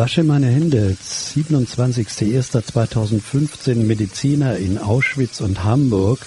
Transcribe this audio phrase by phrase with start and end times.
[0.00, 6.20] Wasche meine Hände, 27.01.2015, Mediziner in Auschwitz und Hamburg.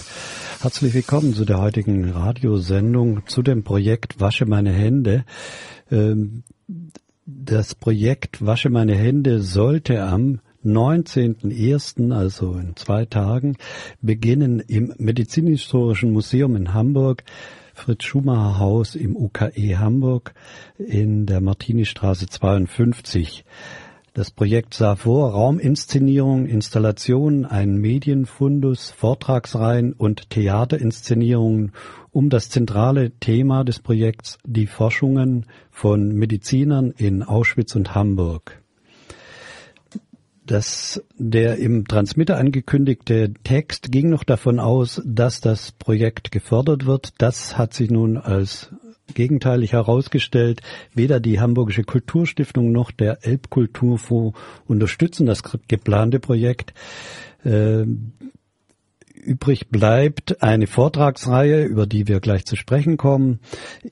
[0.60, 5.24] Herzlich willkommen zu der heutigen Radiosendung zu dem Projekt Wasche meine Hände.
[5.90, 6.44] Ähm,
[7.26, 13.56] das Projekt Wasche meine Hände sollte am 19.01., also in zwei Tagen,
[14.00, 17.24] beginnen im Medizinhistorischen Museum in Hamburg
[17.74, 20.32] Fritz Schumacher Haus im UKE Hamburg
[20.78, 23.44] in der Martini-Straße 52.
[24.14, 31.72] Das Projekt sah vor Rauminszenierung, Installationen, einen Medienfundus, Vortragsreihen und Theaterinszenierungen
[32.12, 38.63] um das zentrale Thema des Projekts die Forschungen von Medizinern in Auschwitz und Hamburg
[40.46, 47.12] dass der im Transmitter angekündigte Text ging noch davon aus, dass das Projekt gefördert wird.
[47.18, 48.70] Das hat sich nun als
[49.12, 50.60] gegenteilig herausgestellt.
[50.94, 56.72] Weder die Hamburgische Kulturstiftung noch der Elbkulturfonds unterstützen das geplante Projekt.
[57.44, 57.84] Äh,
[59.14, 63.40] übrig bleibt eine Vortragsreihe, über die wir gleich zu sprechen kommen,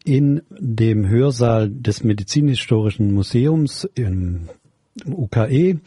[0.05, 4.49] in dem Hörsaal des Medizinhistorischen Museums im
[5.07, 5.81] UKE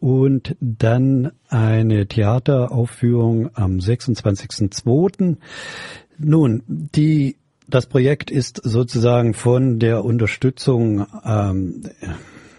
[0.00, 5.36] und dann eine Theateraufführung am 26.02.
[6.18, 7.36] Nun, die
[7.68, 11.82] das Projekt ist sozusagen von der Unterstützung ähm,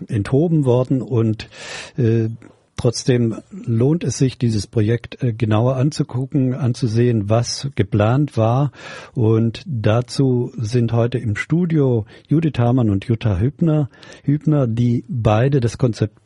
[0.07, 1.49] enthoben worden und
[1.97, 2.29] äh,
[2.79, 8.71] Trotzdem lohnt es sich, dieses Projekt äh, genauer anzugucken, anzusehen, was geplant war.
[9.13, 13.89] Und dazu sind heute im Studio Judith Hamann und Jutta Hübner,
[14.23, 16.19] Hübner, die beide das Konzept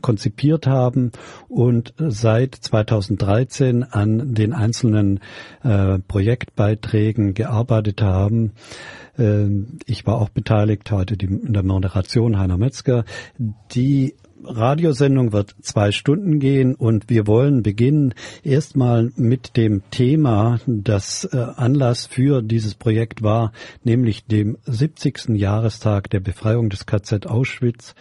[0.00, 1.12] konzipiert haben
[1.46, 5.20] und seit 2013 an den einzelnen
[5.62, 8.54] äh, Projektbeiträgen gearbeitet haben.
[9.16, 9.46] Äh,
[9.86, 13.04] ich war auch beteiligt heute in der Moderation Heiner Metzger,
[13.70, 21.24] die Radiosendung wird zwei Stunden gehen und wir wollen beginnen erstmal mit dem Thema, das
[21.24, 23.52] äh, Anlass für dieses Projekt war,
[23.84, 25.30] nämlich dem 70.
[25.30, 27.94] Jahrestag der Befreiung des KZ Auschwitz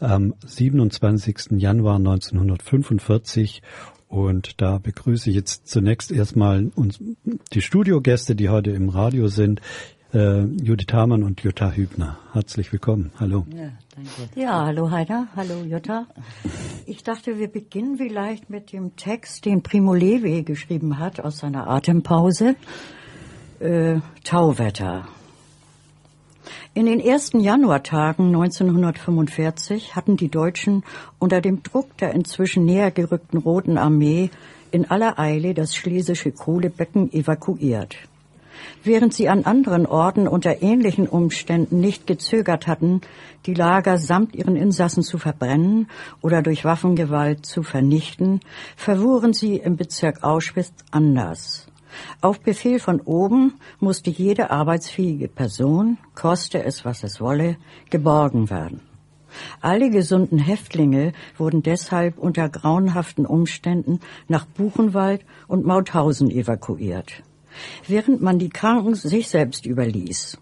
[0.00, 1.52] am 27.
[1.58, 3.62] Januar 1945
[4.08, 7.00] und da begrüße ich jetzt zunächst erstmal uns,
[7.54, 9.62] die Studiogäste, die heute im Radio sind
[10.12, 12.18] äh, Judith Hamann und Jutta Hübner.
[12.32, 13.12] Herzlich willkommen.
[13.18, 13.46] Hallo.
[13.50, 14.40] Ja, danke.
[14.40, 16.06] Ja, hallo Heider, hallo Jutta.
[16.86, 21.68] Ich dachte, wir beginnen vielleicht mit dem Text, den Primo Levi geschrieben hat aus seiner
[21.68, 22.56] Atempause.
[23.60, 25.06] Äh, Tauwetter.
[26.74, 30.84] In den ersten Januartagen 1945 hatten die Deutschen
[31.18, 34.30] unter dem Druck der inzwischen näher gerückten Roten Armee
[34.70, 37.96] in aller Eile das schlesische Kohlebecken evakuiert.
[38.84, 43.00] Während sie an anderen Orten unter ähnlichen Umständen nicht gezögert hatten,
[43.46, 45.88] die Lager samt ihren Insassen zu verbrennen
[46.20, 48.40] oder durch Waffengewalt zu vernichten,
[48.76, 51.66] verwuren sie im Bezirk Auschwitz anders.
[52.20, 57.56] Auf Befehl von oben musste jede arbeitsfähige Person, koste es was es wolle,
[57.90, 58.80] geborgen werden.
[59.60, 67.22] Alle gesunden Häftlinge wurden deshalb unter grauenhaften Umständen nach Buchenwald und Mauthausen evakuiert
[67.86, 70.38] während man die Kranken sich selbst überließ.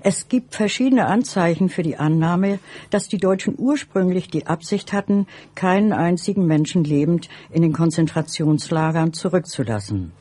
[0.00, 2.58] Es gibt verschiedene Anzeichen für die Annahme,
[2.90, 10.12] dass die Deutschen ursprünglich die Absicht hatten, keinen einzigen Menschen lebend in den Konzentrationslagern zurückzulassen.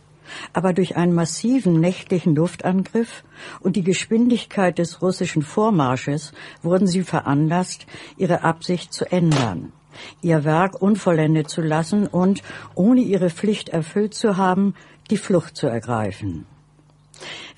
[0.54, 3.24] Aber durch einen massiven nächtlichen Luftangriff
[3.60, 7.86] und die Geschwindigkeit des russischen Vormarsches wurden sie veranlasst,
[8.18, 9.74] ihre Absicht zu ändern
[10.22, 12.42] ihr Werk unvollendet zu lassen und,
[12.76, 14.76] ohne ihre Pflicht erfüllt zu haben,
[15.14, 16.48] die Flucht zu ergreifen.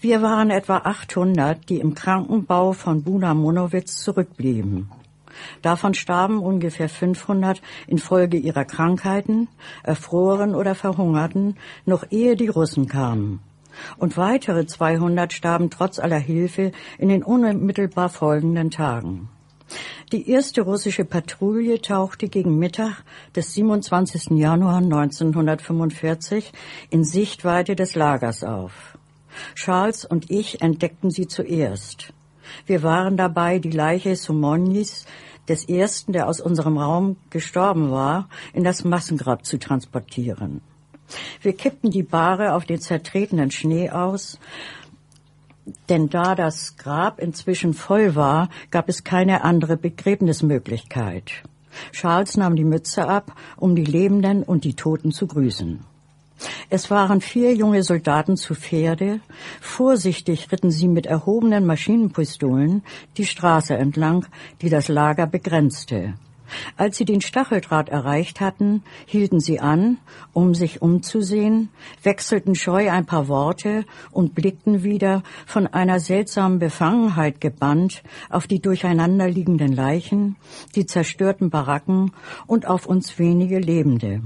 [0.02, 4.92] Wir waren etwa 800, die im Krankenbau von Buna Monowitz zurückblieben.
[5.62, 9.48] Davon starben ungefähr 500 infolge ihrer Krankheiten,
[9.84, 11.56] erfroren oder verhungerten,
[11.86, 13.40] noch ehe die Russen kamen.
[13.98, 19.30] Und weitere 200 starben trotz aller Hilfe in den unmittelbar folgenden Tagen.
[20.12, 23.04] Die erste russische Patrouille tauchte gegen Mittag
[23.36, 24.32] des 27.
[24.32, 26.52] Januar 1945
[26.90, 28.98] in Sichtweite des Lagers auf.
[29.56, 32.14] Charles und ich entdeckten sie zuerst.
[32.66, 35.06] Wir waren dabei, die Leiche Sumonis,
[35.48, 40.62] des ersten, der aus unserem Raum gestorben war, in das Massengrab zu transportieren.
[41.42, 44.40] Wir kippten die Bahre auf den zertretenen Schnee aus,
[45.90, 51.44] denn da das Grab inzwischen voll war, gab es keine andere Begräbnismöglichkeit.
[51.92, 55.84] Charles nahm die Mütze ab, um die Lebenden und die Toten zu grüßen.
[56.70, 59.22] Es waren vier junge Soldaten zu Pferde.
[59.62, 62.84] Vorsichtig ritten sie mit erhobenen Maschinenpistolen
[63.18, 64.26] die Straße entlang,
[64.62, 66.16] die das Lager begrenzte.
[66.78, 69.98] Als sie den Stacheldraht erreicht hatten, hielten sie an,
[70.34, 71.70] um sich umzusehen,
[72.04, 78.60] wechselten scheu ein paar Worte und blickten wieder, von einer seltsamen Befangenheit gebannt, auf die
[78.60, 80.36] durcheinanderliegenden Leichen,
[80.76, 82.12] die zerstörten Baracken
[82.48, 84.22] und auf uns wenige Lebende.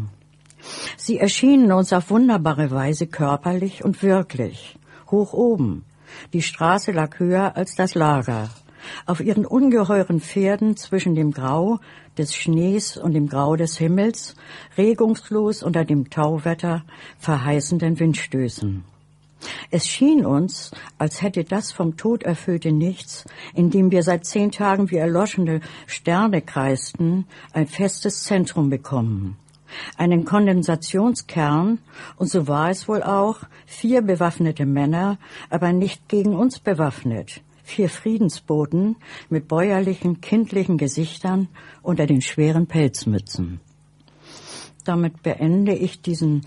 [0.98, 4.78] Sie erschienen uns auf wunderbare Weise körperlich und wirklich,
[5.10, 5.86] hoch oben.
[6.34, 8.50] Die Straße lag höher als das Lager.
[9.06, 11.80] Auf ihren ungeheuren Pferden zwischen dem Grau
[12.20, 14.36] des Schnees und dem Grau des Himmels,
[14.78, 16.84] regungslos unter dem Tauwetter,
[17.18, 18.84] verheißenden Windstößen.
[19.72, 24.52] Es schien uns, als hätte das vom Tod erfüllte Nichts, in dem wir seit zehn
[24.52, 29.38] Tagen wie erloschene Sterne kreisten, ein festes Zentrum bekommen.
[29.98, 31.80] Einen Kondensationskern,
[32.18, 35.18] und so war es wohl auch, vier bewaffnete Männer,
[35.50, 38.98] aber nicht gegen uns bewaffnet, vier Friedensboten
[39.30, 41.48] mit bäuerlichen, kindlichen Gesichtern
[41.82, 43.60] unter den schweren Pelzmützen.
[44.84, 46.46] Damit beende ich diesen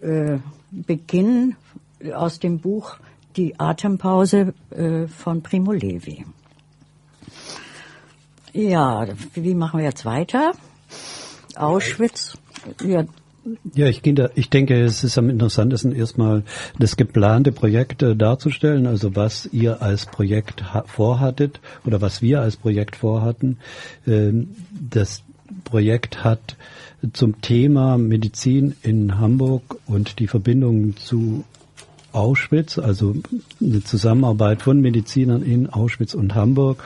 [0.00, 0.38] äh,
[0.70, 1.56] Beginn
[2.14, 2.96] aus dem Buch
[3.36, 6.24] Die Atempause äh, von Primo Levi.
[8.52, 10.52] Ja, wie machen wir jetzt weiter?
[11.54, 12.36] Auschwitz.
[12.82, 13.04] Ja,
[13.74, 16.42] ja, ich, denke, es ist am interessantesten erstmal
[16.78, 22.56] das geplante Projekt äh, darzustellen, also was ihr als Projekt vorhattet oder was wir als
[22.56, 23.58] Projekt vorhatten.
[24.06, 25.22] Ähm, das
[25.64, 26.56] Projekt hat
[27.12, 31.44] zum Thema Medizin in Hamburg und die Verbindung zu
[32.12, 33.14] Auschwitz, also
[33.60, 36.82] eine Zusammenarbeit von Medizinern in Auschwitz und Hamburg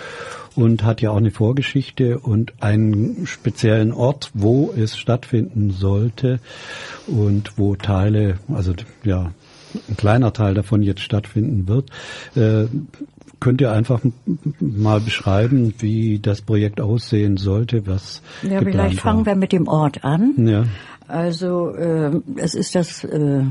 [0.56, 6.40] und hat ja auch eine Vorgeschichte und einen speziellen Ort, wo es stattfinden sollte
[7.06, 9.32] und wo Teile, also ja,
[9.88, 11.90] ein kleiner Teil davon jetzt stattfinden wird.
[12.34, 12.66] Äh,
[13.40, 14.00] könnt ihr einfach
[14.60, 20.04] mal beschreiben, wie das Projekt aussehen sollte, was Ja, vielleicht fangen wir mit dem Ort
[20.04, 20.34] an.
[20.46, 20.64] Ja.
[21.08, 23.42] Also äh, es ist das äh,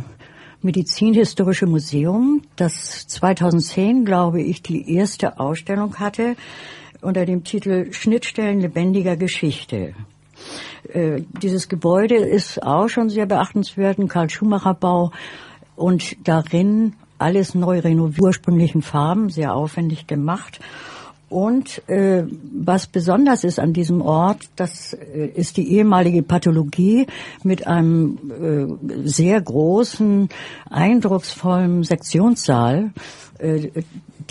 [0.62, 6.36] Medizinhistorische Museum, das 2010, glaube ich, die erste Ausstellung hatte
[7.02, 9.94] unter dem Titel Schnittstellen lebendiger Geschichte.
[10.94, 15.12] Äh, dieses Gebäude ist auch schon sehr beachtenswert, ein Karl-Schumacher-Bau
[15.76, 20.60] und darin alles neu renoviert, ursprünglichen Farben, sehr aufwendig gemacht.
[21.30, 27.08] Und äh, was besonders ist an diesem Ort, das äh, ist die ehemalige Pathologie
[27.44, 28.18] mit einem
[28.94, 30.28] äh, sehr großen,
[30.70, 32.92] eindrucksvollen Sektionssaal,
[33.40, 33.70] äh,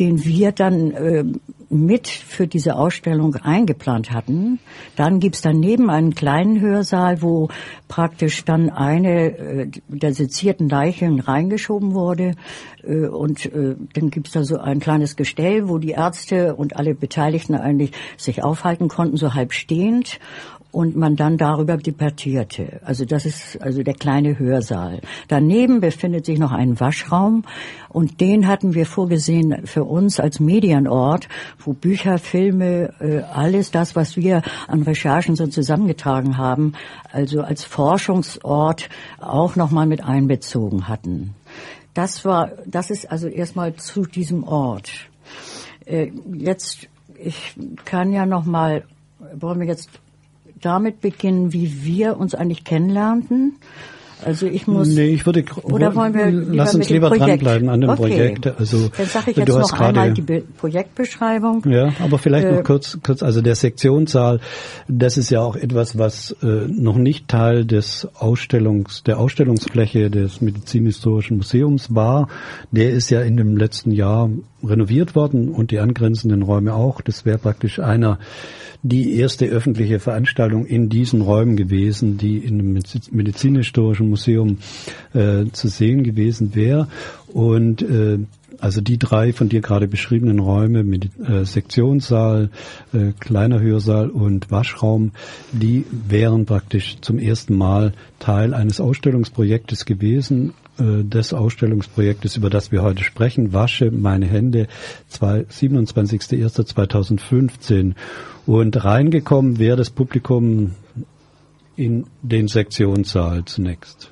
[0.01, 1.25] den wir dann äh,
[1.69, 4.59] mit für diese Ausstellung eingeplant hatten.
[4.97, 7.49] Dann gibt's daneben einen kleinen Hörsaal, wo
[7.87, 12.33] praktisch dann eine äh, der sezierten Leichen reingeschoben wurde.
[12.83, 16.95] Äh, und äh, dann gibt's da so ein kleines Gestell, wo die Ärzte und alle
[16.95, 20.19] Beteiligten eigentlich sich aufhalten konnten, so halb stehend
[20.73, 22.81] und man dann darüber debattierte.
[22.85, 25.01] Also das ist also der kleine Hörsaal.
[25.29, 27.45] Daneben befindet sich noch ein Waschraum
[27.89, 33.97] und den hatten wir vorgesehen für uns als Medienort, wo Bücher, Filme, äh, alles das,
[33.97, 36.75] was wir an Recherchen so zusammengetragen haben,
[37.11, 41.35] also als Forschungsort auch nochmal mit einbezogen hatten.
[41.95, 44.91] Das war, das ist also erstmal zu diesem Ort.
[45.87, 48.85] Äh, jetzt, ich kann ja nochmal,
[49.35, 49.91] wollen wir jetzt
[50.61, 53.57] damit beginnen, wie wir uns eigentlich kennenlernten.
[54.25, 54.89] Also ich muss.
[54.89, 55.45] Nee, ich würde.
[55.63, 57.29] Oder wollen wir lass uns lieber Projekt?
[57.29, 58.03] dranbleiben an dem okay.
[58.03, 58.47] Projekt.
[58.59, 61.65] Also dann sage ich jetzt noch einmal die Be Projektbeschreibung.
[61.67, 63.23] Ja, aber vielleicht äh, noch kurz, kurz.
[63.23, 64.41] Also der Sektionssaal,
[64.89, 70.41] das ist ja auch etwas, was äh, noch nicht Teil des Ausstellungs, der Ausstellungsfläche des
[70.41, 72.29] Medizinhistorischen Museums war.
[72.71, 74.31] Der ist ja in dem letzten Jahr
[74.63, 77.01] renoviert worden und die angrenzenden Räume auch.
[77.01, 78.19] Das wäre praktisch einer
[78.83, 84.59] die erste öffentliche Veranstaltung in diesen Räumen gewesen, die in dem Medizinhistorischen Museum
[85.13, 86.89] äh, zu sehen gewesen wäre.
[87.29, 88.19] Und äh,
[88.59, 92.51] also die drei von dir gerade beschriebenen Räume mit äh, Sektionssaal,
[92.93, 95.13] äh, kleiner Hörsaal und Waschraum,
[95.53, 102.83] die wären praktisch zum ersten Mal Teil eines Ausstellungsprojektes gewesen des Ausstellungsprojektes, über das wir
[102.83, 104.67] heute sprechen, Wasche meine Hände,
[105.13, 107.95] 27.01.2015.
[108.47, 110.73] Und reingekommen wäre das Publikum
[111.77, 114.11] in den Sektionssaal zunächst.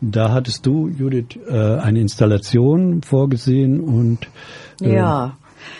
[0.00, 4.28] Da hattest du, Judith, äh, eine Installation vorgesehen und
[4.80, 5.36] äh ja.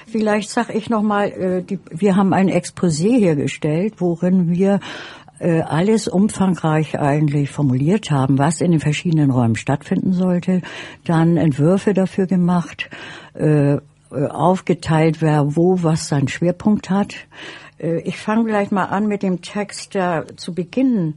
[0.06, 4.78] Vielleicht sag ich nochmal, äh, wir haben ein Exposé hergestellt, worin wir äh,
[5.40, 10.62] alles umfangreich eigentlich formuliert haben, was in den verschiedenen Räumen stattfinden sollte,
[11.04, 12.90] dann Entwürfe dafür gemacht,
[13.34, 13.78] äh,
[14.10, 17.14] äh, aufgeteilt, wer wo was seinen Schwerpunkt hat.
[17.78, 21.14] Äh, ich fange vielleicht mal an mit dem Text, der zu Beginn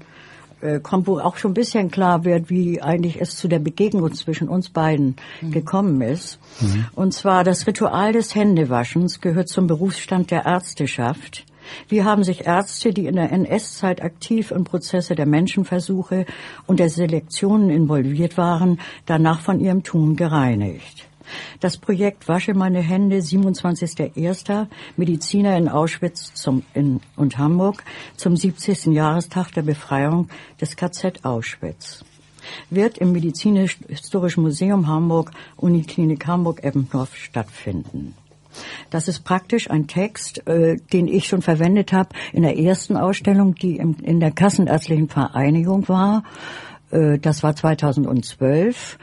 [0.60, 4.14] äh, kommt, wo auch schon ein bisschen klar wird, wie eigentlich es zu der Begegnung
[4.14, 5.52] zwischen uns beiden mhm.
[5.52, 6.38] gekommen ist.
[6.60, 6.86] Mhm.
[6.94, 11.46] Und zwar das Ritual des Händewaschens gehört zum Berufsstand der Ärzteschaft.
[11.88, 16.26] Wie haben sich Ärzte, die in der NS-Zeit aktiv in Prozesse der Menschenversuche
[16.68, 21.08] und der Selektionen involviert waren, danach von ihrem Tun gereinigt?
[21.60, 24.68] Das Projekt Wasche meine Hände, 27.01.
[24.98, 27.84] Mediziner in Auschwitz zum, in, und Hamburg
[28.18, 28.88] zum 70.
[28.88, 32.04] Jahrestag der Befreiung des KZ Auschwitz
[32.70, 38.16] wird im Medizinisch-Historischen Museum Hamburg, Uniklinik Hamburg-Eppendorf stattfinden.
[38.90, 43.56] Das ist praktisch ein Text, äh, den ich schon verwendet habe in der ersten Ausstellung,
[43.56, 46.24] die im, in der Kassenärztlichen Vereinigung war.
[46.92, 48.98] Äh, das war 2012.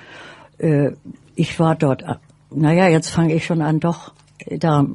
[0.59, 0.91] Äh,
[1.35, 2.05] ich war dort,
[2.51, 4.13] naja, jetzt fange ich schon an, doch
[4.51, 4.87] da,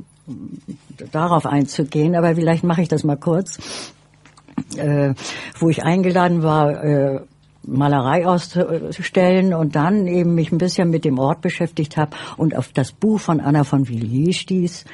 [1.12, 3.60] darauf einzugehen, aber vielleicht mache ich das mal kurz.
[4.78, 5.14] Äh,
[5.58, 7.22] wo ich eingeladen war, äh,
[7.66, 12.70] Malerei auszustellen und dann eben mich ein bisschen mit dem Ort beschäftigt habe und auf
[12.74, 14.86] das Buch von Anna von Villiers stieß,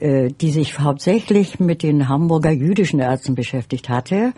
[0.00, 4.32] äh, die sich hauptsächlich mit den Hamburger jüdischen Ärzten beschäftigt hatte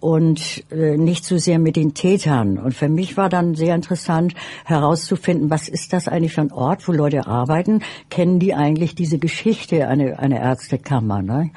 [0.00, 2.58] und äh, nicht so sehr mit den Tätern.
[2.58, 6.86] Und für mich war dann sehr interessant herauszufinden, was ist das eigentlich für ein Ort,
[6.86, 7.82] wo Leute arbeiten?
[8.10, 11.22] Kennen die eigentlich diese Geschichte, eine, eine Ärztekammer?
[11.22, 11.50] Ne?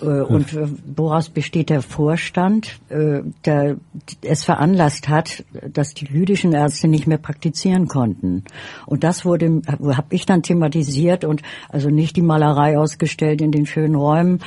[0.00, 3.76] Äh, äh, und äh, woraus besteht der Vorstand, äh, der
[4.22, 8.44] es veranlasst hat, dass die jüdischen Ärzte nicht mehr praktizieren konnten.
[8.86, 13.66] Und das wurde, habe ich dann thematisiert und also nicht die Malerei ausgestellt in den
[13.66, 14.40] schönen Räumen.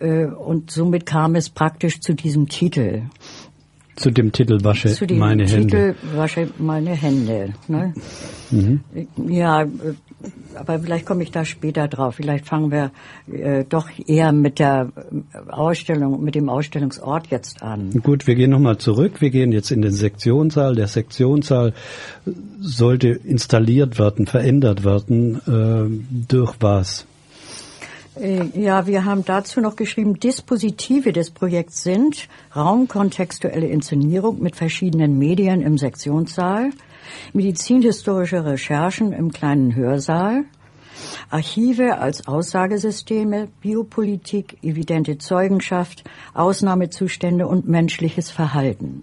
[0.00, 3.02] Und somit kam es praktisch zu diesem Titel.
[3.98, 5.94] Zu dem Titel Wasche Zu dem meine Titel Hände.
[6.14, 7.54] Wasche meine Hände.
[7.66, 7.94] Ne?
[8.50, 8.80] Mhm.
[9.28, 9.66] Ja,
[10.54, 12.16] aber vielleicht komme ich da später drauf.
[12.16, 12.90] Vielleicht fangen wir
[13.32, 14.90] äh, doch eher mit der
[15.48, 17.90] Ausstellung, mit dem Ausstellungsort jetzt an.
[18.02, 19.20] Gut, wir gehen nochmal zurück.
[19.20, 20.74] Wir gehen jetzt in den Sektionssaal.
[20.74, 21.72] Der Sektionssaal
[22.60, 25.40] sollte installiert werden, verändert werden.
[25.46, 27.06] Äh, durch was?
[28.20, 35.18] Äh, ja, wir haben dazu noch geschrieben, Dispositive des Projekts sind raumkontextuelle Inszenierung mit verschiedenen
[35.18, 36.70] Medien im Sektionssaal,
[37.32, 40.44] medizinhistorische Recherchen im kleinen Hörsaal,
[41.30, 49.02] Archive als Aussagesysteme, Biopolitik, evidente Zeugenschaft, Ausnahmezustände und menschliches Verhalten.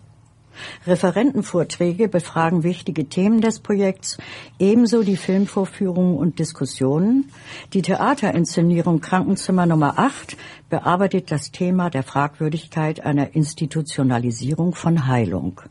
[0.88, 4.18] Referentenvorträge befragen wichtige Themen des Projekts,
[4.60, 7.30] ebenso die Filmvorführungen und Diskussionen.
[7.74, 10.38] Die Theaterinszenierung Krankenzimmer Nummer 8
[10.70, 15.62] bearbeitet das Thema der Fragwürdigkeit einer Institutionalisierung von Heilung.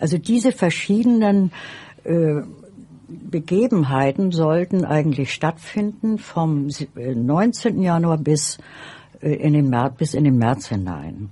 [0.00, 1.52] Also diese verschiedenen
[2.04, 2.42] äh,
[3.08, 7.78] Begebenheiten sollten eigentlich stattfinden vom 19.
[7.78, 8.58] Äh, Januar bis
[9.20, 11.30] äh, in den März, bis in den März hinein.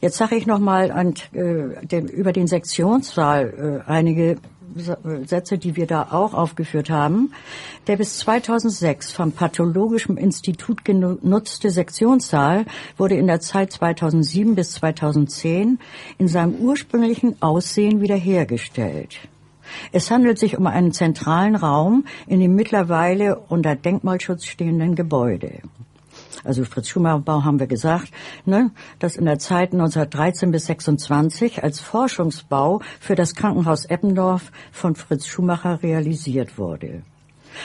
[0.00, 4.36] Jetzt sage ich noch mal an, äh, den, über den Sektionssaal äh, einige
[5.24, 7.32] Sätze, die wir da auch aufgeführt haben.
[7.86, 12.66] Der bis 2006 vom Pathologischen Institut genutzte Sektionssaal
[12.96, 15.78] wurde in der Zeit 2007 bis 2010
[16.18, 19.16] in seinem ursprünglichen Aussehen wiederhergestellt.
[19.92, 25.60] Es handelt sich um einen zentralen Raum in dem mittlerweile unter Denkmalschutz stehenden Gebäude
[26.42, 28.10] also Fritz Schumacher Bau haben wir gesagt,
[28.44, 34.96] ne, das in der Zeit 1913 bis 26 als Forschungsbau für das Krankenhaus Eppendorf von
[34.96, 37.02] Fritz Schumacher realisiert wurde.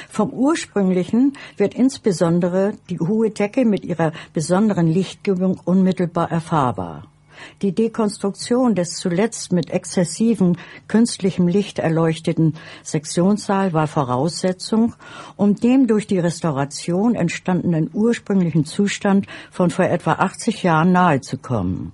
[0.09, 7.08] Vom ursprünglichen wird insbesondere die hohe Decke mit ihrer besonderen Lichtgebung unmittelbar erfahrbar.
[7.61, 10.55] Die Dekonstruktion des zuletzt mit exzessivem
[10.87, 12.53] künstlichem Licht erleuchteten
[12.83, 14.95] Sektionssaal war Voraussetzung,
[15.35, 21.93] um dem durch die Restauration entstandenen ursprünglichen Zustand von vor etwa 80 Jahren nahezukommen.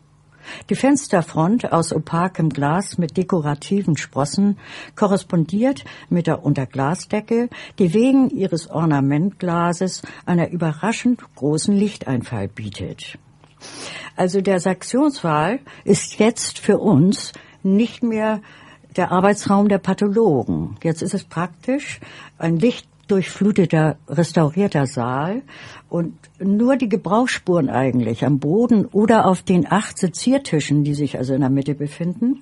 [0.70, 4.58] Die Fensterfront aus opakem Glas mit dekorativen Sprossen
[4.96, 7.50] korrespondiert mit der Unterglasdecke,
[7.80, 13.18] die wegen ihres Ornamentglases einer überraschend großen Lichteinfall bietet.
[14.16, 18.42] Also der Sektionswahl ist jetzt für uns nicht mehr
[18.96, 20.78] der Arbeitsraum der Pathologen.
[20.84, 22.00] Jetzt ist es praktisch
[22.38, 25.42] ein lichtdurchfluteter, restaurierter Saal
[25.90, 31.34] und nur die Gebrauchsspuren eigentlich am Boden oder auf den acht Seziertischen, die sich also
[31.34, 32.42] in der Mitte befinden,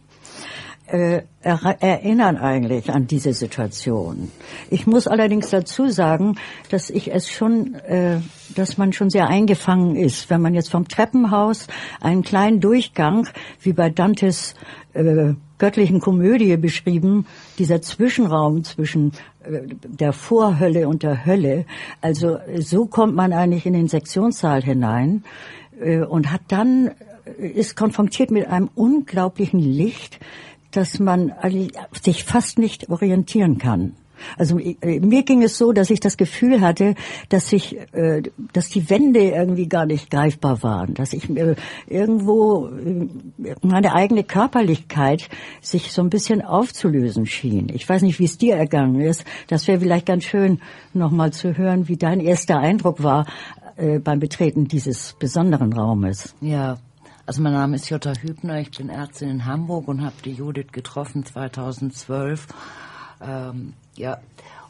[0.87, 4.31] äh, er, erinnern eigentlich an diese Situation.
[4.69, 6.35] Ich muss allerdings dazu sagen,
[6.69, 8.19] dass ich es schon, äh,
[8.55, 11.67] dass man schon sehr eingefangen ist, wenn man jetzt vom Treppenhaus
[12.01, 13.27] einen kleinen Durchgang,
[13.61, 14.55] wie bei Dantes
[14.93, 17.25] äh, göttlichen Komödie beschrieben,
[17.57, 19.13] dieser Zwischenraum zwischen
[19.43, 21.65] äh, der Vorhölle und der Hölle.
[22.01, 25.23] Also so kommt man eigentlich in den Sektionssaal hinein
[25.79, 26.91] äh, und hat dann
[27.39, 30.19] äh, ist konfrontiert mit einem unglaublichen Licht,
[30.73, 31.33] dass man
[32.01, 33.95] sich fast nicht orientieren kann.
[34.37, 36.95] Also äh, mir ging es so, dass ich das Gefühl hatte,
[37.29, 38.21] dass ich, äh,
[38.53, 41.55] dass die Wände irgendwie gar nicht greifbar waren, dass ich äh,
[41.87, 42.69] irgendwo
[43.61, 45.29] meine eigene Körperlichkeit
[45.61, 47.67] sich so ein bisschen aufzulösen schien.
[47.73, 49.25] Ich weiß nicht, wie es dir ergangen ist.
[49.47, 50.59] Das wäre vielleicht ganz schön,
[50.93, 53.25] nochmal zu hören, wie dein erster Eindruck war
[53.75, 56.35] beim Betreten dieses besonderen Raumes.
[56.41, 56.77] Ja,
[57.25, 60.71] also mein Name ist Jutta Hübner, ich bin Ärztin in Hamburg und habe die Judith
[60.73, 62.47] getroffen 2012.
[63.21, 64.17] Ähm, ja,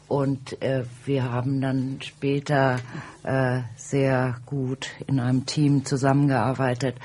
[0.06, 2.78] und äh, wir haben dann später
[3.24, 6.96] äh, sehr gut in einem Team zusammengearbeitet.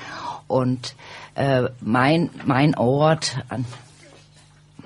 [0.46, 0.94] Und
[1.34, 3.64] äh, mein, mein Ort an,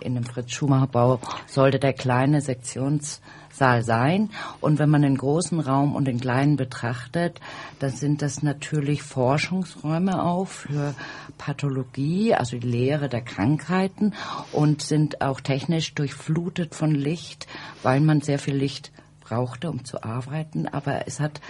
[0.00, 3.20] in dem Fritz-Schumacher-Bau sollte der kleine Sektions-
[3.54, 4.30] Saal sein.
[4.60, 7.40] Und wenn man den großen Raum und den kleinen betrachtet,
[7.78, 10.94] dann sind das natürlich Forschungsräume auch für
[11.38, 14.14] Pathologie, also die Lehre der Krankheiten
[14.52, 17.46] und sind auch technisch durchflutet von Licht,
[17.82, 18.90] weil man sehr viel Licht
[19.20, 20.68] brauchte, um zu arbeiten.
[20.68, 21.40] Aber es hat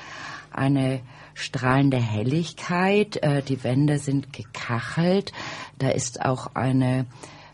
[0.51, 1.01] eine
[1.35, 3.17] strahlende Helligkeit.
[3.23, 5.33] Äh, die Wände sind gekachelt.
[5.79, 7.07] Da ist auch eine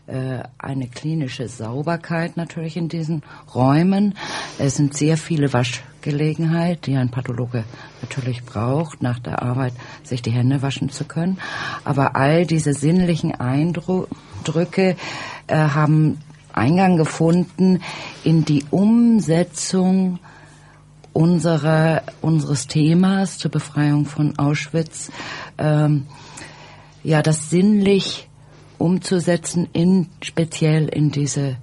[0.07, 4.15] eine klinische Sauberkeit natürlich in diesen Räumen.
[4.57, 7.63] Es sind sehr viele Waschgelegenheiten, die ein Pathologe
[8.01, 11.37] natürlich braucht, nach der Arbeit sich die Hände waschen zu können.
[11.85, 14.97] Aber all diese sinnlichen Eindrücke
[15.47, 16.17] äh, haben
[16.53, 17.81] Eingang gefunden
[18.23, 20.19] in die Umsetzung
[21.13, 25.11] unserer, unseres Themas zur Befreiung von Auschwitz.
[25.57, 26.07] Ähm,
[27.03, 28.29] ja, das sinnlich
[28.81, 31.57] umzusetzen in speziell in diese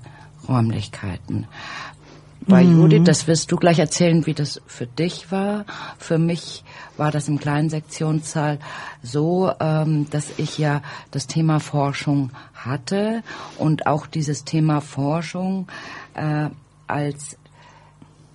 [0.48, 1.46] Räumlichkeiten.
[2.46, 2.80] Bei mhm.
[2.80, 5.66] Judith, das wirst du gleich erzählen, wie das für dich war.
[5.98, 6.64] Für mich
[6.96, 8.58] war das im kleinen Sektionssaal
[9.02, 13.22] so, ähm, dass ich ja das Thema Forschung hatte
[13.58, 15.66] und auch dieses Thema Forschung
[16.14, 16.48] äh,
[16.86, 17.36] als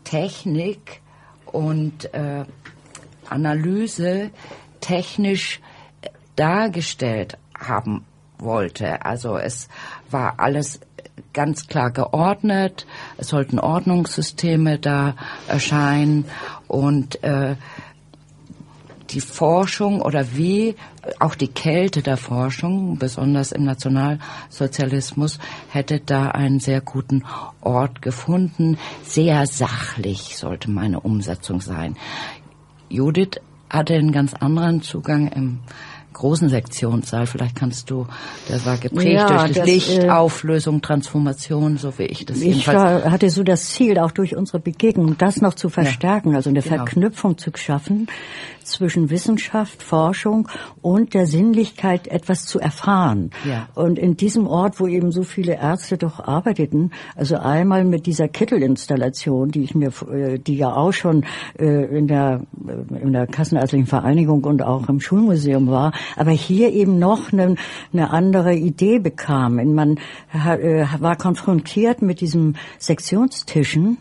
[0.03, 1.01] Technik
[1.45, 2.45] und äh,
[3.29, 4.29] Analyse
[4.81, 5.61] technisch
[6.35, 8.05] dargestellt haben
[8.43, 9.05] wollte.
[9.05, 9.69] Also es
[10.09, 10.79] war alles
[11.33, 12.85] ganz klar geordnet,
[13.17, 15.15] es sollten Ordnungssysteme da
[15.47, 16.25] erscheinen
[16.67, 17.55] und äh,
[19.09, 20.75] die Forschung oder wie
[21.19, 27.23] auch die Kälte der Forschung, besonders im Nationalsozialismus, hätte da einen sehr guten
[27.61, 28.77] Ort gefunden.
[29.03, 31.95] Sehr sachlich sollte meine Umsetzung sein.
[32.89, 35.59] Judith hatte einen ganz anderen Zugang im
[36.13, 37.25] großen Sektionssaal.
[37.25, 38.07] Vielleicht kannst du,
[38.49, 42.37] der war geprägt ja, durch das, das Licht, äh, Auflösung, Transformation, so wie ich das
[42.37, 43.05] ich jedenfalls.
[43.05, 46.49] Ich hatte so das Ziel, auch durch unsere Begegnung, das noch zu verstärken, ja, also
[46.49, 46.75] eine genau.
[46.75, 48.07] Verknüpfung zu schaffen
[48.63, 50.47] zwischen Wissenschaft, Forschung
[50.81, 53.31] und der Sinnlichkeit, etwas zu erfahren.
[53.47, 53.67] Ja.
[53.75, 58.27] Und in diesem Ort, wo eben so viele Ärzte doch arbeiteten, also einmal mit dieser
[58.27, 61.25] Kittelinstallation, die ich mir, äh, die ja auch schon
[61.59, 62.41] äh, in der
[63.01, 67.55] in der Kassenärztlichen Vereinigung und auch im Schulmuseum war, aber hier eben noch eine,
[67.91, 69.55] eine andere Idee bekam.
[69.73, 69.99] Man
[70.33, 73.97] äh, war konfrontiert mit diesem Sektionstischen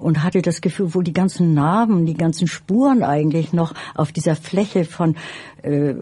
[0.00, 4.34] und hatte das Gefühl, wo die ganzen Narben, die ganzen Spuren eigentlich noch auf dieser
[4.34, 5.16] Fläche von
[5.62, 5.94] äh,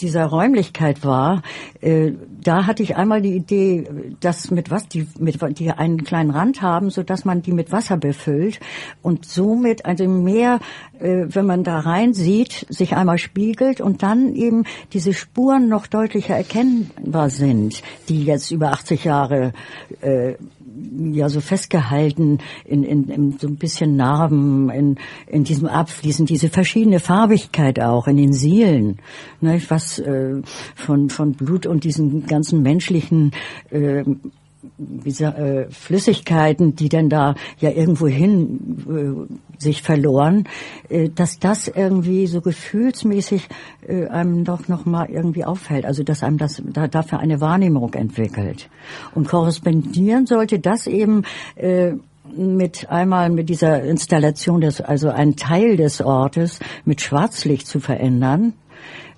[0.00, 1.42] dieser Räumlichkeit war,
[1.80, 3.88] äh, da hatte ich einmal die Idee,
[4.20, 7.70] dass mit was die mit die einen kleinen Rand haben, so dass man die mit
[7.70, 8.58] Wasser befüllt
[9.00, 10.58] und somit also mehr,
[10.98, 15.86] äh, wenn man da rein sieht, sich einmal spiegelt und dann eben diese Spuren noch
[15.86, 19.52] deutlicher erkennbar sind, die jetzt über 80 Jahre
[20.00, 20.34] äh,
[21.12, 26.48] ja so festgehalten in, in, in so ein bisschen Narben, in, in diesem Abfließen, diese
[26.48, 28.98] verschiedene Farbigkeit auch in den Sielen,
[29.40, 30.42] ne, was äh,
[30.74, 33.32] von, von Blut und diesen ganzen menschlichen
[33.70, 34.04] äh,
[34.78, 40.44] äh, Flüssigkeiten, die denn da ja irgendwo hin äh, sich verloren,
[40.88, 43.48] äh, dass das irgendwie so gefühlsmäßig
[43.86, 47.94] äh, einem doch noch mal irgendwie auffällt, also dass einem das da, dafür eine Wahrnehmung
[47.94, 48.68] entwickelt.
[49.14, 51.22] Und korrespondieren sollte das eben
[51.56, 51.92] äh,
[52.34, 58.54] mit einmal mit dieser Installation des also einen Teil des Ortes mit Schwarzlicht zu verändern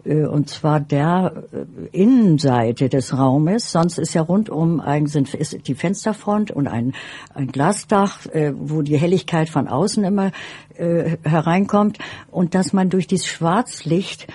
[0.05, 3.73] und zwar der äh, Innenseite des Raumes.
[3.73, 6.95] Sonst ist ja rundum eigentlich ist die Fensterfront und ein,
[7.35, 10.33] ein Glasdach, äh, wo die Helligkeit von außen immer
[10.77, 11.99] hereinkommt
[12.33, 14.27] und dass man durch dieses Schwarzlicht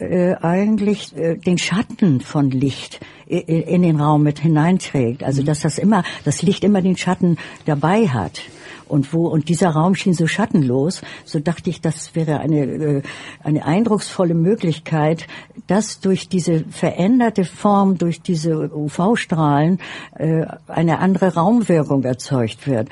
[0.00, 5.22] äh, eigentlich äh, den Schatten von Licht in den Raum mit hineinträgt.
[5.22, 8.40] Also dass das immer, das Licht immer den Schatten dabei hat
[8.88, 13.02] und wo und dieser Raum schien so schattenlos, so dachte ich, das wäre eine äh,
[13.42, 15.26] eine eindrucksvolle Möglichkeit,
[15.66, 19.78] dass durch diese veränderte Form, durch diese UV-Strahlen
[20.16, 22.88] äh, eine andere Raumwirkung erzeugt wird.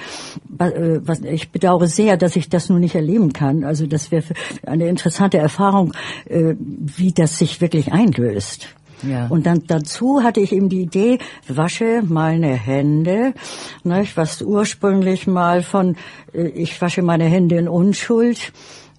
[0.59, 1.00] Äh,
[1.32, 3.64] ich bedauere sehr, dass ich das nun nicht erleben kann.
[3.64, 4.24] Also das wäre
[4.66, 5.92] eine interessante Erfahrung,
[6.26, 8.75] wie das sich wirklich einlöst.
[9.02, 9.26] Ja.
[9.28, 13.35] Und dann dazu hatte ich eben die Idee, wasche meine Hände,
[13.85, 15.96] nicht, was ursprünglich mal von,
[16.32, 18.52] äh, ich wasche meine Hände in Unschuld,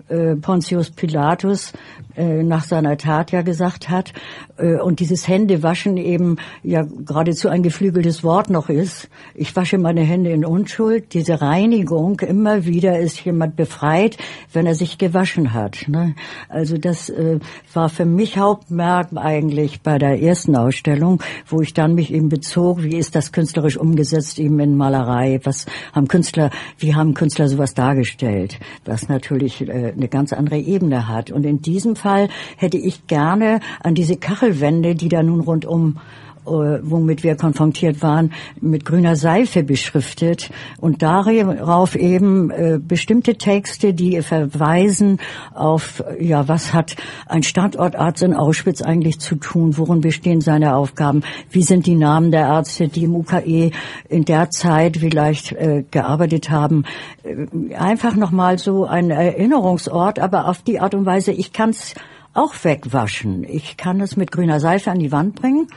[0.10, 1.74] äh, Pontius Pilatus
[2.18, 4.12] äh, nach seiner Tat ja gesagt hat.
[4.58, 9.08] Äh, und dieses Händewaschen eben ja geradezu ein geflügeltes Wort noch ist.
[9.36, 11.14] Ich wasche meine Hände in Unschuld.
[11.14, 14.18] Diese Reinigung, immer wieder ist jemand befreit,
[14.52, 15.86] wenn er sich gewaschen hat.
[15.88, 16.16] Ne?
[16.50, 17.40] Also das äh,
[17.72, 22.82] war für mich Hauptmerk eigentlich bei der ersten Ausstellung, wo ich dann mich eben bezog,
[22.82, 26.50] wie ist das künstlerisch umgesetzt eben in Malerei, was haben Künstler,
[26.80, 31.30] wie haben Künstler sowas dargestellt, was natürlich äh, eine ganz andere Ebene hat.
[31.30, 35.98] Und in diesem Fall Fall hätte ich gerne an diese Kachelwände, die da nun rundum
[36.48, 38.32] womit wir konfrontiert waren,
[38.62, 45.20] mit grüner Seife beschriftet und darauf eben äh, bestimmte Texte, die verweisen
[45.54, 46.96] auf, ja, was hat
[47.28, 52.32] ein Standortarzt in Auschwitz eigentlich zu tun, worin bestehen seine Aufgaben, wie sind die Namen
[52.32, 53.72] der Ärzte, die im UKE
[54.10, 56.86] in der Zeit vielleicht äh, gearbeitet haben.
[57.24, 61.94] Äh, einfach nochmal so ein Erinnerungsort, aber auf die Art und Weise, ich kann es
[62.34, 63.44] auch wegwaschen.
[63.44, 65.68] Ich kann es mit grüner Seife an die Wand bringen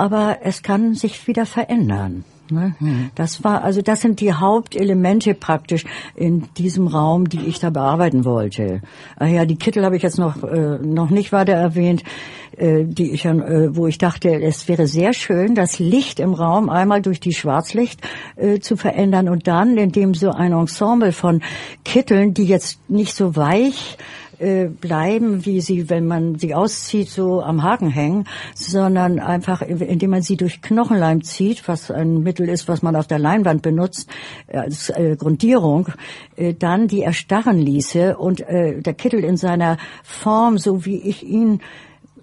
[0.00, 2.24] aber es kann sich wieder verändern.
[2.50, 2.74] Ne?
[3.14, 5.84] Das war, also das sind die Hauptelemente praktisch
[6.16, 8.80] in diesem Raum, die ich da bearbeiten wollte.
[9.16, 12.02] Ah ja, die Kittel habe ich jetzt noch äh, noch nicht weiter erwähnt,
[12.56, 16.70] äh, die ich äh, wo ich dachte, es wäre sehr schön, das Licht im Raum
[16.70, 18.00] einmal durch die Schwarzlicht
[18.36, 21.42] äh, zu verändern und dann, indem so ein Ensemble von
[21.84, 24.19] Kitteln, die jetzt nicht so weich äh,
[24.80, 28.24] bleiben, wie sie, wenn man sie auszieht, so am Haken hängen,
[28.54, 33.06] sondern einfach, indem man sie durch Knochenleim zieht, was ein Mittel ist, was man auf
[33.06, 34.08] der Leinwand benutzt,
[34.46, 35.88] äh, als äh, Grundierung,
[36.36, 41.22] äh, dann die erstarren ließe und äh, der Kittel in seiner Form, so wie ich
[41.22, 41.60] ihn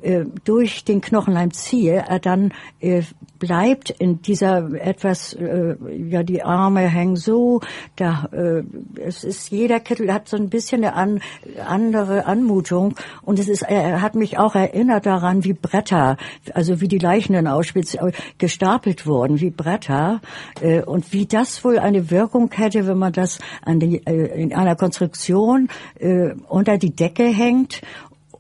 [0.02, 3.04] äh, durch den Knochenleim ziehe, er dann äh,
[3.40, 5.76] bleibt in dieser etwas, äh,
[6.10, 7.62] ja, die Arme hängen so,
[7.96, 8.64] da, äh,
[9.02, 11.22] es ist, jeder Kittel hat so ein bisschen eine an,
[11.66, 16.18] andere Anmutung und es ist, er hat mich auch erinnert daran, wie Bretter,
[16.54, 20.22] also wie die Leichen in Auschwitz äh, gestapelt wurden, wie Bretter
[20.62, 24.54] äh, und wie das wohl eine Wirkung hätte, wenn man das an die, äh, in
[24.54, 25.70] einer Konstruktion
[26.00, 27.82] äh, unter die Decke hängt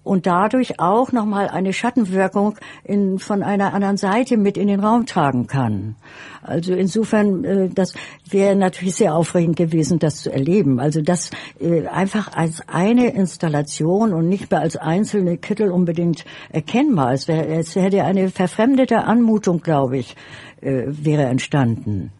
[0.07, 5.05] und dadurch auch nochmal eine Schattenwirkung in, von einer anderen Seite mit in den Raum
[5.05, 5.95] tragen kann.
[6.41, 7.93] Also insofern, äh, das
[8.29, 10.79] wäre natürlich sehr aufregend gewesen, das zu erleben.
[10.79, 17.13] Also das äh, einfach als eine Installation und nicht mehr als einzelne Kittel unbedingt erkennbar.
[17.13, 20.15] Es, wär, es hätte eine verfremdete Anmutung, glaube ich,
[20.61, 22.11] äh, wäre entstanden.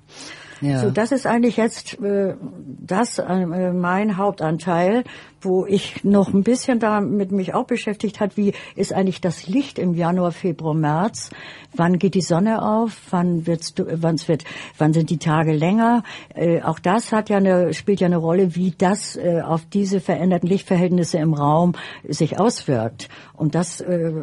[0.62, 0.80] Ja.
[0.80, 2.36] So, das ist eigentlich jetzt äh,
[2.80, 5.04] das äh, mein Hauptanteil
[5.41, 9.78] wo ich noch ein bisschen damit mich auch beschäftigt hat, wie ist eigentlich das Licht
[9.80, 11.30] im Januar, Februar, März?
[11.76, 12.98] Wann geht die Sonne auf?
[13.12, 14.43] Wann wird's, wann wird,
[14.78, 16.04] wann sind die Tage länger?
[16.34, 20.00] Äh, auch das hat ja eine, spielt ja eine Rolle, wie das äh, auf diese
[20.00, 21.74] veränderten Lichtverhältnisse im Raum
[22.08, 23.10] sich auswirkt.
[23.34, 24.13] Und das äh,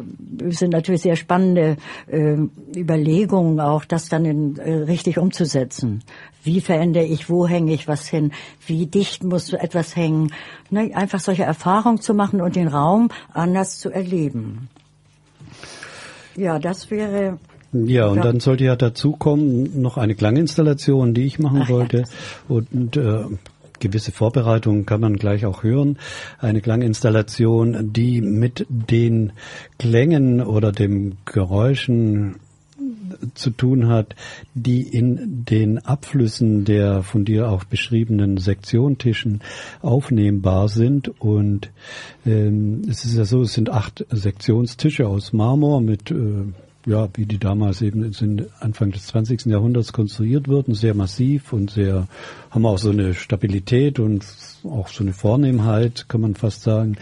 [0.49, 2.35] sind natürlich sehr spannende äh,
[2.75, 6.03] Überlegungen auch, das dann in, äh, richtig umzusetzen.
[6.45, 8.31] Wie verändere ich, wo hänge ich was hin?
[8.65, 10.31] Wie dicht muss etwas hängen?
[10.69, 14.69] Ne, einfach solche Erfahrungen zu machen und den Raum anders zu erleben.
[16.35, 17.39] Ja, das wäre
[17.83, 22.05] ja, und dann sollte ja dazu kommen noch eine Klanginstallation, die ich machen Ach, wollte.
[22.47, 23.25] Und äh,
[23.79, 25.97] gewisse Vorbereitungen kann man gleich auch hören.
[26.39, 29.33] Eine Klanginstallation, die mit den
[29.77, 32.37] Klängen oder dem Geräuschen
[33.33, 34.15] zu tun hat,
[34.53, 39.41] die in den Abflüssen der von dir auch beschriebenen Sektiontischen
[39.81, 41.09] aufnehmbar sind.
[41.19, 41.71] Und
[42.25, 46.45] ähm, es ist ja so, es sind acht Sektionstische aus Marmor mit äh,
[46.85, 49.45] ja, wie die damals eben sind, Anfang des 20.
[49.45, 52.07] Jahrhunderts konstruiert wurden, sehr massiv und sehr,
[52.51, 54.25] haben auch so eine Stabilität und
[54.63, 56.97] auch so eine Vornehmheit, kann man fast sagen,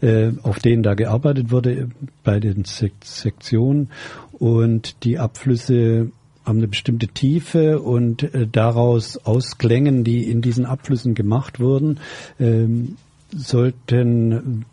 [0.00, 1.90] äh, auf denen da gearbeitet wurde
[2.24, 3.90] bei den Sek Sektionen
[4.32, 6.10] und die Abflüsse
[6.44, 12.00] haben eine bestimmte Tiefe und äh, daraus aus Klängen, die in diesen Abflüssen gemacht wurden,
[12.40, 12.96] ähm,
[13.34, 14.64] sollten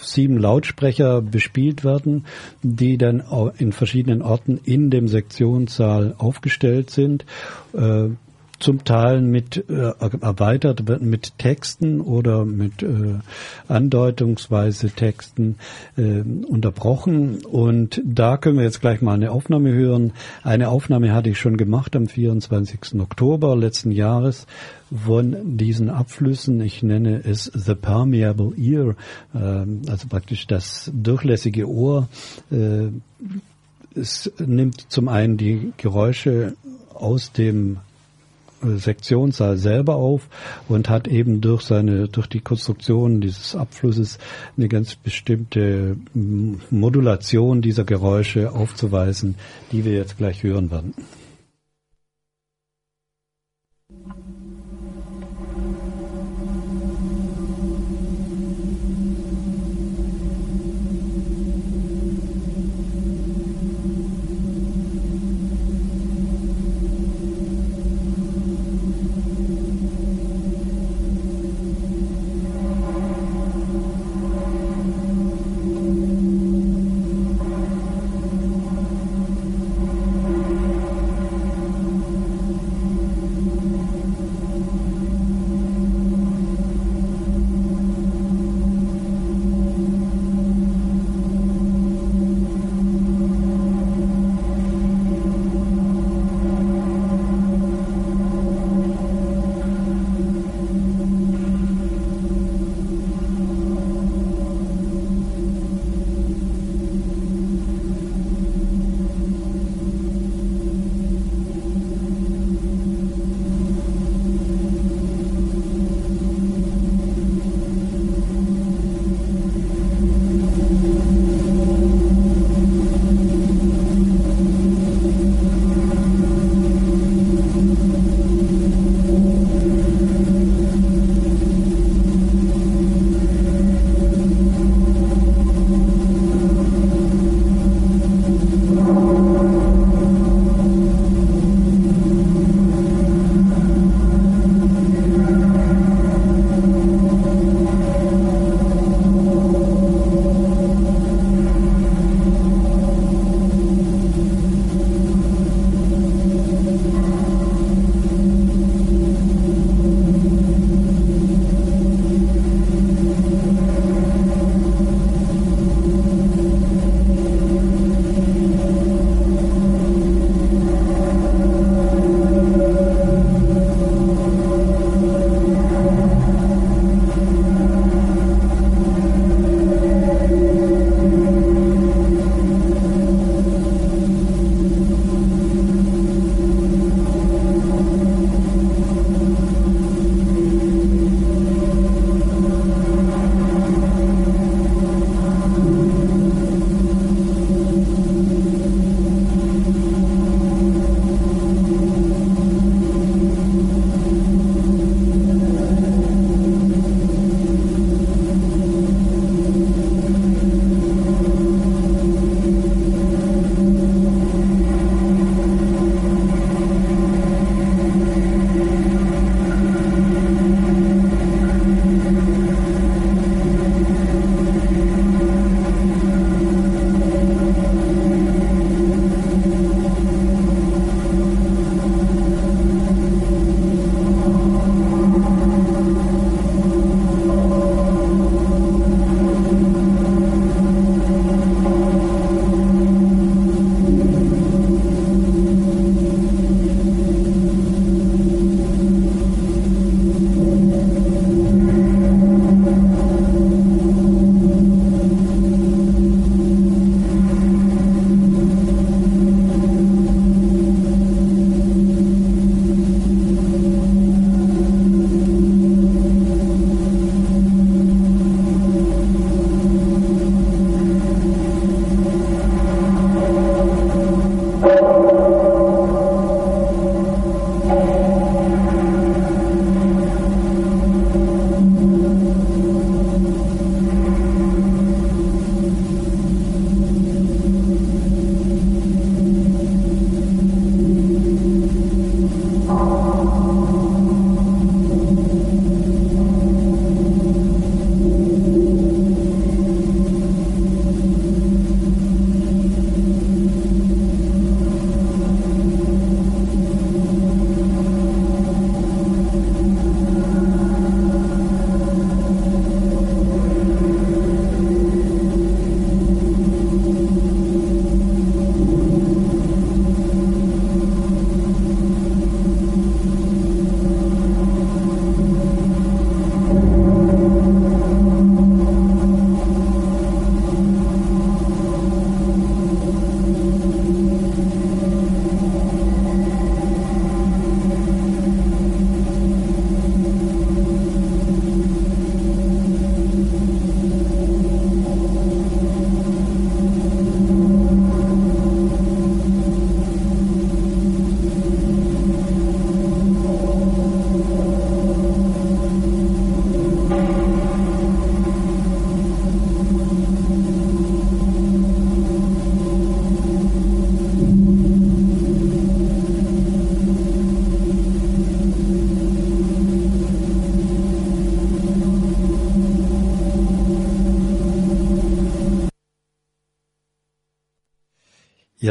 [0.00, 2.26] sieben Lautsprecher bespielt werden,
[2.62, 3.22] die dann
[3.58, 7.24] in verschiedenen Orten in dem Sektionssaal aufgestellt sind.
[8.64, 13.18] Zum Teil mit äh, erweitert mit Texten oder mit äh,
[13.68, 15.56] andeutungsweise Texten
[15.98, 17.44] äh, unterbrochen.
[17.44, 20.14] Und da können wir jetzt gleich mal eine Aufnahme hören.
[20.44, 22.98] Eine Aufnahme hatte ich schon gemacht am 24.
[23.00, 24.46] Oktober letzten Jahres
[24.90, 26.58] von diesen Abflüssen.
[26.62, 28.94] Ich nenne es The Permeable Ear,
[29.34, 32.08] äh, also praktisch das durchlässige Ohr.
[32.50, 32.86] Äh,
[33.94, 36.54] es nimmt zum einen die Geräusche
[36.94, 37.80] aus dem
[38.76, 40.28] Sektionssaal selber auf
[40.68, 44.18] und hat eben durch seine, durch die Konstruktion dieses Abflusses
[44.56, 45.96] eine ganz bestimmte
[46.70, 49.36] Modulation dieser Geräusche aufzuweisen,
[49.72, 50.94] die wir jetzt gleich hören werden.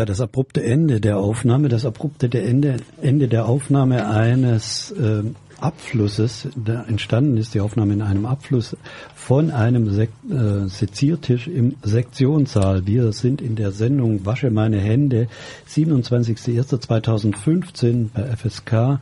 [0.04, 5.24] Ja, das abrupte Ende der Aufnahme, das abrupte Ende, Ende der Aufnahme eines äh,
[5.62, 8.76] Abflusses, da entstanden ist die Aufnahme in einem Abfluss
[9.16, 12.86] von einem Sek äh, Seziertisch im Sektionssaal.
[12.86, 15.30] Wir sind in der Sendung Wasche meine Hände,
[15.70, 19.00] 27.01.2015 bei FSK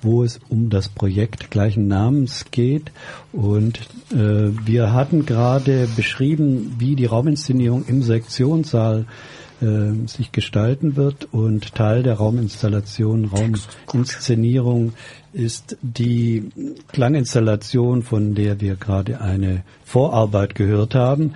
[0.00, 2.92] wo es um das Projekt gleichen Namens geht.
[3.32, 3.78] Und
[4.12, 9.06] äh, wir hatten gerade beschrieben, wie die Rauminszenierung im Sektionssaal
[9.60, 11.28] äh, sich gestalten wird.
[11.32, 14.92] Und Teil der Rauminstallation, Rauminszenierung
[15.32, 16.50] ist die
[16.88, 21.34] Klanginstallation, von der wir gerade eine Vorarbeit gehört haben.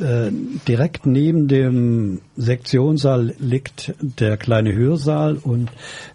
[0.00, 0.30] Äh,
[0.66, 5.70] direkt neben dem Sektionssaal liegt der kleine Hörsaal und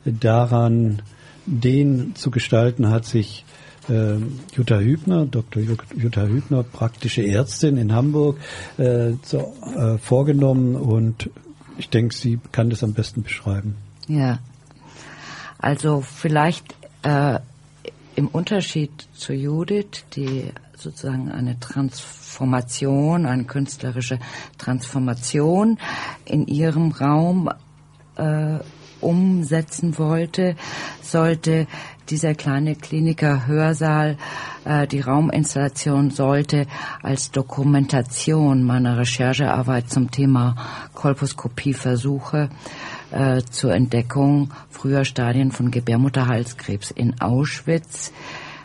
[0.05, 1.01] daran
[1.45, 3.45] den zu gestalten hat sich
[3.89, 4.17] äh,
[4.53, 5.63] Jutta Hübner, Dr.
[5.95, 8.37] Jutta Hübner, praktische Ärztin in Hamburg,
[8.77, 11.29] äh, so, äh, vorgenommen und
[11.77, 13.75] ich denke, sie kann das am besten beschreiben.
[14.07, 14.39] Ja,
[15.59, 17.39] also vielleicht äh,
[18.15, 24.19] im Unterschied zu Judith, die sozusagen eine Transformation, eine künstlerische
[24.57, 25.77] Transformation
[26.25, 27.49] in ihrem Raum
[28.15, 28.59] äh,
[29.01, 30.55] umsetzen wollte,
[31.01, 31.67] sollte
[32.09, 34.17] dieser kleine Kliniker Hörsaal,
[34.65, 36.67] äh, die Rauminstallation sollte
[37.01, 40.55] als Dokumentation meiner Recherchearbeit zum Thema
[40.93, 42.49] Kolposkopieversuche
[43.11, 48.11] äh, zur Entdeckung früher Stadien von Gebärmutterhalskrebs in Auschwitz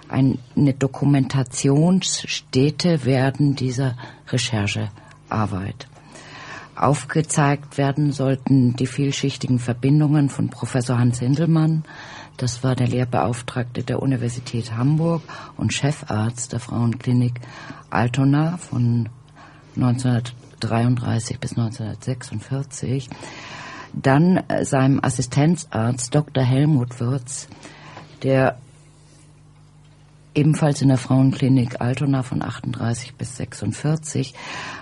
[0.09, 3.97] eine Dokumentationsstätte werden dieser
[4.29, 5.89] Recherchearbeit.
[6.75, 11.85] Aufgezeigt werden sollten die vielschichtigen Verbindungen von Professor Hans Hindelmann,
[12.43, 15.23] das war der Lehrbeauftragte der Universität Hamburg
[15.57, 17.41] und Chefarzt der Frauenklinik
[17.89, 19.09] Altona von
[19.77, 23.09] 1933 bis 1946.
[23.93, 26.43] Dann äh, seinem Assistenzarzt Dr.
[26.43, 27.47] Helmut Würz,
[28.25, 28.59] der
[30.35, 34.35] ebenfalls in der Frauenklinik Altona von 38 bis 46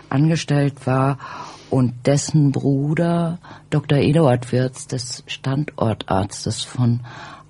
[0.09, 1.19] angestellt war
[1.69, 3.39] und dessen Bruder
[3.69, 3.99] Dr.
[3.99, 7.01] Eduard Wirz, des Standortarztes von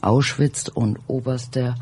[0.02, 1.74] Auschwitz und oberster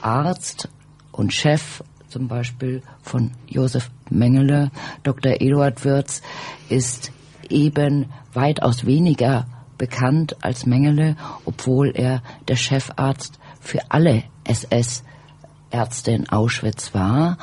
[0.00, 0.68] Arzt
[1.12, 4.70] und Chef zum Beispiel von Josef Mengele,
[5.02, 5.40] Dr.
[5.40, 6.22] Eduard Wirz,
[6.68, 7.12] ist
[7.48, 9.46] eben weitaus weniger
[9.78, 17.38] bekannt als Mengele, obwohl er der Chefarzt für alle SS-Ärzte in Auschwitz war.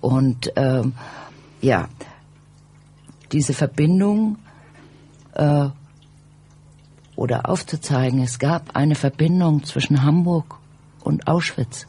[0.00, 0.94] Und ähm,
[1.60, 1.88] ja,
[3.32, 4.38] diese Verbindung
[5.34, 5.68] äh,
[7.20, 10.56] oder aufzuzeigen, es gab eine Verbindung zwischen Hamburg
[11.04, 11.86] und Auschwitz.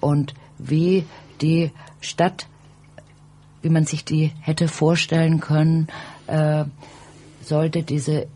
[0.00, 1.04] Und wie
[1.42, 2.46] die Stadt,
[3.60, 5.88] wie man sich die hätte vorstellen können,
[6.26, 6.64] äh,
[7.42, 8.28] sollte diese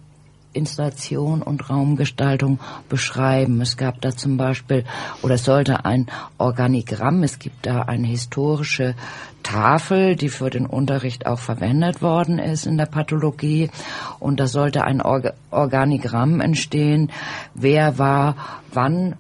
[0.53, 3.61] Installation und Raumgestaltung beschreiben.
[3.61, 4.85] Es gab da zum Beispiel
[5.23, 6.07] oder es sollte ein
[6.39, 8.95] Organigramm, es gibt da eine historische
[9.43, 13.71] Tafel, die für den Unterricht auch verwendet worden ist in der Pathologie.
[14.19, 17.11] Und da sollte ein Org Organigramm entstehen.
[17.55, 18.37] Wer war
[18.73, 19.17] wann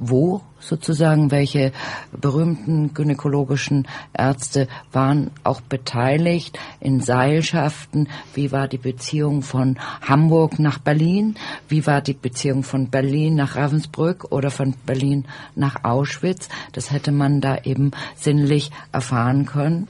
[0.00, 1.72] wo sozusagen, welche
[2.12, 10.78] berühmten gynäkologischen Ärzte waren auch beteiligt in Seilschaften, wie war die Beziehung von Hamburg nach
[10.78, 11.36] Berlin,
[11.68, 16.48] wie war die Beziehung von Berlin nach Ravensbrück oder von Berlin nach Auschwitz.
[16.72, 19.86] Das hätte man da eben sinnlich erfahren können.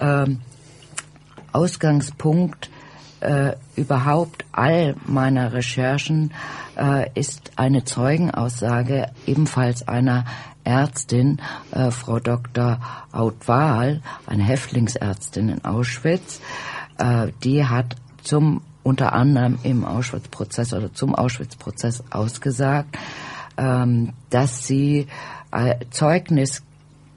[0.00, 0.40] Ähm,
[1.52, 2.70] Ausgangspunkt
[3.20, 6.32] äh, überhaupt all meiner Recherchen
[6.76, 10.24] äh, ist eine Zeugenaussage ebenfalls einer
[10.64, 11.40] Ärztin,
[11.70, 12.80] äh, Frau Dr.
[13.12, 16.40] Outwahl, eine Häftlingsärztin in Auschwitz,
[16.98, 22.96] äh, die hat zum unter anderem im Auschwitz-Prozess oder zum Auschwitz-Prozess ausgesagt,
[23.56, 25.08] ähm, dass sie
[25.50, 26.62] äh, Zeugnis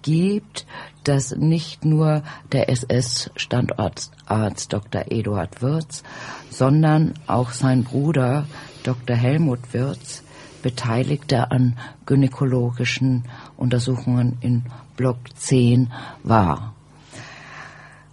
[0.02, 0.66] gibt,
[1.10, 5.06] dass nicht nur der SS-Standortarzt Dr.
[5.10, 6.04] Eduard Wirz,
[6.52, 8.46] sondern auch sein Bruder
[8.84, 9.16] Dr.
[9.16, 10.22] Helmut Wirz
[10.62, 13.24] Beteiligter an gynäkologischen
[13.58, 14.66] Untersuchungen in
[14.98, 15.92] Block 10
[16.22, 16.76] war.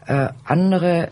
[0.06, 1.10] Äh, andere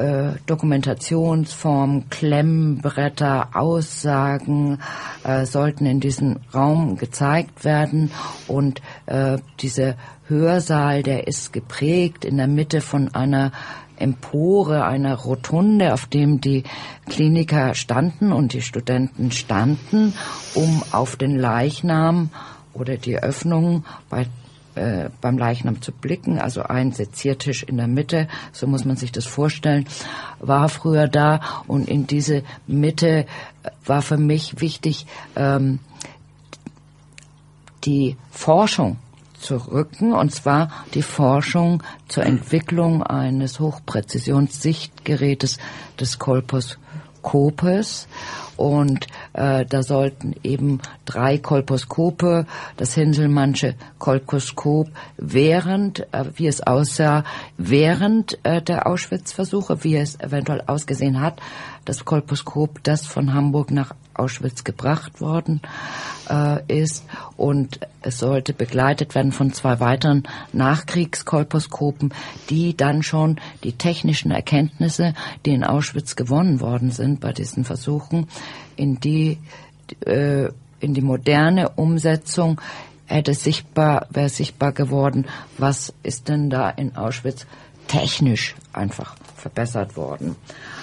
[0.00, 4.78] äh, Dokumentationsformen, Klemmbretter, Aussagen
[5.24, 8.10] äh, sollten in diesem Raum gezeigt werden.
[8.48, 9.94] Und äh, dieser
[10.26, 13.52] Hörsaal, der ist geprägt in der Mitte von einer
[13.96, 16.64] Empore, einer Rotunde, auf dem die
[17.06, 20.14] Kliniker standen und die Studenten standen,
[20.54, 22.30] um auf den Leichnam
[22.72, 24.26] oder die Öffnung bei
[24.80, 29.12] äh, beim Leichnam zu blicken, also ein Seziertisch in der Mitte, so muss man sich
[29.12, 29.86] das vorstellen,
[30.38, 33.26] war früher da und in diese Mitte
[33.84, 35.06] war für mich wichtig,
[35.36, 35.80] ähm,
[37.84, 38.96] die Forschung
[39.38, 45.58] zu rücken, und zwar die Forschung zur Entwicklung eines Hochpräzisionssichtgerätes
[45.98, 46.18] des
[47.22, 48.08] Kolposkopes.
[48.56, 52.46] Und äh, da sollten eben drei Kolposkope,
[52.76, 57.24] das Hinselmannsche Kolposkop, während, äh, wie es aussah,
[57.56, 61.40] während äh, der Auschwitz-Versuche, wie es eventuell ausgesehen hat,
[61.86, 65.60] das Kolposkop, das von Hamburg nach Auschwitz gebracht worden
[66.28, 67.04] äh, ist
[67.36, 72.14] und es sollte begleitet werden von zwei weiteren Nachkriegskolposkopen,
[72.48, 78.28] die dann schon die technischen Erkenntnisse, die in Auschwitz gewonnen worden sind bei diesen Versuchen,
[78.76, 79.38] in die
[80.06, 80.48] äh,
[80.80, 82.60] in die moderne Umsetzung
[83.06, 85.26] hätte sichtbar wäre sichtbar geworden,
[85.58, 87.46] was ist denn da in Auschwitz
[87.88, 90.36] technisch einfach verbessert worden.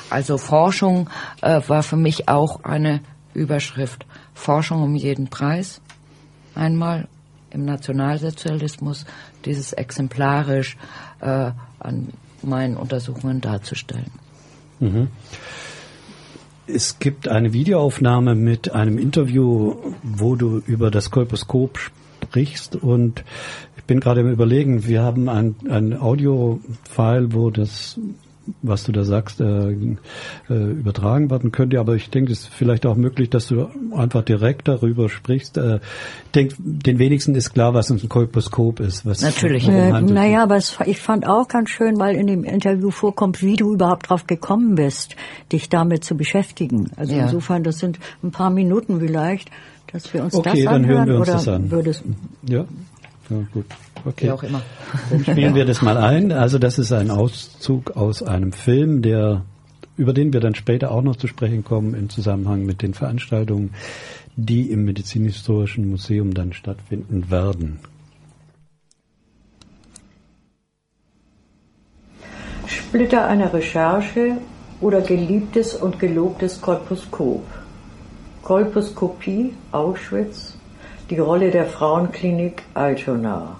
[0.09, 1.09] Also Forschung
[1.41, 3.01] äh, war für mich auch eine
[3.37, 5.81] Überschrift Forschung um jeden Preis.
[6.55, 7.07] Einmal
[7.51, 9.05] im Nationalsozialismus
[9.45, 10.77] dieses exemplarisch
[11.21, 12.09] äh, an
[12.41, 14.11] meinen Untersuchungen darzustellen.
[14.79, 15.07] Mhm.
[16.67, 23.23] Es gibt eine Videoaufnahme mit einem Interview, wo du über das Kolposkop sprichst und
[23.77, 27.97] ich bin gerade im Überlegen, wir haben ein, ein Audio-File, wo das
[28.61, 29.93] was du da sagst, äh, äh,
[30.49, 31.79] übertragen werden könnte.
[31.79, 35.57] Aber ich denke, es ist vielleicht auch möglich, dass du einfach direkt darüber sprichst.
[35.57, 35.79] Äh,
[36.35, 39.05] denk, den wenigsten ist klar, was ein Kolposkop ist.
[39.05, 39.67] Was Natürlich.
[39.67, 43.55] Äh, naja, aber es, ich fand auch ganz schön, weil in dem Interview vorkommt, wie
[43.55, 45.15] du überhaupt drauf gekommen bist,
[45.51, 46.91] dich damit zu beschäftigen.
[46.95, 47.23] Also ja.
[47.23, 49.49] insofern, das sind ein paar Minuten vielleicht,
[49.91, 50.83] dass wir uns okay, das anhören.
[50.83, 51.71] Okay, dann hören wir uns oder das an.
[51.71, 52.03] Würdest,
[52.47, 52.65] ja.
[53.29, 53.65] Ja, gut.
[54.07, 54.27] Okay.
[54.27, 54.61] Wie auch immer.
[55.09, 56.31] Dann spielen wir das mal ein.
[56.31, 59.43] Also das ist ein Auszug aus einem Film, der
[59.97, 63.73] über den wir dann später auch noch zu sprechen kommen im Zusammenhang mit den Veranstaltungen,
[64.35, 67.79] die im Medizinhistorischen Museum dann stattfinden werden.
[72.67, 74.37] Splitter einer Recherche
[74.79, 77.43] oder geliebtes und gelobtes Kolposkop.
[78.43, 80.57] Kolposkopie Auschwitz
[81.09, 83.55] die Rolle der Frauenklinik Altona.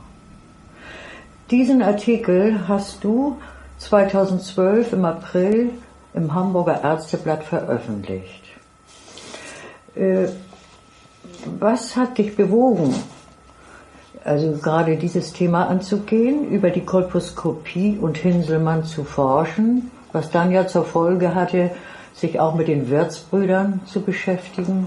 [1.52, 3.38] Diesen Artikel hast du
[3.78, 5.70] 2012 im April
[6.14, 8.44] im Hamburger Ärzteblatt veröffentlicht.
[9.96, 10.28] Äh,
[11.58, 12.94] was hat dich bewogen,
[14.26, 20.68] also gerade dieses Thema anzugehen, über die Kolposkopie und Hinselmann zu forschen, was dann ja
[20.68, 21.72] zur Folge hatte,
[22.14, 24.86] sich auch mit den Wirtsbrüdern zu beschäftigen?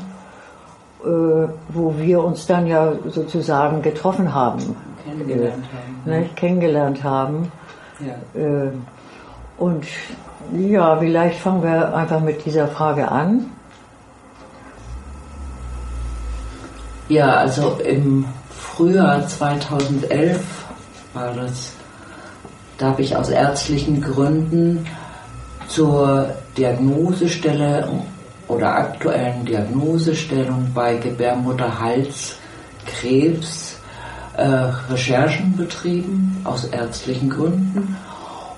[1.05, 4.76] Äh, wo wir uns dann ja sozusagen getroffen haben.
[5.05, 6.03] Kennengelernt haben.
[6.05, 7.53] Ne, kennengelernt haben.
[8.01, 8.40] Ja.
[8.40, 8.72] Äh,
[9.57, 9.86] und
[10.53, 13.46] ja, vielleicht fangen wir einfach mit dieser Frage an.
[17.09, 20.40] Ja, also im Frühjahr 2011
[21.12, 21.72] war das,
[22.78, 24.86] da habe ich aus ärztlichen Gründen
[25.68, 27.88] zur Diagnosestelle
[28.51, 33.76] oder aktuellen Diagnosestellung bei Gebärmutterhalskrebs
[34.36, 34.42] äh,
[34.90, 37.96] Recherchen betrieben aus ärztlichen Gründen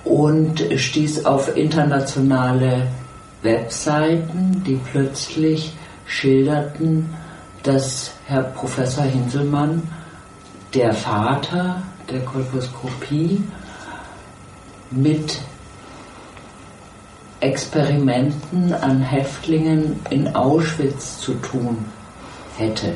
[0.04, 2.88] und stieß auf internationale
[3.42, 5.74] Webseiten, die plötzlich
[6.06, 7.10] schilderten,
[7.62, 9.82] dass Herr Professor Hinselmann,
[10.74, 13.44] der Vater der Kolposkopie,
[14.90, 15.38] mit
[17.42, 21.84] Experimenten an Häftlingen in Auschwitz zu tun
[22.56, 22.94] hätte.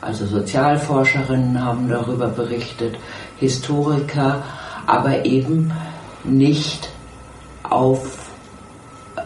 [0.00, 2.96] Also Sozialforscherinnen haben darüber berichtet,
[3.38, 4.42] Historiker,
[4.86, 5.72] aber eben
[6.24, 6.88] nicht
[7.62, 8.30] auf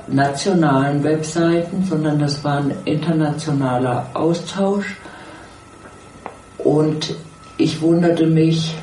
[0.08, 4.96] nationalen Webseiten, sondern das war ein internationaler Austausch.
[6.58, 7.14] Und
[7.56, 8.74] ich wunderte mich,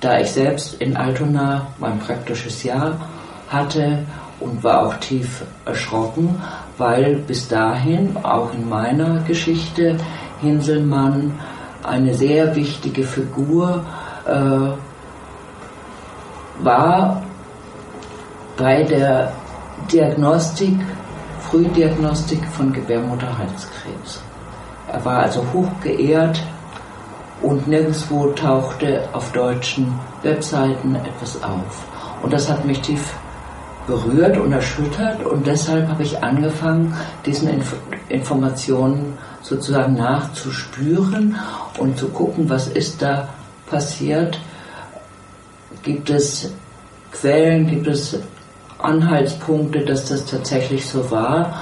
[0.00, 2.98] da ich selbst in Altona mein praktisches Jahr
[3.48, 4.06] hatte
[4.40, 6.40] und war auch tief erschrocken,
[6.76, 9.96] weil bis dahin, auch in meiner Geschichte,
[10.40, 11.32] Hinselmann
[11.82, 13.84] eine sehr wichtige Figur
[14.26, 14.70] äh,
[16.64, 17.22] war
[18.56, 19.32] bei der
[19.92, 20.76] Diagnostik,
[21.50, 24.20] Frühdiagnostik von Gebärmutterhalskrebs.
[24.92, 26.42] Er war also hoch geehrt
[27.42, 31.86] und nirgendwo tauchte auf deutschen Webseiten etwas auf.
[32.22, 33.14] Und das hat mich tief
[33.88, 36.94] berührt und erschüttert und deshalb habe ich angefangen,
[37.26, 37.74] diesen Inf
[38.08, 41.36] Informationen sozusagen nachzuspüren
[41.78, 43.28] und zu gucken, was ist da
[43.68, 44.38] passiert
[45.82, 46.52] gibt es
[47.12, 48.18] Quellen, gibt es
[48.78, 51.54] Anhaltspunkte, dass das tatsächlich so war.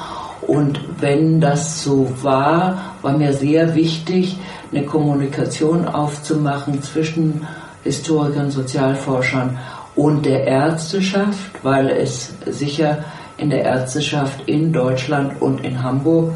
[0.43, 4.39] Und wenn das so war, war mir sehr wichtig,
[4.73, 7.47] eine Kommunikation aufzumachen zwischen
[7.85, 9.59] Historikern, Sozialforschern
[9.97, 12.99] und der Ärzteschaft, weil es sicher
[13.39, 16.35] in der Ärzteschaft in Deutschland und in Hamburg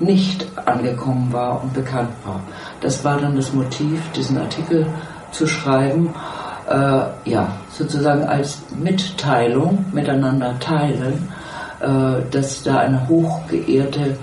[0.00, 2.40] nicht angekommen war und bekannt war.
[2.80, 4.86] Das war dann das Motiv, diesen Artikel
[5.30, 6.14] zu schreiben,
[6.68, 11.28] äh, ja, sozusagen als Mitteilung, miteinander teilen,
[11.80, 14.16] äh, dass da eine hochgeehrte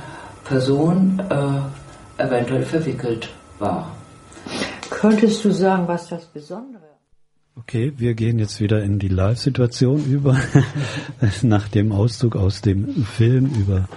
[0.43, 3.29] Person äh, eventuell verwickelt
[3.59, 3.91] war.
[4.89, 6.88] Könntest du sagen, was das Besondere
[7.59, 10.37] Okay, wir gehen jetzt wieder in die Live-Situation über,
[11.41, 13.89] nach dem Auszug aus dem Film über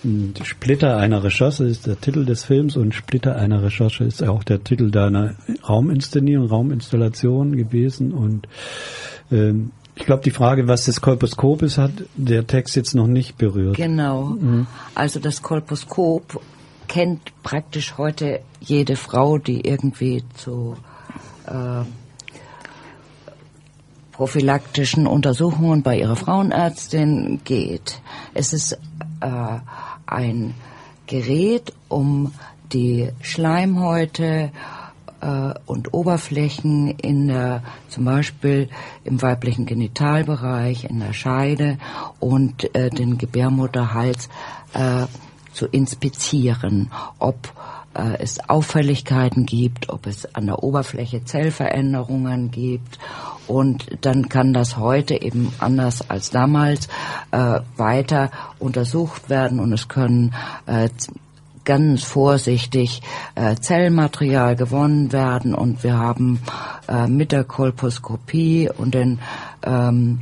[0.00, 4.42] hm, Splitter einer Recherche ist der Titel des Films und Splitter einer Recherche ist auch
[4.44, 5.34] der Titel deiner
[5.68, 8.48] Rauminszenierung, Rauminstallation gewesen und
[9.30, 13.36] ähm, ich glaube, die Frage, was das Kolposkop ist, hat der Text jetzt noch nicht
[13.36, 13.76] berührt.
[13.76, 14.24] Genau.
[14.40, 14.66] Mhm.
[14.94, 16.40] Also das Kolposkop
[16.88, 20.78] kennt praktisch heute jede Frau, die irgendwie zu
[21.46, 21.84] äh,
[24.22, 28.00] prophylaktischen Untersuchungen bei ihrer Frauenärztin geht.
[28.34, 28.78] Es ist
[29.20, 29.58] äh,
[30.06, 30.54] ein
[31.08, 32.32] Gerät, um
[32.72, 34.52] die Schleimhäute
[35.20, 38.68] äh, und Oberflächen in der, zum Beispiel
[39.02, 41.78] im weiblichen Genitalbereich, in der Scheide
[42.20, 44.28] und äh, den Gebärmutterhals
[44.72, 45.06] äh,
[45.52, 47.52] zu inspizieren, ob
[47.94, 52.98] äh, es Auffälligkeiten gibt, ob es an der Oberfläche Zellveränderungen gibt.
[53.46, 56.88] Und dann kann das heute eben anders als damals
[57.32, 60.32] äh, weiter untersucht werden und es können
[60.66, 60.88] äh,
[61.64, 63.02] ganz vorsichtig
[63.34, 66.40] äh, Zellmaterial gewonnen werden und wir haben
[66.88, 69.20] äh, mit der Kolposkopie und den
[69.62, 70.20] ähm,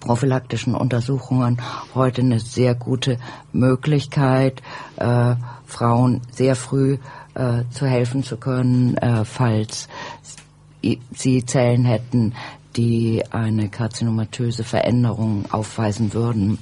[0.00, 1.58] prophylaktischen Untersuchungen
[1.94, 3.18] heute eine sehr gute
[3.52, 4.62] Möglichkeit,
[4.96, 5.34] äh,
[5.66, 6.98] Frauen sehr früh
[7.34, 9.88] äh, zu helfen zu können, äh, falls
[11.14, 12.34] sie Zellen hätten,
[12.76, 16.58] die eine karzinomatöse Veränderung aufweisen würden.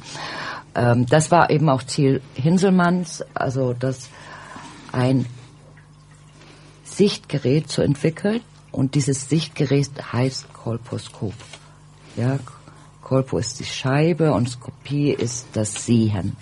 [0.75, 4.09] Ähm, das war eben auch Ziel Hinselmanns, also das
[4.93, 5.27] ein
[6.85, 8.41] Sichtgerät zu entwickeln.
[8.73, 11.35] Und dieses Sichtgerät heißt Kolposkop.
[12.17, 12.39] Ja,
[13.07, 16.37] Kolpo ist die Scheibe und Skopie ist das Sehen.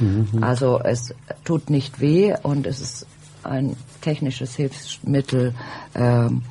[0.00, 0.42] Mhm.
[0.42, 3.06] Also es tut nicht weh und es ist
[3.44, 5.54] ein technisches Hilfsmittel,
[5.94, 6.42] ähm,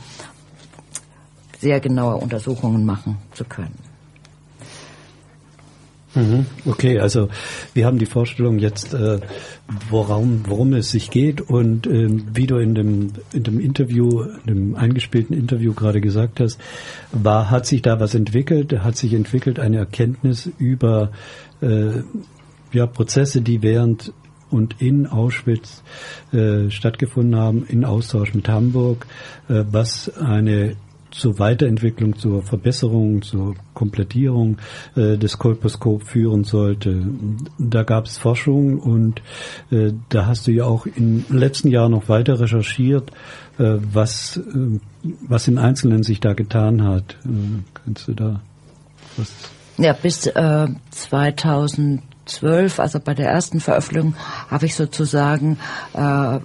[1.59, 3.88] sehr genaue Untersuchungen machen zu können.
[6.15, 6.47] Mhm.
[6.65, 7.29] Okay, also
[7.73, 9.19] wir haben die Vorstellung jetzt, äh,
[9.89, 14.47] worum, worum es sich geht und äh, wie du in dem, in dem Interview, in
[14.47, 16.59] dem eingespielten Interview gerade gesagt hast,
[17.11, 21.11] war, hat sich da was entwickelt, hat sich entwickelt eine Erkenntnis über
[21.61, 22.01] äh,
[22.71, 24.11] ja, Prozesse, die während
[24.49, 25.83] und in Auschwitz
[26.33, 29.05] äh, stattgefunden haben, in Austausch mit Hamburg,
[29.47, 30.75] äh, was eine
[31.11, 34.57] zur Weiterentwicklung, zur Verbesserung, zur Komplettierung
[34.95, 37.03] äh, des Kolposkop führen sollte.
[37.57, 39.21] Da gab es Forschung und
[39.71, 43.11] äh, da hast du ja auch im letzten Jahr noch weiter recherchiert,
[43.57, 44.79] äh, was, äh,
[45.27, 47.17] was in Einzelnen sich da getan hat.
[47.25, 48.41] Äh, kannst du da
[49.17, 49.33] was?
[49.77, 54.13] Ja, bis äh, 2012, also bei der ersten Veröffentlichung,
[54.49, 55.57] habe ich sozusagen
[55.93, 56.39] äh,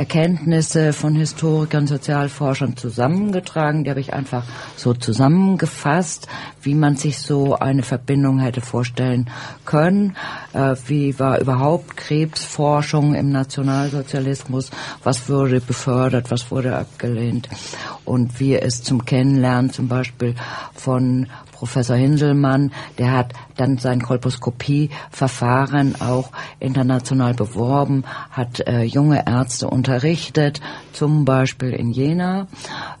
[0.00, 3.84] Erkenntnisse von Historikern, Sozialforschern zusammengetragen.
[3.84, 4.44] Die habe ich einfach
[4.74, 6.26] so zusammengefasst,
[6.62, 9.28] wie man sich so eine Verbindung hätte vorstellen
[9.66, 10.16] können.
[10.54, 14.70] Äh, wie war überhaupt Krebsforschung im Nationalsozialismus?
[15.04, 16.30] Was wurde befördert?
[16.30, 17.50] Was wurde abgelehnt?
[18.06, 20.34] Und wie es zum Kennenlernen zum Beispiel
[20.74, 21.26] von
[21.60, 30.62] Professor Hinselmann, der hat dann sein Kolposkopieverfahren auch international beworben, hat äh, junge Ärzte unterrichtet,
[30.94, 32.46] zum Beispiel in Jena.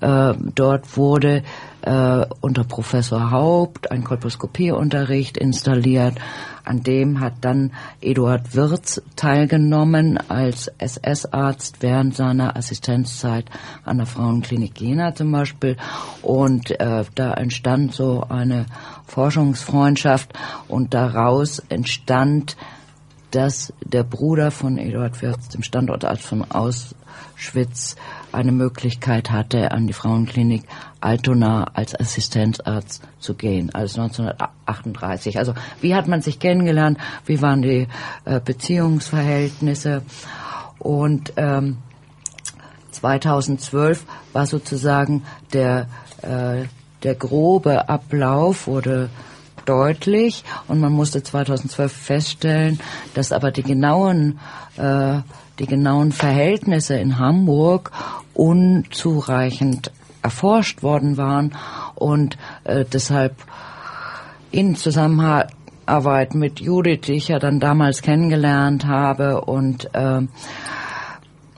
[0.02, 1.42] Äh, dort wurde
[1.82, 6.14] äh, unter Professor Haupt ein Kolposkopieunterricht installiert.
[6.64, 13.46] An dem hat dann Eduard Wirz teilgenommen als SS-Arzt während seiner Assistenzzeit
[13.84, 15.76] an der Frauenklinik Jena zum Beispiel.
[16.22, 18.66] Und äh, da entstand so eine
[19.06, 20.32] Forschungsfreundschaft
[20.68, 22.56] und daraus entstand
[23.30, 27.96] dass der Bruder von Eduard Wirz, dem Standortarzt von Auschwitz,
[28.32, 30.64] eine Möglichkeit hatte, an die Frauenklinik
[31.00, 35.38] Altona als Assistenzarzt zu gehen, also 1938.
[35.38, 37.88] Also wie hat man sich kennengelernt, wie waren die
[38.24, 40.02] äh, Beziehungsverhältnisse?
[40.78, 41.78] Und ähm,
[42.92, 45.86] 2012 war sozusagen der
[46.22, 46.64] äh,
[47.02, 49.08] der grobe Ablauf wurde
[49.64, 50.44] deutlich.
[50.68, 52.80] Und man musste 2012 feststellen,
[53.14, 54.38] dass aber die genauen
[54.76, 55.20] äh,
[55.58, 57.90] die genauen Verhältnisse in Hamburg
[58.32, 59.92] unzureichend
[60.22, 61.54] erforscht worden waren
[61.94, 63.36] und äh, deshalb
[64.50, 70.22] in Zusammenarbeit mit Judith, die ich ja dann damals kennengelernt habe und äh,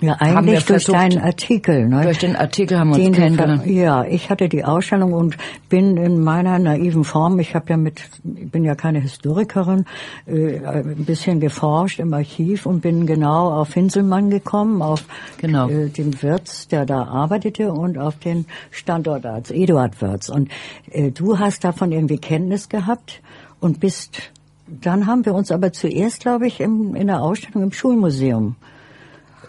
[0.02, 1.88] ja, eigentlich durch deinen Artikel.
[1.88, 2.02] Ne?
[2.02, 3.66] Durch den Artikel haben wir uns kennengelernt.
[3.66, 5.36] Ja, ich hatte die Ausstellung und
[5.68, 9.84] bin in meiner naiven Form, ich habe ja mit, ich bin ja keine Historikerin,
[10.26, 15.04] äh, ein bisschen geforscht im Archiv und bin genau auf Hinselmann gekommen, auf
[15.38, 15.68] genau.
[15.68, 20.28] äh, den Wirtz, der da arbeitete und auf den Standort als Eduard Wirtz.
[20.28, 20.50] Und
[20.90, 23.22] äh, du hast davon irgendwie Kenntnis gehabt
[23.60, 24.32] und bist,
[24.66, 28.56] dann haben wir uns aber zuerst, glaube ich, im, in der Ausstellung im Schulmuseum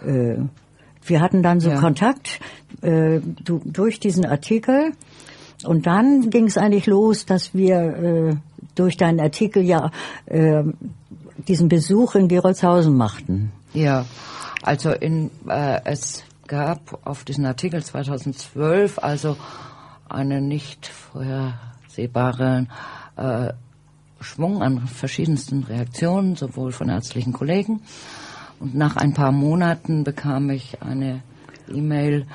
[0.05, 0.37] äh,
[1.05, 1.79] wir hatten dann so ja.
[1.79, 2.39] Kontakt
[2.81, 4.93] äh, du, durch diesen Artikel
[5.65, 8.35] und dann ging es eigentlich los, dass wir äh,
[8.75, 9.91] durch deinen Artikel ja
[10.25, 10.63] äh,
[11.47, 13.51] diesen Besuch in Gerolzhausen machten.
[13.73, 14.05] Ja,
[14.61, 19.37] also in, äh, es gab auf diesen Artikel 2012 also
[20.09, 22.67] eine nicht vorhersehbare
[23.17, 23.53] äh,
[24.21, 27.81] Schwung an verschiedensten Reaktionen, sowohl von ärztlichen Kollegen
[28.59, 31.21] und nach ein paar Monaten bekam ich eine
[31.71, 32.25] E-Mail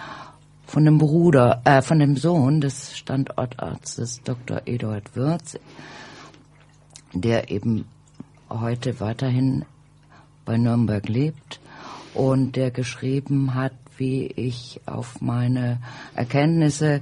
[0.66, 4.62] von dem Bruder, äh, von dem Sohn des Standortarztes Dr.
[4.66, 5.58] Eduard Würz,
[7.14, 7.86] der eben
[8.50, 9.64] heute weiterhin
[10.44, 11.60] bei Nürnberg lebt
[12.14, 15.78] und der geschrieben hat, wie ich auf meine
[16.14, 17.00] Erkenntnisse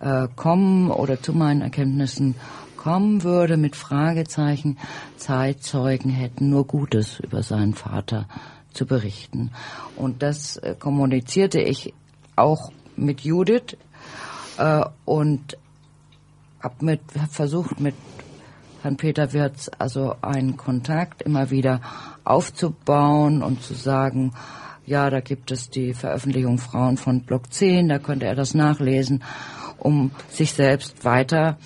[0.00, 2.34] äh, kommen oder zu meinen Erkenntnissen
[2.82, 4.76] kommen würde mit Fragezeichen.
[5.16, 8.26] Zeitzeugen hätten nur Gutes über seinen Vater
[8.72, 9.52] zu berichten.
[9.96, 11.94] Und das äh, kommunizierte ich
[12.34, 13.76] auch mit Judith
[14.58, 15.56] äh, und
[16.60, 17.94] habe mit versucht mit
[18.82, 21.80] Herrn Peter Wirz also einen Kontakt immer wieder
[22.24, 24.32] aufzubauen und zu sagen,
[24.86, 29.22] ja, da gibt es die Veröffentlichung Frauen von Block 10, da könnte er das nachlesen,
[29.78, 31.58] um sich selbst weiter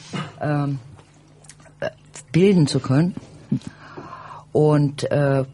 [0.43, 0.79] ähm,
[2.33, 3.15] bilden zu können.
[4.53, 5.45] Und äh,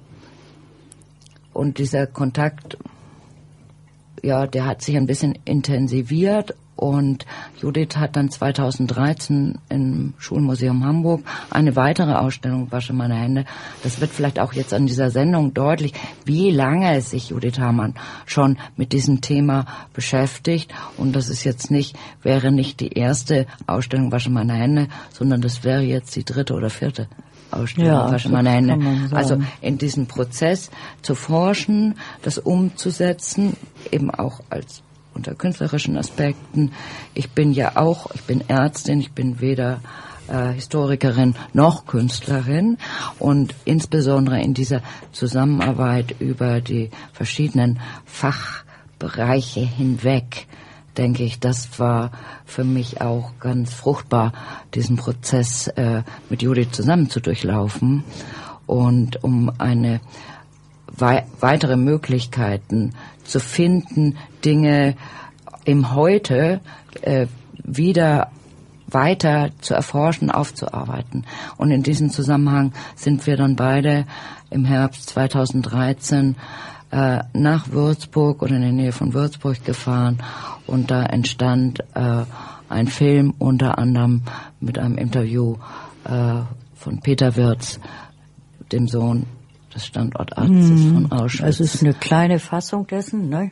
[1.52, 2.78] und dieser Kontakt,
[4.22, 7.26] ja, der hat sich ein bisschen intensiviert und
[7.60, 13.44] Judith hat dann 2013 im Schulmuseum Hamburg eine weitere Ausstellung Wasche meine Hände.
[13.84, 15.92] Das wird vielleicht auch jetzt an dieser Sendung deutlich,
[16.24, 17.94] wie lange sich Judith Hamann
[18.26, 19.64] schon mit diesem Thema
[19.94, 20.74] beschäftigt.
[20.96, 25.62] Und das ist jetzt nicht, wäre nicht die erste Ausstellung Wasche meine Hände, sondern das
[25.62, 27.06] wäre jetzt die dritte oder vierte.
[27.52, 28.76] Ausstellung, ja, wasche meine Hände.
[29.12, 33.56] Also in diesem Prozess zu forschen, das umzusetzen,
[33.92, 34.82] eben auch als
[35.14, 36.72] unter künstlerischen Aspekten.
[37.14, 39.80] Ich bin ja auch, ich bin Ärztin, ich bin weder
[40.28, 42.78] äh, Historikerin noch Künstlerin
[43.18, 44.82] und insbesondere in dieser
[45.12, 50.46] Zusammenarbeit über die verschiedenen Fachbereiche hinweg
[50.96, 52.10] denke ich, das war
[52.44, 54.32] für mich auch ganz fruchtbar,
[54.74, 58.04] diesen Prozess äh, mit Judith zusammen zu durchlaufen
[58.66, 60.00] und um eine
[60.96, 64.96] wei weitere Möglichkeiten zu finden, Dinge
[65.64, 66.60] im Heute
[67.02, 67.26] äh,
[67.64, 68.30] wieder
[68.88, 71.24] weiter zu erforschen, aufzuarbeiten.
[71.56, 74.06] Und in diesem Zusammenhang sind wir dann beide
[74.50, 76.36] im Herbst 2013
[76.90, 80.18] äh, nach Würzburg oder in der Nähe von Würzburg gefahren
[80.66, 82.24] und da entstand äh,
[82.68, 84.22] ein Film unter anderem
[84.60, 85.56] mit einem Interview
[86.04, 86.40] äh,
[86.74, 87.80] von Peter Wirz,
[88.72, 89.26] dem Sohn
[89.74, 91.08] des Standortarztes mhm.
[91.08, 91.60] von Auschwitz.
[91.60, 93.28] Es ist eine kleine Fassung dessen.
[93.28, 93.50] Ne?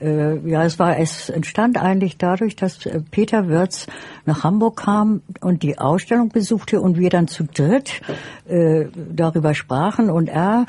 [0.00, 3.86] Äh, ja, es war, es entstand eigentlich dadurch, dass äh, Peter Wirz
[4.24, 8.00] nach Hamburg kam und die Ausstellung besuchte und wir dann zu dritt
[8.46, 10.66] äh, darüber sprachen und er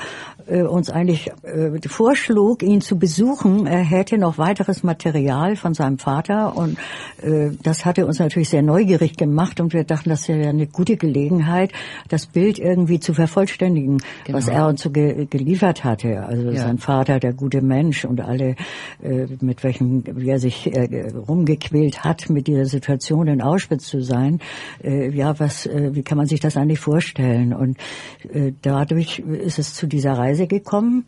[0.48, 3.68] äh, uns eigentlich äh, vorschlug, ihn zu besuchen.
[3.68, 6.78] Er hätte noch weiteres Material von seinem Vater und
[7.22, 10.98] äh, das hatte uns natürlich sehr neugierig gemacht und wir dachten, das wäre eine gute
[10.98, 11.72] Gelegenheit,
[12.10, 14.38] das Bild irgendwie zu vervollständigen, genau.
[14.38, 16.24] was er uns so ge geliefert hatte.
[16.24, 16.62] Also ja.
[16.62, 18.56] sein Vater, der gute Mensch und alle,
[19.02, 24.02] äh, mit welchem, wie er sich äh, rumgequält hat, mit dieser Situation in Auschwitz zu
[24.02, 24.40] sein.
[24.84, 27.54] Äh, ja, was, äh, wie kann man sich das eigentlich vorstellen?
[27.54, 27.78] Und
[28.32, 31.06] äh, dadurch ist es zu dieser Reise gekommen.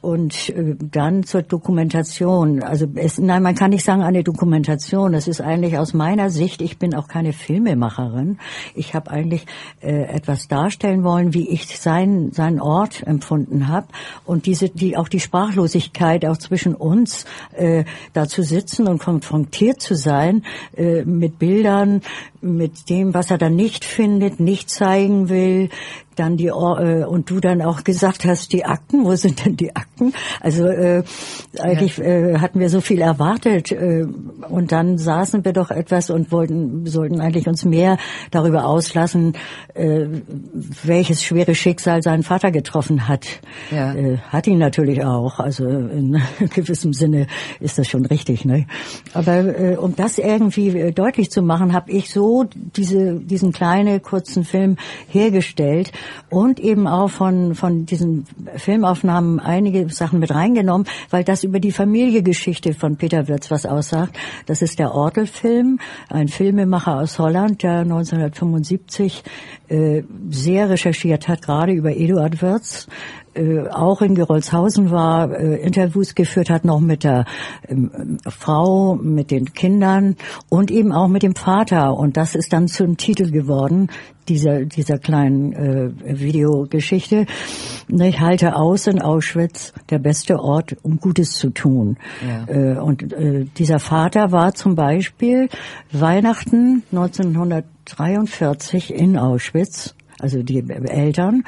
[0.00, 2.62] Und äh, dann zur Dokumentation.
[2.62, 5.12] Also es, nein, man kann nicht sagen eine Dokumentation.
[5.12, 6.62] Das ist eigentlich aus meiner Sicht.
[6.62, 8.38] Ich bin auch keine Filmemacherin.
[8.74, 9.46] Ich habe eigentlich
[9.80, 13.88] äh, etwas darstellen wollen, wie ich seinen seinen Ort empfunden habe
[14.24, 17.24] und diese die auch die Sprachlosigkeit auch zwischen uns
[17.56, 20.44] äh, da zu sitzen und konfrontiert zu sein
[20.76, 22.02] äh, mit Bildern,
[22.40, 25.70] mit dem, was er dann nicht findet, nicht zeigen will,
[26.18, 29.74] dann die äh, und du dann auch gesagt hast, die Akten, wo sind denn die
[29.76, 30.12] Akten?
[30.40, 31.04] Also äh,
[31.58, 32.04] eigentlich ja.
[32.04, 34.04] äh, hatten wir so viel erwartet äh,
[34.48, 37.98] und dann saßen wir doch etwas und wollten sollten eigentlich uns mehr
[38.30, 39.34] darüber auslassen,
[39.74, 40.06] äh,
[40.82, 43.26] welches schwere Schicksal sein Vater getroffen hat.
[43.70, 43.94] Ja.
[43.94, 46.20] Äh, hat ihn natürlich auch, also in
[46.54, 47.26] gewissem Sinne
[47.60, 48.66] ist das schon richtig, ne?
[49.14, 54.02] Aber äh, um das irgendwie äh, deutlich zu machen, habe ich so diese diesen kleinen
[54.02, 54.76] kurzen Film
[55.08, 55.92] hergestellt
[56.30, 58.26] und eben auch von, von diesen
[58.56, 64.16] Filmaufnahmen einige Sachen mit reingenommen, weil das über die Familiegeschichte von Peter Wirz was aussagt.
[64.46, 69.22] Das ist der Ortel-Film, ein Filmemacher aus Holland, der 1975
[69.68, 72.88] äh, sehr recherchiert hat, gerade über Eduard Wirz,
[73.38, 77.24] äh, auch in Gerolzhausen war, äh, Interviews geführt hat, noch mit der
[77.68, 80.16] ähm, Frau, mit den Kindern
[80.48, 81.94] und eben auch mit dem Vater.
[81.94, 83.88] Und das ist dann zum Titel geworden,
[84.28, 87.26] dieser, dieser kleinen äh, Videogeschichte.
[87.88, 91.96] Ich halte aus in Auschwitz der beste Ort, um Gutes zu tun.
[92.26, 92.52] Ja.
[92.52, 95.48] Äh, und äh, dieser Vater war zum Beispiel
[95.92, 101.44] Weihnachten 1943 in Auschwitz also die Eltern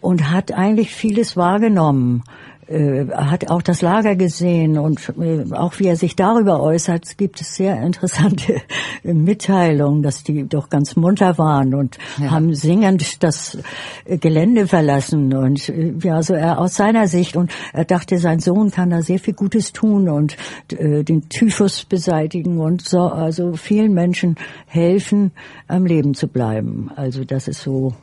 [0.00, 2.22] und hat eigentlich vieles wahrgenommen.
[2.70, 7.40] Äh, hat auch das Lager gesehen und äh, auch wie er sich darüber äußert, gibt
[7.40, 8.62] es sehr interessante
[9.02, 12.30] Mitteilungen, dass die doch ganz munter waren und ja.
[12.30, 13.58] haben singend das
[14.06, 18.70] Gelände verlassen und äh, ja, so er aus seiner Sicht und er dachte, sein Sohn
[18.70, 20.36] kann da sehr viel Gutes tun und
[20.72, 24.36] äh, den Typhus beseitigen und so, also vielen Menschen
[24.66, 25.32] helfen,
[25.66, 26.92] am Leben zu bleiben.
[26.94, 27.94] Also das ist so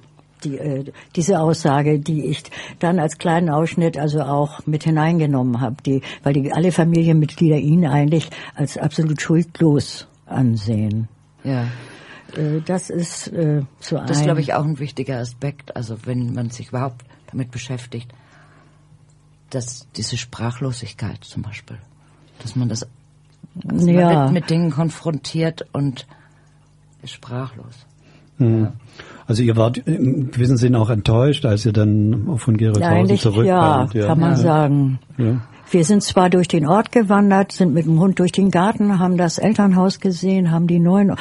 [0.47, 2.43] die, äh, diese Aussage, die ich
[2.79, 7.85] dann als kleinen Ausschnitt also auch mit hineingenommen habe, die, weil die alle Familienmitglieder ihn
[7.85, 11.07] eigentlich als absolut schuldlos ansehen.
[11.43, 11.63] Ja.
[12.35, 16.33] Äh, das ist äh, zu Das ist, glaube ich, auch ein wichtiger Aspekt, also wenn
[16.33, 18.11] man sich überhaupt damit beschäftigt,
[19.49, 21.77] dass diese Sprachlosigkeit zum Beispiel,
[22.39, 22.87] dass man das
[23.69, 24.05] also ja.
[24.05, 26.05] man wird mit Dingen konfrontiert und
[27.01, 27.85] ist sprachlos.
[28.37, 28.63] Mhm.
[28.63, 28.73] Ja.
[29.27, 33.93] Also ihr wart im gewissen Sinne auch enttäuscht, als ihr dann von Gerolzhausen ja, zurückkamt.
[33.93, 34.37] Ja, kann man ja.
[34.37, 34.99] sagen.
[35.17, 35.41] Ja.
[35.69, 39.17] Wir sind zwar durch den Ort gewandert, sind mit dem Hund durch den Garten, haben
[39.17, 41.13] das Elternhaus gesehen, haben die neuen.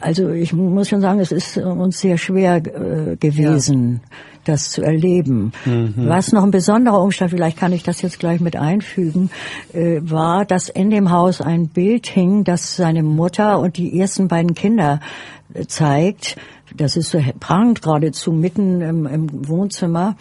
[0.00, 4.16] Also ich muss schon sagen, es ist uns sehr schwer äh, gewesen, ja.
[4.46, 5.52] das zu erleben.
[5.64, 5.94] Mhm.
[5.96, 9.30] Was noch ein besonderer Umstand, vielleicht kann ich das jetzt gleich mit einfügen,
[9.72, 14.26] äh, war, dass in dem Haus ein Bild hing, das seine Mutter und die ersten
[14.26, 14.98] beiden Kinder
[15.52, 16.36] äh, zeigt
[16.74, 20.16] das ist so prangend geradezu mitten im, im Wohnzimmer.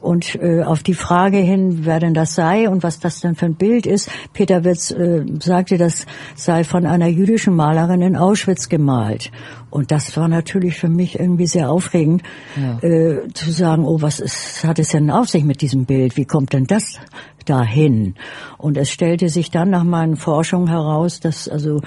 [0.00, 3.44] Und äh, auf die Frage hin, wer denn das sei und was das denn für
[3.44, 8.70] ein Bild ist, Peter Witz äh, sagte, das sei von einer jüdischen Malerin in Auschwitz
[8.70, 9.30] gemalt.
[9.68, 12.22] Und das war natürlich für mich irgendwie sehr aufregend,
[12.56, 12.78] ja.
[12.78, 16.16] äh, zu sagen, oh, was ist, hat es denn auf sich mit diesem Bild?
[16.16, 16.98] Wie kommt denn das
[17.44, 18.14] dahin?
[18.56, 21.82] Und es stellte sich dann nach meinen Forschungen heraus, dass also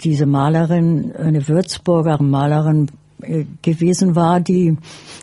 [0.00, 2.90] diese Malerin, eine Würzburger Malerin,
[3.62, 4.76] gewesen war, die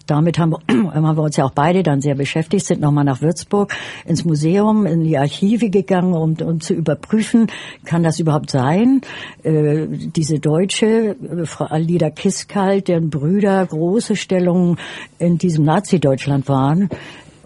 [0.08, 3.74] damit haben, haben wir uns ja auch beide dann sehr beschäftigt, sind nochmal nach Würzburg
[4.06, 7.48] ins Museum, in die Archive gegangen, um, um zu überprüfen,
[7.86, 9.02] kann das überhaupt sein?
[9.44, 14.78] Äh, diese Deutsche, äh, Frau Alida Kiskalt, deren Brüder große Stellungen
[15.20, 16.90] in diesem Nazi-Deutschland waren,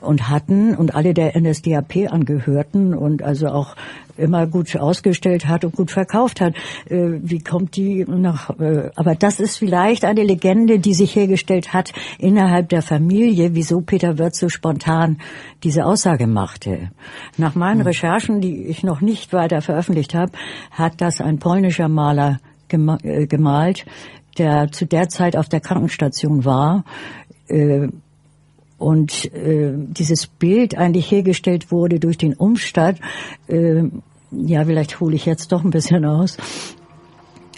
[0.05, 3.75] und hatten und alle der NSDAP angehörten und also auch
[4.17, 6.55] immer gut ausgestellt hat und gut verkauft hat.
[6.89, 8.49] Äh, wie kommt die nach?
[8.59, 13.81] Äh, aber das ist vielleicht eine Legende, die sich hergestellt hat innerhalb der Familie, wieso
[13.81, 15.17] Peter Wirth so spontan
[15.63, 16.91] diese Aussage machte.
[17.37, 17.87] Nach meinen hm.
[17.87, 20.31] Recherchen, die ich noch nicht weiter veröffentlicht habe,
[20.71, 22.39] hat das ein polnischer Maler
[22.69, 23.85] äh, gemalt,
[24.37, 26.83] der zu der Zeit auf der Krankenstation war
[28.77, 32.99] und äh, dieses Bild eigentlich hergestellt wurde durch den Umstand,
[33.47, 33.83] äh,
[34.31, 36.37] ja, vielleicht hole ich jetzt doch ein bisschen aus,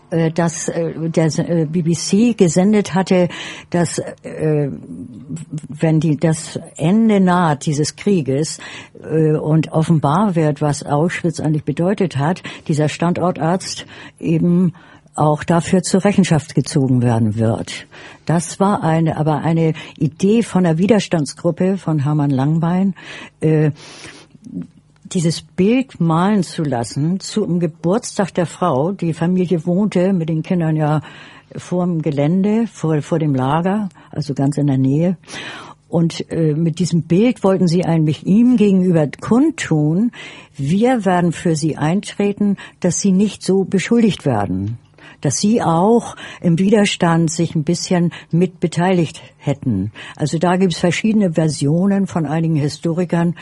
[0.09, 3.27] äh, dass äh, der äh, BBC gesendet hatte,
[3.71, 4.69] dass äh,
[5.67, 8.59] wenn die das Ende naht dieses Krieges
[9.03, 13.85] äh, und offenbar wird, was Auschwitz eigentlich bedeutet hat, dieser Standortarzt
[14.19, 14.73] eben
[15.17, 17.87] auch dafür zur Rechenschaft gezogen werden wird.
[18.25, 22.93] Das war eine, aber eine Idee von der Widerstandsgruppe von Hermann Langbein,
[23.39, 23.71] äh,
[25.05, 28.91] dieses Bild malen zu lassen zum Geburtstag der Frau.
[28.91, 31.01] Die Familie wohnte mit den Kindern ja
[31.55, 35.17] vor dem Gelände, vor, vor dem Lager, also ganz in der Nähe.
[35.87, 40.11] Und äh, mit diesem Bild wollten sie eigentlich ihm gegenüber kundtun,
[40.57, 44.77] wir werden für sie eintreten, dass sie nicht so beschuldigt werden
[45.21, 49.91] dass sie auch im Widerstand sich ein bisschen mit beteiligt hätten.
[50.15, 53.35] Also da gibt es verschiedene Versionen von einigen Historikern.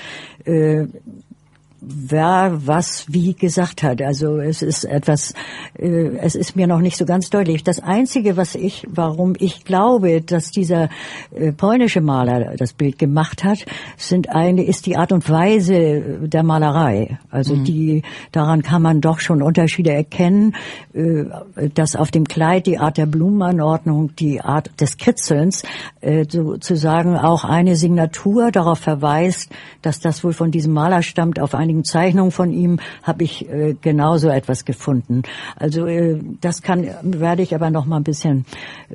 [0.45, 0.87] Äh,
[1.81, 4.01] wer was wie gesagt hat.
[4.01, 5.33] Also es ist etwas,
[5.77, 7.63] äh, es ist mir noch nicht so ganz deutlich.
[7.63, 10.89] Das Einzige, was ich, warum ich glaube, dass dieser
[11.35, 13.65] äh, polnische Maler das Bild gemacht hat,
[13.97, 17.19] sind eine, ist die Art und Weise der Malerei.
[17.29, 17.63] Also mhm.
[17.65, 18.01] die,
[18.31, 20.55] daran kann man doch schon Unterschiede erkennen,
[20.93, 21.25] äh,
[21.73, 25.63] dass auf dem Kleid die Art der Blumenanordnung, die Art des Kritzelns,
[26.01, 29.51] äh, sozusagen auch eine Signatur darauf verweist,
[29.81, 33.75] dass das wohl von diesem Maler stammt auf einigen Zeichnungen von ihm habe ich äh,
[33.81, 35.23] genauso etwas gefunden.
[35.55, 38.45] Also äh, das kann werde ich aber noch mal ein bisschen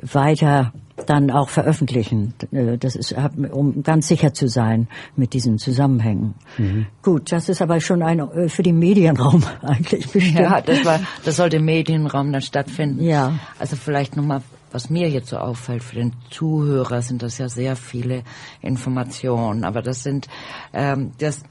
[0.01, 0.71] weiter
[1.05, 2.33] dann auch veröffentlichen.
[2.51, 3.13] Äh, das ist,
[3.51, 6.35] um ganz sicher zu sein mit diesen Zusammenhängen.
[6.57, 6.85] Mhm.
[7.01, 10.39] Gut, das ist aber schon ein äh, für den Medienraum eigentlich bestimmt.
[10.39, 13.03] Ja, das war, das sollte im Medienraum dann stattfinden.
[13.03, 13.33] Ja.
[13.59, 14.41] Also vielleicht nochmal
[14.71, 18.23] was mir jetzt so auffällt, für den Zuhörer sind das ja sehr viele
[18.61, 20.29] Informationen, aber das sind
[20.71, 21.43] ähm, das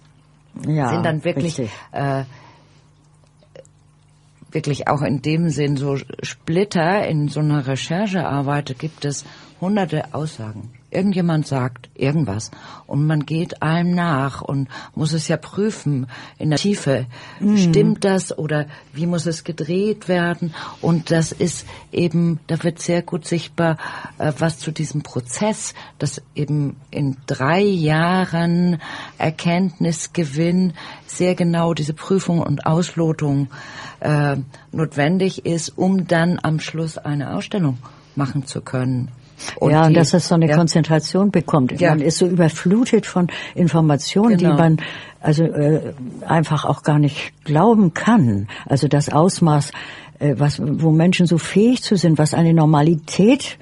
[0.66, 1.58] ja, sind dann wirklich
[1.92, 2.24] äh,
[4.50, 7.06] wirklich auch in dem Sinn so Splitter.
[7.06, 9.24] In so einer Recherchearbeit gibt es
[9.60, 12.50] hunderte Aussagen irgendjemand sagt irgendwas
[12.86, 16.06] und man geht allem nach und muss es ja prüfen
[16.38, 17.06] in der Tiefe.
[17.38, 17.56] Mhm.
[17.56, 20.54] Stimmt das oder wie muss es gedreht werden?
[20.80, 23.78] Und das ist eben, da wird sehr gut sichtbar,
[24.18, 28.80] äh, was zu diesem Prozess, das eben in drei Jahren
[29.18, 30.74] Erkenntnisgewinn
[31.06, 33.48] sehr genau diese Prüfung und Auslotung
[34.00, 34.36] äh,
[34.72, 37.78] notwendig ist, um dann am Schluss eine Ausstellung
[38.16, 39.10] machen zu können.
[39.56, 40.56] Und ja, und dass es so eine ja.
[40.56, 41.80] Konzentration bekommt.
[41.80, 41.90] Ja.
[41.90, 44.50] Man ist so überflutet von Informationen, genau.
[44.50, 44.76] die man
[45.20, 45.92] also äh,
[46.26, 48.48] einfach auch gar nicht glauben kann.
[48.66, 49.72] Also das Ausmaß,
[50.18, 53.58] äh, was, wo Menschen so fähig zu sind, was eine Normalität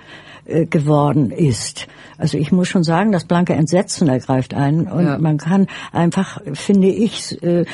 [0.49, 1.86] äh, geworden ist.
[2.16, 5.18] Also ich muss schon sagen, das blanke Entsetzen ergreift einen und ja.
[5.18, 7.64] man kann einfach, finde ich, äh,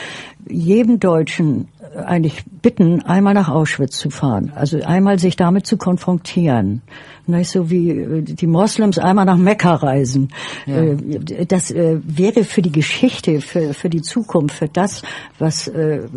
[0.47, 4.53] jedem Deutschen eigentlich bitten, einmal nach Auschwitz zu fahren.
[4.55, 6.83] Also einmal sich damit zu konfrontieren.
[7.27, 10.31] Nicht so wie äh, die Moslems einmal nach Mekka reisen.
[10.67, 10.83] Ja.
[10.83, 15.03] Äh, das äh, wäre für die Geschichte, für, für die Zukunft, für das,
[15.39, 15.71] was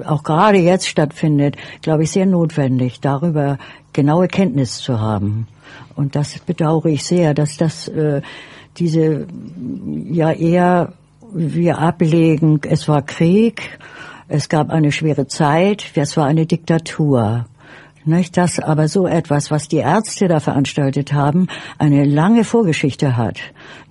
[0.05, 3.57] auch gerade jetzt stattfindet, glaube ich, sehr notwendig, darüber
[3.93, 5.47] genaue Kenntnis zu haben.
[5.95, 7.91] Und das bedauere ich sehr, dass das
[8.77, 9.27] diese
[10.09, 10.93] ja eher
[11.33, 13.79] wir ablegen, es war Krieg,
[14.27, 17.45] es gab eine schwere Zeit, es war eine Diktatur.
[18.07, 21.47] Nicht, dass aber so etwas, was die Ärzte da veranstaltet haben,
[21.77, 23.37] eine lange Vorgeschichte hat.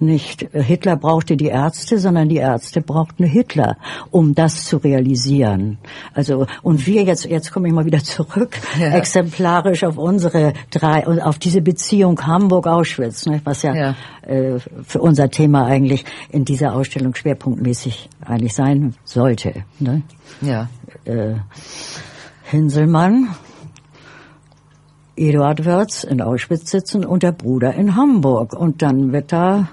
[0.00, 3.76] Nicht Hitler brauchte die Ärzte, sondern die Ärzte brauchten Hitler,
[4.10, 5.76] um das zu realisieren.
[6.14, 8.88] Also und wir jetzt, jetzt komme ich mal wieder zurück, ja.
[8.88, 13.94] exemplarisch auf unsere drei und auf diese Beziehung Hamburg-Auschwitz, was ja, ja.
[14.26, 19.64] Äh, für unser Thema eigentlich in dieser Ausstellung schwerpunktmäßig eigentlich sein sollte.
[19.78, 20.00] Ne?
[20.40, 20.70] Ja.
[21.04, 21.34] Äh,
[22.44, 23.28] Hinselmann
[25.16, 28.52] Eduard Wörz in Auschwitz sitzen und der Bruder in Hamburg.
[28.52, 29.68] Und dann wird da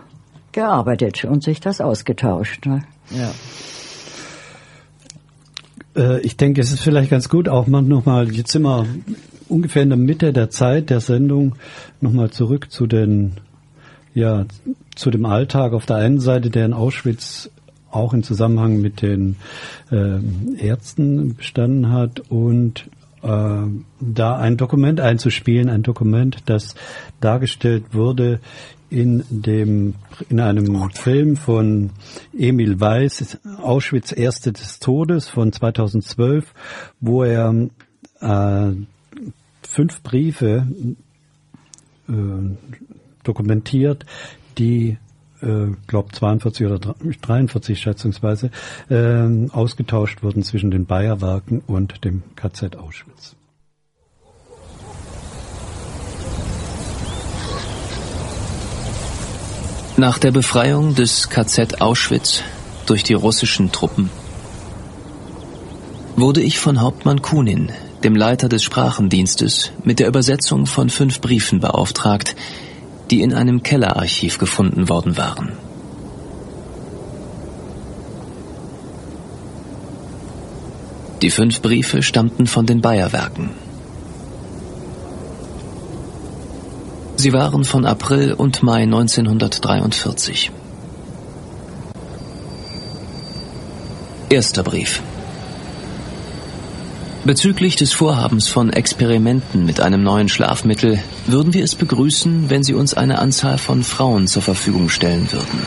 [0.52, 2.66] gearbeitet und sich das ausgetauscht.
[2.66, 2.84] Ne?
[3.10, 3.32] Ja.
[5.96, 8.86] Äh, ich denke, es ist vielleicht ganz gut, auch mal nochmal, jetzt wir
[9.50, 11.56] ungefähr in der Mitte der Zeit der Sendung,
[12.02, 13.34] nochmal zurück zu den,
[14.14, 14.46] ja,
[14.96, 17.50] zu dem Alltag auf der einen Seite, der in Auschwitz
[17.92, 19.36] auch im Zusammenhang mit den
[19.92, 20.20] äh,
[20.58, 22.90] Ärzten bestanden hat und
[23.24, 26.76] da ein Dokument einzuspielen, ein Dokument, das
[27.22, 28.40] dargestellt wurde
[28.90, 29.96] in dem
[30.30, 31.92] in einem Film von
[32.38, 36.54] Emil Weiß, Auschwitz Erste des Todes von 2012,
[37.00, 37.70] wo er
[38.20, 38.72] äh,
[39.68, 40.68] fünf Briefe
[42.08, 42.14] äh,
[43.24, 44.06] dokumentiert,
[44.60, 44.98] die
[45.44, 48.50] äh, glaube 42 oder 43 schätzungsweise,
[48.90, 53.36] äh, ausgetauscht wurden zwischen den Bayerwerken und dem KZ Auschwitz.
[59.96, 62.42] Nach der Befreiung des KZ Auschwitz
[62.88, 64.10] durch die russischen Truppen
[66.16, 67.72] wurde ich von Hauptmann Kunin
[68.04, 72.36] dem Leiter des Sprachendienstes, mit der Übersetzung von fünf Briefen beauftragt,
[73.14, 75.52] die in einem Kellerarchiv gefunden worden waren.
[81.22, 83.52] Die fünf Briefe stammten von den Bayerwerken.
[87.18, 90.50] Sie waren von April und Mai 1943.
[94.30, 95.04] Erster Brief.
[97.26, 102.74] Bezüglich des Vorhabens von Experimenten mit einem neuen Schlafmittel würden wir es begrüßen, wenn Sie
[102.74, 105.66] uns eine Anzahl von Frauen zur Verfügung stellen würden.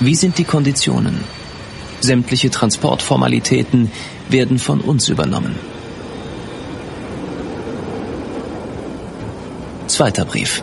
[0.00, 1.24] Wie sind die Konditionen?
[2.00, 3.90] Sämtliche Transportformalitäten
[4.28, 5.54] werden von uns übernommen.
[9.86, 10.62] Zweiter Brief.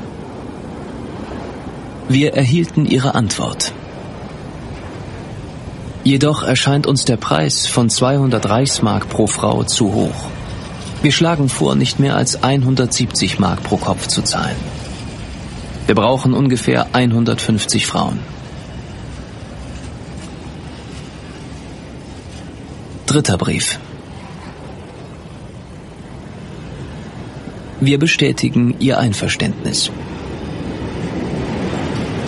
[2.10, 3.74] Wir erhielten Ihre Antwort.
[6.04, 10.30] Jedoch erscheint uns der Preis von 200 Reichsmark pro Frau zu hoch.
[11.04, 14.56] Wir schlagen vor, nicht mehr als 170 Mark pro Kopf zu zahlen.
[15.86, 18.20] Wir brauchen ungefähr 150 Frauen.
[23.06, 23.80] Dritter Brief.
[27.80, 29.92] Wir bestätigen Ihr Einverständnis.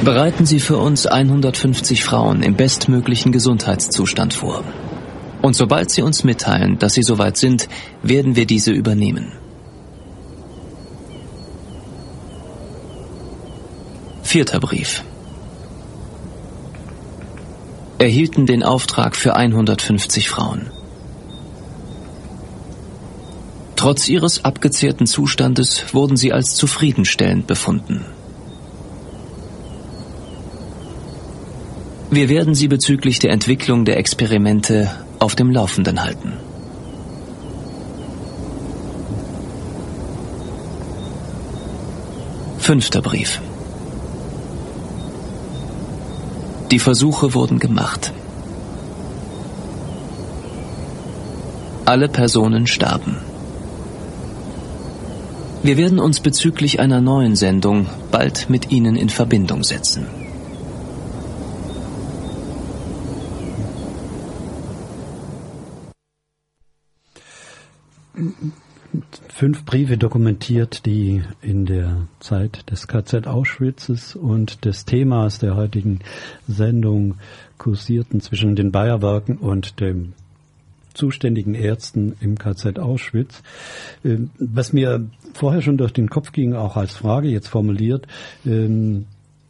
[0.03, 4.65] Bereiten Sie für uns 150 Frauen im bestmöglichen Gesundheitszustand vor.
[5.41, 7.69] Und sobald Sie uns mitteilen, dass Sie soweit sind,
[8.01, 9.31] werden wir diese übernehmen.
[14.23, 15.05] Vierter Brief.
[17.97, 20.69] Erhielten den Auftrag für 150 Frauen.
[23.77, 28.05] Trotz ihres abgezehrten Zustandes wurden sie als zufriedenstellend befunden.
[32.13, 36.33] Wir werden Sie bezüglich der Entwicklung der Experimente auf dem Laufenden halten.
[42.59, 43.41] Fünfter Brief.
[46.69, 48.13] Die Versuche wurden gemacht.
[51.85, 53.17] Alle Personen starben.
[55.63, 60.22] Wir werden uns bezüglich einer neuen Sendung bald mit Ihnen in Verbindung setzen.
[69.43, 75.99] Fünf Briefe dokumentiert, die in der Zeit des KZ Auschwitzes und des Themas der heutigen
[76.47, 77.15] Sendung
[77.57, 80.13] kursierten zwischen den Bayerwerken und dem
[80.93, 83.43] zuständigen Ärzten im KZ Auschwitz.
[84.05, 88.07] Ähm, was mir vorher schon durch den Kopf ging, auch als Frage jetzt formuliert,
[88.45, 89.07] ähm,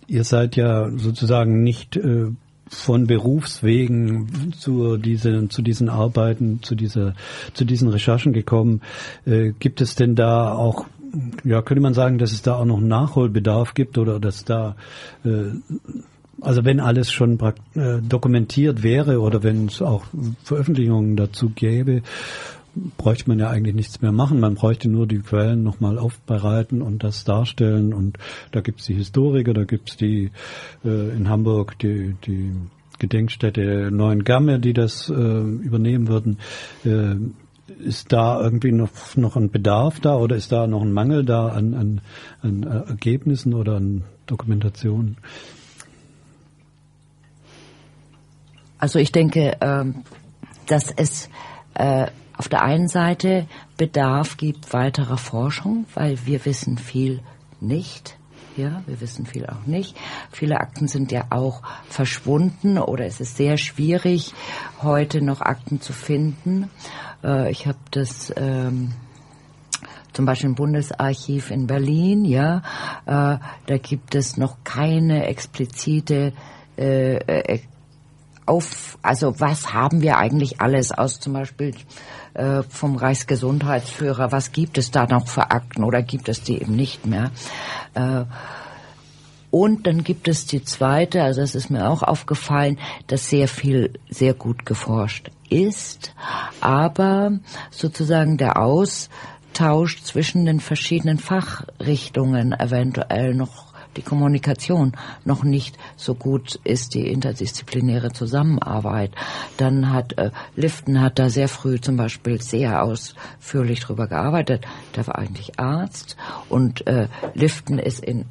[0.07, 2.31] ihr seid ja sozusagen nicht äh,
[2.67, 7.13] von Berufswegen zu diesen, zu diesen Arbeiten, zu dieser,
[7.53, 8.81] zu diesen Recherchen gekommen.
[9.25, 10.85] Äh, gibt es denn da auch
[11.43, 14.75] ja, könnte man sagen, dass es da auch noch Nachholbedarf gibt oder dass da,
[15.23, 15.51] äh,
[16.41, 17.39] also wenn alles schon
[17.75, 20.05] äh, dokumentiert wäre oder wenn es auch
[20.43, 22.01] Veröffentlichungen dazu gäbe,
[22.97, 24.39] bräuchte man ja eigentlich nichts mehr machen.
[24.39, 27.93] Man bräuchte nur die Quellen nochmal aufbereiten und das darstellen.
[27.93, 28.17] Und
[28.51, 30.31] da gibt's die Historiker, da gibt's die
[30.83, 32.53] äh, in Hamburg die, die
[32.99, 36.39] Gedenkstätte Neuen Gamme, die das äh, übernehmen würden.
[36.85, 37.15] Äh,
[37.79, 41.47] ist da irgendwie noch, noch ein Bedarf da oder ist da noch ein Mangel da
[41.47, 42.01] an, an,
[42.41, 45.17] an Ergebnissen oder an Dokumentationen?
[48.77, 50.03] Also ich denke, ähm,
[50.67, 51.29] dass es
[51.75, 52.07] äh,
[52.37, 57.21] auf der einen Seite Bedarf gibt weiterer Forschung, weil wir wissen viel
[57.59, 58.17] nicht.
[58.55, 59.97] Ja, wir wissen viel auch nicht.
[60.31, 64.33] Viele Akten sind ja auch verschwunden oder es ist sehr schwierig,
[64.81, 66.69] heute noch Akten zu finden.
[67.23, 68.93] Äh, ich habe das ähm,
[70.13, 72.61] zum Beispiel im Bundesarchiv in Berlin, ja,
[73.05, 76.33] äh, da gibt es noch keine explizite
[76.77, 77.59] äh, äh
[78.45, 81.73] auf, also was haben wir eigentlich alles aus zum Beispiel
[82.33, 86.75] äh, vom Reichsgesundheitsführer, was gibt es da noch für Akten oder gibt es die eben
[86.75, 87.31] nicht mehr?
[87.93, 88.25] Äh,
[89.51, 93.93] und dann gibt es die zweite, also es ist mir auch aufgefallen, dass sehr viel
[94.09, 96.15] sehr gut geforscht ist,
[96.59, 97.37] aber
[97.69, 104.93] sozusagen der Austausch zwischen den verschiedenen Fachrichtungen eventuell noch die Kommunikation
[105.25, 109.11] noch nicht so gut ist, die interdisziplinäre Zusammenarbeit.
[109.57, 114.65] Dann hat äh, Lifton hat da sehr früh zum Beispiel sehr ausführlich drüber gearbeitet.
[114.95, 116.17] Der war eigentlich Arzt
[116.49, 118.25] und äh, Lifton ist in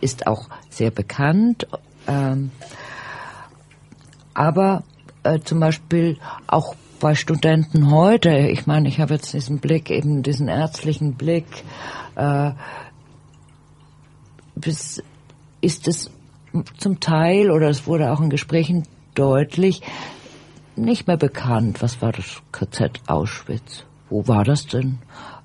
[0.00, 1.66] ist auch sehr bekannt.
[2.06, 2.50] Ähm,
[4.34, 4.82] aber
[5.22, 10.22] äh, zum Beispiel auch bei Studenten heute, ich meine, ich habe jetzt diesen Blick, eben
[10.22, 11.46] diesen ärztlichen Blick,
[12.16, 12.52] äh,
[14.66, 16.10] ist es
[16.78, 18.84] zum Teil, oder es wurde auch in Gesprächen
[19.14, 19.82] deutlich,
[20.76, 21.82] nicht mehr bekannt.
[21.82, 23.84] Was war das KZ Auschwitz?
[24.08, 24.98] Wo war das denn?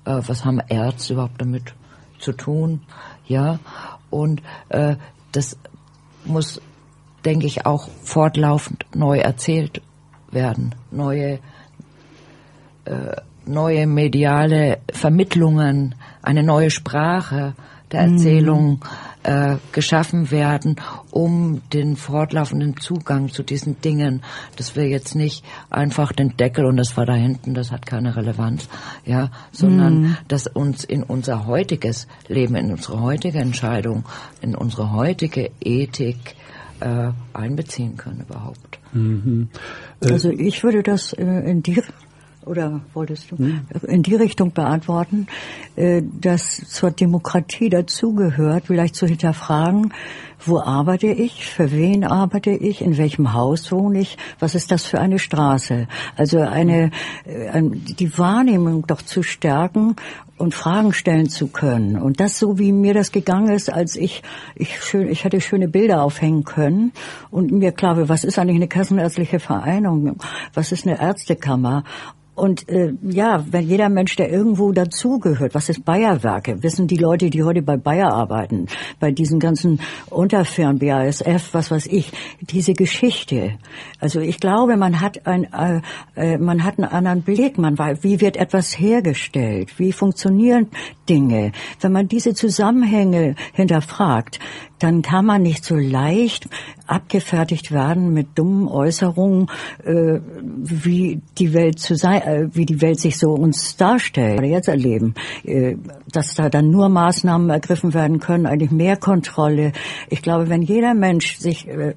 [0.04, 1.74] Äh, was haben Ärzte überhaupt damit
[2.18, 2.82] zu tun?
[3.26, 3.58] Ja,
[4.10, 4.96] und äh,
[5.32, 5.56] das
[6.24, 6.60] muss,
[7.24, 9.82] denke ich, auch fortlaufend neu erzählt
[10.30, 10.74] werden.
[10.90, 11.38] Neue,
[12.84, 17.54] äh, neue mediale Vermittlungen, eine neue Sprache
[17.92, 18.12] der mhm.
[18.14, 18.84] Erzählung
[19.22, 20.76] äh, geschaffen werden,
[21.10, 24.22] um den fortlaufenden Zugang zu diesen Dingen,
[24.56, 28.16] dass wir jetzt nicht einfach den Deckel und das war da hinten, das hat keine
[28.16, 28.68] Relevanz,
[29.04, 30.16] ja, sondern mm.
[30.28, 34.04] dass uns in unser heutiges Leben, in unsere heutige Entscheidung,
[34.40, 36.36] in unsere heutige Ethik
[36.80, 38.78] äh, einbeziehen können überhaupt.
[38.92, 39.48] Mhm.
[40.00, 41.82] Äh, also ich würde das äh, in die
[42.46, 43.36] oder wolltest du
[43.86, 45.26] in die Richtung beantworten,
[45.74, 49.92] äh, dass zur Demokratie dazugehört, vielleicht zu hinterfragen,
[50.44, 54.86] wo arbeite ich, für wen arbeite ich, in welchem Haus wohne ich, was ist das
[54.86, 55.88] für eine Straße?
[56.16, 56.90] Also eine,
[57.24, 59.96] die Wahrnehmung doch zu stärken
[60.38, 61.96] und Fragen stellen zu können.
[61.96, 64.22] Und das so, wie mir das gegangen ist, als ich,
[64.54, 66.92] ich schön, ich hätte schöne Bilder aufhängen können
[67.30, 70.18] und mir klar war, was ist eigentlich eine kassenärztliche Vereinigung?
[70.52, 71.84] Was ist eine Ärztekammer?
[72.36, 77.30] Und äh, ja, wenn jeder Mensch, der irgendwo dazugehört, was ist Bayerwerke, wissen die Leute,
[77.30, 78.66] die heute bei Bayer arbeiten,
[79.00, 79.80] bei diesen ganzen
[80.10, 83.54] Unterfirmen, BASF, was weiß ich, diese Geschichte.
[84.00, 85.80] Also ich glaube, man hat ein, äh,
[86.14, 90.68] äh, man hat einen anderen Blick, man weiß, wie wird etwas hergestellt, wie funktionieren
[91.08, 91.52] Dinge.
[91.80, 94.40] Wenn man diese Zusammenhänge hinterfragt,
[94.78, 96.48] dann kann man nicht so leicht
[96.86, 99.48] abgefertigt werden mit dummen Äußerungen,
[99.84, 104.48] äh, wie die Welt zu sein, äh, wie die Welt sich so uns darstellt oder
[104.48, 105.76] jetzt erleben, äh,
[106.12, 109.72] dass da dann nur Maßnahmen ergriffen werden können, eigentlich mehr Kontrolle.
[110.10, 111.94] Ich glaube, wenn jeder Mensch sich äh,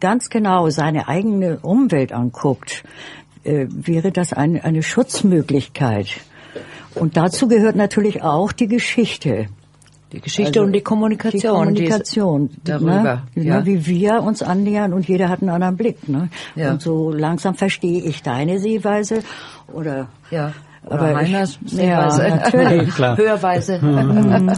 [0.00, 2.84] ganz genau seine eigene Umwelt anguckt,
[3.44, 6.20] äh, wäre das ein, eine Schutzmöglichkeit.
[6.94, 9.48] Und dazu gehört natürlich auch die Geschichte.
[10.12, 11.40] Die Geschichte also und die Kommunikation.
[11.40, 12.48] Die Kommunikation.
[12.48, 13.22] Die darüber.
[13.34, 13.44] Ne?
[13.44, 13.64] Ja.
[13.64, 16.08] Wie wir uns annähern und jeder hat einen anderen Blick.
[16.08, 16.28] Ne?
[16.54, 16.72] Ja.
[16.72, 19.20] Und so langsam verstehe ich deine Sehweise
[19.72, 20.08] oder.
[20.30, 20.52] Ja.
[20.84, 22.26] Oder aber Reiners Sehweise.
[22.26, 22.90] Ja, natürlich.
[22.94, 23.16] Klar.
[23.16, 23.78] Hörweise.
[23.78, 24.52] Mhm.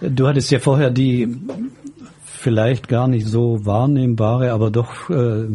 [0.00, 1.36] Du hattest ja vorher die
[2.24, 5.48] vielleicht gar nicht so wahrnehmbare, aber doch äh, äh,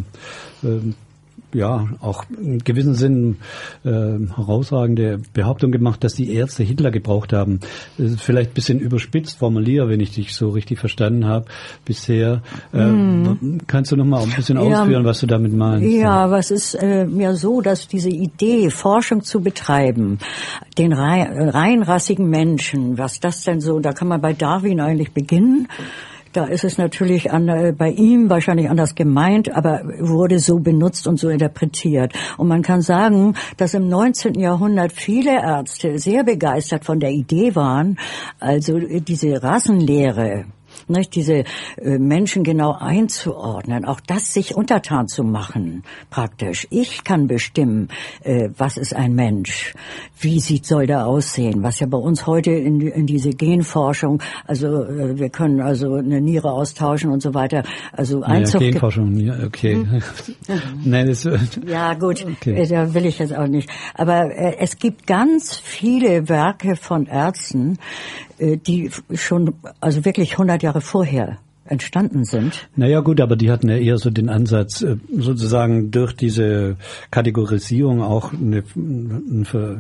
[1.56, 3.38] ja auch in gewissem Sinn
[3.84, 7.60] äh, herausragende Behauptung gemacht, dass die Ärzte Hitler gebraucht haben.
[7.98, 11.45] Das ist vielleicht ein bisschen überspitzt formuliert, wenn ich dich so richtig verstanden habe
[11.86, 12.41] bisher.
[12.73, 13.60] Äh, hm.
[13.68, 15.88] Kannst du noch mal ein bisschen ja, ausführen, was du damit meinst?
[15.88, 20.19] Ja, was ist äh, mir so, dass diese Idee, Forschung zu betreiben,
[20.78, 25.68] den rein, reinrassigen Menschen, was das denn so, da kann man bei Darwin eigentlich beginnen.
[26.34, 31.08] Da ist es natürlich an, äh, bei ihm wahrscheinlich anders gemeint, aber wurde so benutzt
[31.08, 32.14] und so interpretiert.
[32.38, 34.40] Und man kann sagen, dass im 19.
[34.40, 37.98] Jahrhundert viele Ärzte sehr begeistert von der Idee waren,
[38.40, 40.45] also diese Rassenlehre,
[40.91, 41.43] nicht, diese
[41.77, 46.68] äh, Menschen genau einzuordnen, auch das sich untertan zu machen, praktisch.
[46.69, 47.89] Ich kann bestimmen,
[48.23, 49.73] äh, was ist ein Mensch,
[50.19, 54.84] wie sieht, soll der aussehen, was ja bei uns heute in, in diese Genforschung, also
[54.84, 58.61] äh, wir können also eine Niere austauschen und so weiter, also Einzug...
[58.61, 59.76] Ja, Genforschung, ja, okay.
[59.76, 60.01] Hm.
[60.85, 61.27] Nein, das,
[61.65, 62.68] ja gut, okay.
[62.68, 63.69] Da will ich jetzt auch nicht.
[63.93, 67.77] Aber es gibt ganz viele Werke von Ärzten,
[68.39, 71.38] die schon, also wirklich 100 Jahre vorher
[71.72, 72.68] entstanden sind.
[72.76, 76.76] Naja gut, aber die hatten ja eher so den Ansatz, äh, sozusagen durch diese
[77.12, 78.64] Kategorisierung auch eine,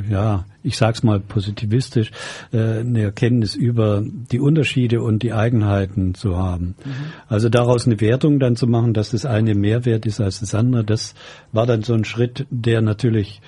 [0.09, 2.11] ja, ich sag's mal positivistisch,
[2.53, 6.75] äh, eine Erkenntnis über die Unterschiede und die Eigenheiten zu haben.
[6.85, 6.91] Mhm.
[7.27, 10.55] Also daraus eine Wertung dann zu machen, dass das eine mehr wert ist als das
[10.55, 11.13] andere, das
[11.51, 13.41] war dann so ein Schritt, der natürlich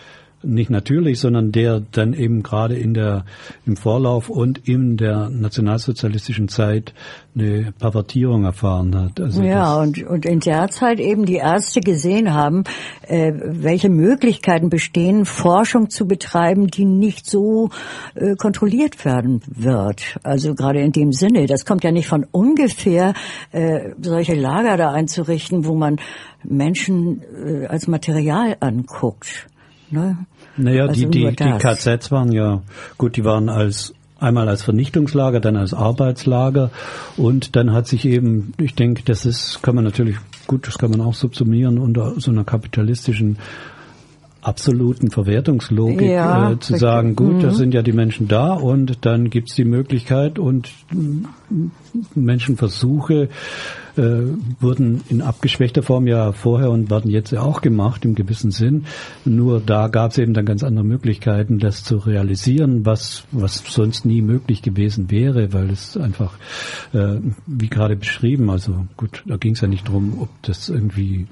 [0.43, 3.25] nicht natürlich, sondern der dann eben gerade in der,
[3.65, 6.93] im Vorlauf und in der nationalsozialistischen Zeit
[7.35, 9.19] eine Pervertierung erfahren hat.
[9.19, 12.63] Also ja, und, und in der Zeit eben die Ärzte gesehen haben,
[13.07, 17.69] äh, welche Möglichkeiten bestehen, Forschung zu betreiben, die nicht so
[18.15, 20.17] äh, kontrolliert werden wird.
[20.23, 23.13] Also gerade in dem Sinne, das kommt ja nicht von ungefähr,
[23.51, 25.97] äh, solche Lager da einzurichten, wo man
[26.43, 29.47] Menschen äh, als Material anguckt.
[29.93, 30.17] Ne?
[30.57, 32.61] Naja, also die, die, die KZs waren ja,
[32.97, 36.71] gut, die waren als einmal als Vernichtungslager, dann als Arbeitslager
[37.17, 40.15] und dann hat sich eben, ich denke, das ist, kann man natürlich,
[40.47, 43.37] gut, das kann man auch subsumieren unter so einer kapitalistischen
[44.41, 47.39] absoluten Verwertungslogik ja, äh, zu sagen, gut, mhm.
[47.41, 50.71] da sind ja die Menschen da und dann gibt's die Möglichkeit und
[52.15, 53.29] Menschenversuche
[53.95, 54.01] äh,
[54.59, 58.85] wurden in abgeschwächter Form ja vorher und werden jetzt ja auch gemacht im gewissen Sinn.
[59.25, 64.05] Nur da gab es eben dann ganz andere Möglichkeiten, das zu realisieren, was, was sonst
[64.05, 66.33] nie möglich gewesen wäre, weil es einfach,
[66.93, 71.27] äh, wie gerade beschrieben, also gut, da ging es ja nicht drum, ob das irgendwie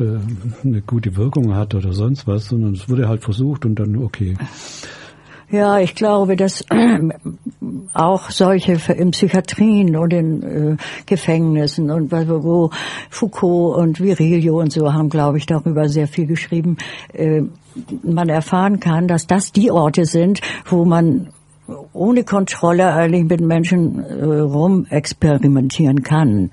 [0.00, 0.18] äh,
[0.64, 4.36] eine gute Wirkung hat oder sonst was, sondern es wurde halt versucht und dann okay.
[5.52, 6.64] Ja, ich glaube, dass
[7.92, 12.70] auch solche in Psychiatrien und in äh, Gefängnissen und wo
[13.10, 16.78] Foucault und Virilio und so haben, glaube ich, darüber sehr viel geschrieben,
[17.12, 17.42] äh,
[18.02, 21.28] man erfahren kann, dass das die Orte sind, wo man
[21.92, 26.50] ohne Kontrolle eigentlich mit Menschen äh, rumexperimentieren kann.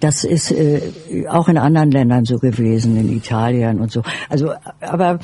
[0.00, 4.02] Das ist äh, auch in anderen Ländern so gewesen, in Italien und so.
[4.28, 5.18] Also, aber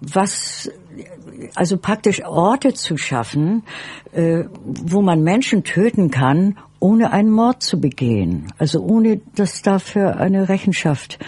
[0.00, 0.70] was
[1.54, 3.62] also praktisch Orte zu schaffen,
[4.12, 8.52] äh, wo man Menschen töten kann, ohne einen Mord zu begehen.
[8.58, 11.18] Also ohne, dass dafür eine Rechenschaft.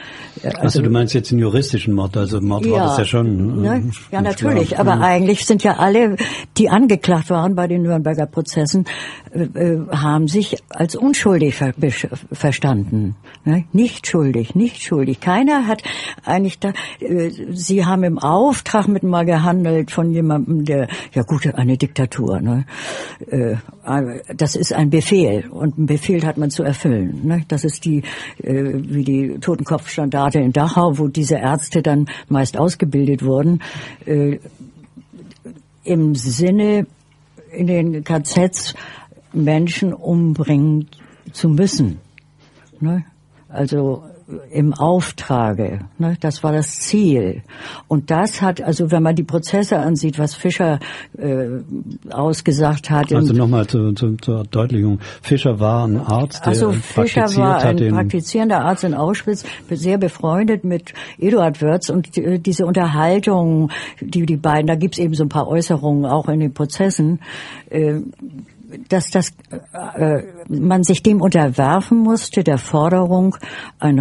[0.42, 3.04] Äh, also, also du meinst jetzt den juristischen Mord, also Mord ja, war das ja
[3.04, 3.64] schon.
[3.64, 3.90] Äh, ne?
[4.12, 4.78] Ja, natürlich.
[4.78, 5.02] Aber mhm.
[5.02, 6.16] eigentlich sind ja alle,
[6.56, 8.84] die angeklagt waren bei den Nürnberger Prozessen,
[9.32, 11.72] äh, äh haben sich als unschuldig ver
[12.32, 13.16] verstanden.
[13.44, 13.64] Ne?
[13.72, 15.20] Nicht schuldig, nicht schuldig.
[15.20, 15.82] Keiner hat
[16.24, 21.46] eigentlich da, äh, sie haben im Auftrag mit mal gehandelt von jemandem, der, ja gut,
[21.54, 22.40] eine Diktatur.
[22.40, 22.66] Ne?
[23.26, 23.56] Äh,
[24.36, 27.20] das ist ein Befehl und einen Befehl hat man zu erfüllen.
[27.24, 27.44] Ne?
[27.48, 28.02] Das ist die,
[28.42, 33.62] äh, wie die Totenkopfstandarte in Dachau, wo diese Ärzte dann meist ausgebildet wurden,
[34.06, 34.38] äh,
[35.84, 36.86] im Sinne
[37.52, 38.74] in den KZs
[39.32, 40.88] Menschen umbringen
[41.32, 41.98] zu müssen.
[42.80, 43.04] Ne?
[43.48, 44.04] Also
[44.50, 45.80] im Auftrage.
[45.98, 46.16] Ne?
[46.20, 47.42] Das war das Ziel.
[47.88, 50.78] Und das hat, also wenn man die Prozesse ansieht, was Fischer
[51.18, 51.46] äh,
[52.10, 53.12] ausgesagt hat.
[53.12, 55.00] Also nochmal zu, zu, zur Erdeutlichung.
[55.22, 60.64] Fischer war ein Arzt, der also Fischer war ein praktizierender Arzt in Auschwitz, sehr befreundet
[60.64, 63.70] mit Eduard Wörz und die, diese Unterhaltung,
[64.00, 67.20] die die beiden, da gibt's eben so ein paar Äußerungen auch in den Prozessen,
[67.70, 68.00] äh,
[68.88, 69.32] dass das
[69.96, 73.36] äh, man sich dem unterwerfen musste, der Forderung,
[73.78, 74.00] ein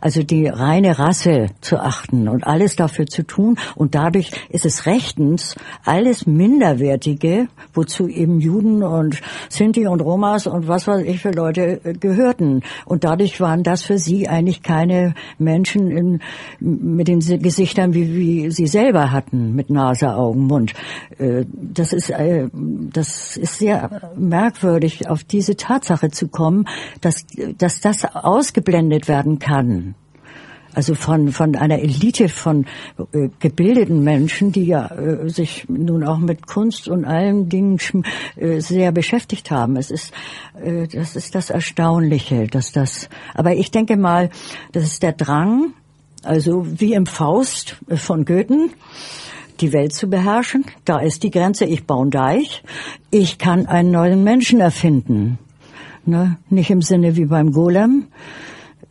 [0.00, 3.58] also die reine Rasse zu achten und alles dafür zu tun.
[3.74, 10.68] Und dadurch ist es rechtens alles Minderwertige, wozu eben Juden und Sinti und Romas und
[10.68, 12.62] was weiß ich für Leute äh, gehörten.
[12.86, 16.20] Und dadurch waren das für sie eigentlich keine Menschen in,
[16.60, 20.72] mit den Gesichtern, wie, wie sie selber hatten, mit Nase, Augen, Mund.
[21.18, 26.66] Äh, das ist, äh, das ist sehr merkwürdig, auf diese Tatsache zu kommen,
[27.00, 27.26] dass,
[27.58, 29.94] dass das ausgeblendet werden kann.
[30.72, 32.64] Also von, von einer Elite von
[33.12, 37.78] äh, gebildeten Menschen, die ja äh, sich nun auch mit Kunst und allen Dingen
[38.36, 39.76] äh, sehr beschäftigt haben.
[39.76, 40.12] Es ist,
[40.62, 44.30] äh, das ist das Erstaunliche, dass das, aber ich denke mal,
[44.70, 45.72] das ist der Drang,
[46.22, 48.70] also wie im Faust von Goethen,
[49.60, 50.64] die Welt zu beherrschen.
[50.84, 52.62] Da ist die Grenze, ich baue einen Deich.
[53.10, 55.38] Ich kann einen neuen Menschen erfinden.
[56.06, 56.38] Ne?
[56.48, 58.06] Nicht im Sinne wie beim Golem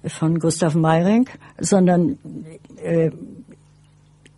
[0.05, 1.29] von Gustav Meiring,
[1.59, 2.17] sondern
[2.83, 3.11] äh,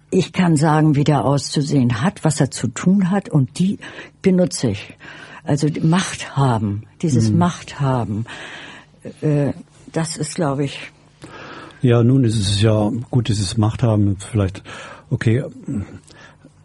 [0.09, 3.79] ich kann sagen, wie der auszusehen hat, was er zu tun hat und die
[4.21, 4.97] benutze ich.
[5.43, 7.37] Also Macht haben, dieses mhm.
[7.37, 8.25] Macht haben,
[9.21, 9.53] äh,
[9.91, 10.91] das ist, glaube ich.
[11.81, 14.63] Ja, nun ist es ja gut, dieses Macht haben, vielleicht,
[15.09, 15.43] okay,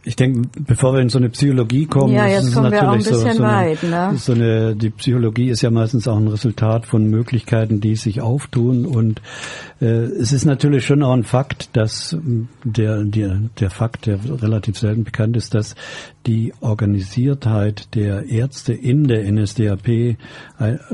[0.06, 2.98] ich denke, bevor wir in so eine Psychologie kommen, ja, jetzt kommen wir auch ein
[2.98, 4.12] bisschen so, so, weit, ne?
[4.16, 8.86] so eine, die Psychologie ist ja meistens auch ein Resultat von Möglichkeiten, die sich auftun
[8.86, 9.20] und
[9.80, 12.16] äh, es ist natürlich schon auch ein Fakt, dass
[12.62, 15.74] der, der, der Fakt, der relativ selten bekannt ist, dass
[16.24, 20.16] die Organisiertheit der Ärzte in der NSDAP äh,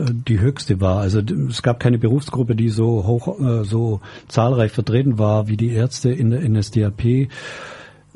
[0.09, 1.01] die höchste war.
[1.01, 1.21] Also
[1.51, 6.11] es gab keine Berufsgruppe, die so hoch, äh, so zahlreich vertreten war wie die Ärzte
[6.11, 7.29] in der NSDAP.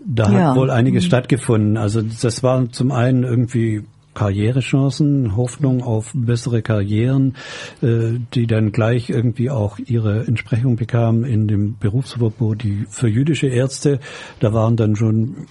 [0.09, 0.51] Da ja.
[0.51, 1.09] hat wohl einiges mhm.
[1.09, 1.77] stattgefunden.
[1.77, 3.83] Also das war zum einen irgendwie
[4.15, 7.37] Karrierechancen, Hoffnung auf bessere Karrieren,
[7.83, 13.49] äh, die dann gleich irgendwie auch ihre Entsprechung bekamen in dem Berufsverbot die für jüdische
[13.49, 14.01] Ärzte.
[14.41, 15.47] Da waren dann schon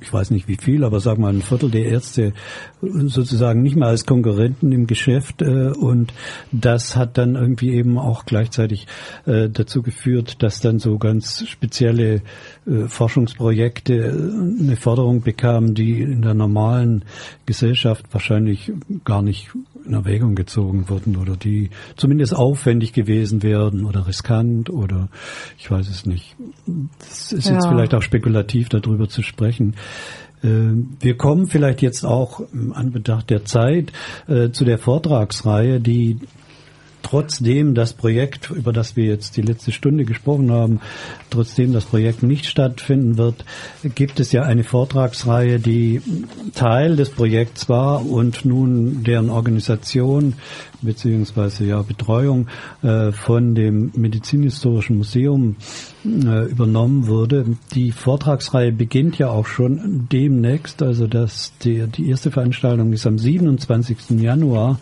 [0.00, 2.32] ich weiß nicht wie viel, aber sag mal ein Viertel der Ärzte
[2.80, 6.12] sozusagen nicht mehr als Konkurrenten im Geschäft äh, und
[6.52, 8.86] das hat dann irgendwie eben auch gleichzeitig
[9.26, 12.22] äh, dazu geführt, dass dann so ganz spezielle
[12.66, 17.04] äh, Forschungsprojekte eine Förderung bekamen, die in der normalen
[17.46, 18.72] Gesellschaft wahrscheinlich
[19.04, 19.50] gar nicht
[19.88, 25.08] in Erwägung gezogen wurden oder die zumindest aufwendig gewesen wären oder riskant oder
[25.58, 26.36] ich weiß es nicht.
[27.00, 27.54] Es ist ja.
[27.54, 29.74] jetzt vielleicht auch spekulativ darüber zu sprechen.
[30.44, 33.92] Ähm, wir kommen vielleicht jetzt auch im Anbetracht der Zeit
[34.28, 36.18] äh, zu der Vortragsreihe, die
[37.02, 40.80] trotzdem das Projekt, über das wir jetzt die letzte Stunde gesprochen haben,
[41.30, 43.44] trotzdem das Projekt nicht stattfinden wird,
[43.94, 46.02] gibt es ja eine Vortragsreihe, die
[46.54, 50.34] Teil des Projekts war und nun deren Organisation
[50.82, 52.48] beziehungsweise ja Betreuung
[52.82, 55.56] äh, von dem Medizinhistorischen Museum
[56.04, 57.56] äh, übernommen wurde.
[57.74, 63.18] Die Vortragsreihe beginnt ja auch schon demnächst, also dass die, die erste Veranstaltung ist am
[63.18, 64.10] 27.
[64.20, 64.78] Januar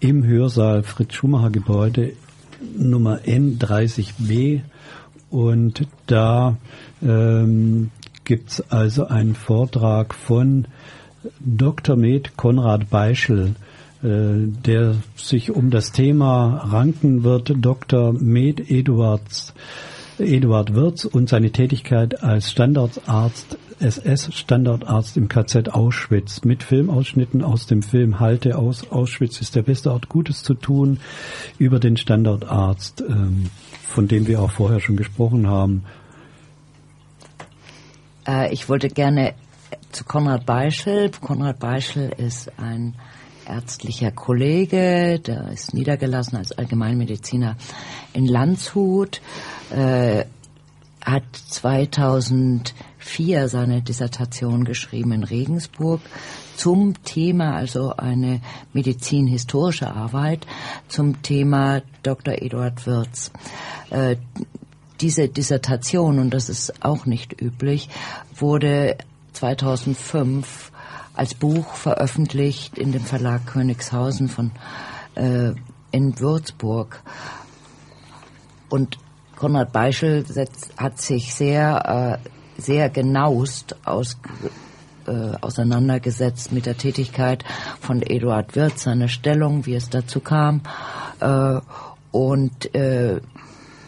[0.00, 2.12] im Hörsaal Fritz Schumacher Gebäude
[2.76, 4.62] Nummer N30b
[5.30, 6.56] und da
[7.02, 7.90] ähm,
[8.24, 10.66] gibt also einen Vortrag von
[11.38, 11.96] Dr.
[11.96, 13.54] Med Konrad Beischel,
[14.02, 14.06] äh,
[14.64, 17.52] der sich um das Thema ranken wird.
[17.60, 18.12] Dr.
[18.12, 19.54] Med Eduards
[20.18, 27.82] Eduard Wirz und seine Tätigkeit als Standortarzt SS-Standortarzt im KZ Auschwitz mit Filmausschnitten aus dem
[27.82, 31.00] Film Halte aus Auschwitz ist der beste Ort Gutes zu tun
[31.58, 33.50] über den Standortarzt, ähm,
[33.88, 35.84] von dem wir auch vorher schon gesprochen haben.
[38.26, 39.34] Äh, ich wollte gerne
[39.92, 41.10] zu Konrad Beischel.
[41.10, 42.94] Konrad Beischel ist ein
[43.46, 47.56] ärztlicher Kollege, der ist niedergelassen als Allgemeinmediziner
[48.12, 49.20] in Landshut,
[49.70, 50.24] äh,
[51.04, 51.24] hat
[53.00, 56.00] 2004 seine Dissertation geschrieben in Regensburg
[56.56, 58.40] zum Thema, also eine
[58.72, 60.46] medizinhistorische Arbeit
[60.88, 62.34] zum Thema Dr.
[62.34, 63.30] Eduard Wirz.
[63.90, 64.16] Äh,
[65.00, 67.88] diese Dissertation, und das ist auch nicht üblich,
[68.36, 68.98] wurde
[69.32, 70.70] 2005
[71.14, 74.50] als Buch veröffentlicht in dem Verlag Königshausen von
[75.14, 75.52] äh,
[75.90, 77.02] in Würzburg.
[78.68, 78.98] Und
[79.36, 80.24] Konrad Beischel
[80.76, 82.28] hat sich sehr, äh,
[82.60, 84.18] sehr genaust aus,
[85.06, 87.44] äh, auseinandergesetzt mit der Tätigkeit
[87.80, 90.62] von Eduard Wirth, seiner Stellung, wie es dazu kam
[91.20, 91.60] äh,
[92.12, 93.20] und äh,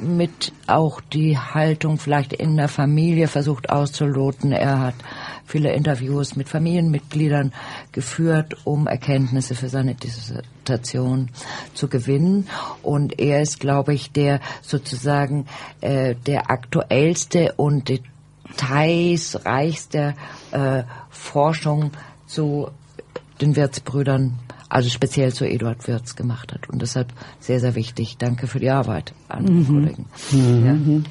[0.02, 4.52] mit auch die Haltung vielleicht in der Familie versucht auszuloten.
[4.52, 4.94] Er hat
[5.46, 7.52] viele Interviews mit Familienmitgliedern
[7.92, 11.30] geführt, um Erkenntnisse für seine Dissertation
[11.74, 12.48] zu gewinnen.
[12.82, 15.46] Und er ist, glaube ich, der sozusagen
[15.80, 17.88] äh, der aktuellste und
[18.52, 20.14] detailsreichste
[20.52, 21.90] äh, Forschung
[22.26, 22.68] zu
[23.40, 24.38] den Wirtsbrüdern
[24.72, 26.70] also speziell zu Eduard Wirz gemacht hat.
[26.70, 28.16] Und deshalb sehr, sehr wichtig.
[28.16, 29.66] Danke für die Arbeit an mhm.
[29.66, 30.06] Kollegen.
[30.30, 30.64] Mhm.
[30.64, 31.10] Ja.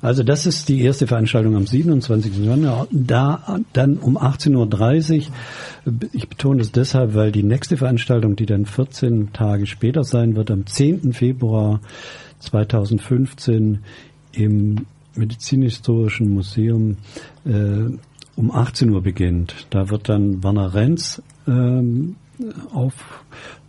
[0.00, 2.38] Also das ist die erste Veranstaltung am 27.
[2.38, 2.86] Januar.
[2.90, 5.28] Da dann um 18.30
[5.84, 5.92] Uhr.
[6.12, 10.50] Ich betone es deshalb, weil die nächste Veranstaltung, die dann 14 Tage später sein wird,
[10.50, 11.12] am 10.
[11.12, 11.80] Februar
[12.38, 13.80] 2015
[14.32, 14.86] im
[15.16, 16.96] Medizinhistorischen Museum
[17.44, 17.90] äh,
[18.36, 19.66] um 18 Uhr beginnt.
[19.70, 22.16] Da wird dann Werner Renz ähm,
[22.72, 23.24] auf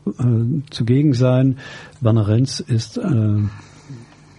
[0.06, 1.58] äh, zugegen sein.
[2.02, 3.38] Werner Renz ist äh,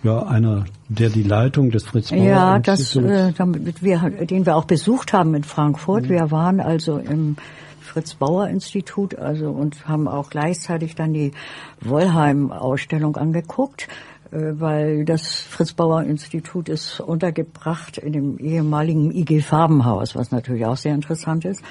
[0.03, 4.57] ja, einer, der die Leitung des Fritz Bauer Ja, das, äh, damit wir, den wir
[4.57, 6.05] auch besucht haben in Frankfurt.
[6.05, 6.09] Mhm.
[6.11, 7.37] Wir waren also im
[7.81, 11.33] Fritz Bauer Institut, also und haben auch gleichzeitig dann die
[11.81, 13.89] Wollheim Ausstellung angeguckt,
[14.31, 20.77] weil das Fritz Bauer Institut ist untergebracht in dem ehemaligen IG Farbenhaus, was natürlich auch
[20.77, 21.63] sehr interessant ist.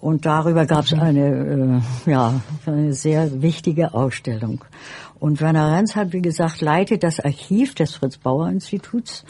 [0.00, 4.64] Und darüber gab es eine, äh, ja, eine sehr wichtige Ausstellung.
[5.18, 9.26] Und Werner Renz hat, wie gesagt, leitet das Archiv des Fritz-Bauer-Instituts,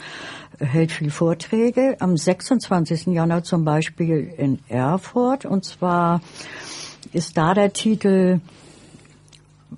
[0.57, 1.97] hält viele Vorträge.
[1.99, 3.07] Am 26.
[3.07, 5.45] Januar zum Beispiel in Erfurt.
[5.45, 6.21] Und zwar
[7.11, 8.39] ist da der Titel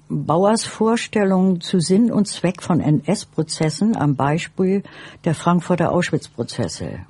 [0.09, 4.83] Bauers Vorstellung zu Sinn und Zweck von NS-Prozessen am Beispiel
[5.23, 7.05] der Frankfurter Auschwitz-Prozesse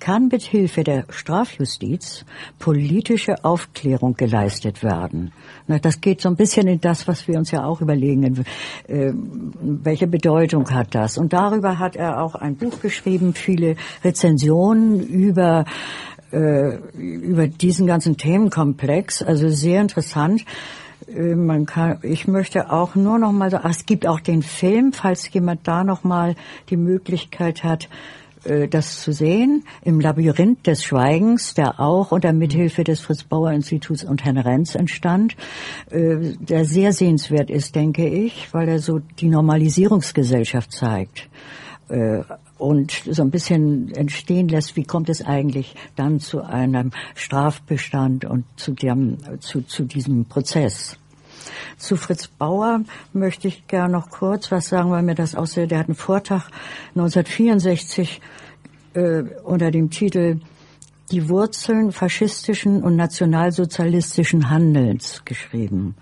[0.00, 2.24] kann mit Hilfe der Strafjustiz
[2.58, 5.32] politische Aufklärung geleistet werden.
[5.66, 8.44] Das geht so ein bisschen in das, was wir uns ja auch überlegen.
[8.86, 9.12] Äh,
[9.60, 11.18] welche Bedeutung hat das?
[11.18, 15.64] Und darüber hat er auch ein Buch geschrieben, viele Rezensionen über
[16.32, 19.22] äh, über diesen ganzen Themenkomplex.
[19.22, 20.44] Also sehr interessant
[21.14, 25.32] man kann, ich möchte auch nur noch mal, ach, es gibt auch den Film, falls
[25.32, 26.34] jemand da noch mal
[26.68, 27.88] die Möglichkeit hat,
[28.44, 29.64] äh, das zu sehen.
[29.82, 35.36] Im Labyrinth des Schweigens, der auch unter Mithilfe des Fritz-Bauer-Instituts und Herrn Renz entstand,
[35.90, 41.28] äh, der sehr sehenswert ist, denke ich, weil er so die Normalisierungsgesellschaft zeigt.
[41.88, 42.22] Äh,
[42.58, 48.44] und so ein bisschen entstehen lässt, wie kommt es eigentlich dann zu einem Strafbestand und
[48.56, 50.98] zu, dem, zu, zu diesem Prozess.
[51.76, 52.82] Zu Fritz Bauer
[53.12, 55.70] möchte ich gerne noch kurz was sagen, weil mir das aussieht.
[55.70, 56.50] Der hat einen Vortrag
[56.96, 58.20] 1964
[58.94, 60.40] äh, unter dem Titel
[61.12, 65.94] Die Wurzeln faschistischen und nationalsozialistischen Handelns geschrieben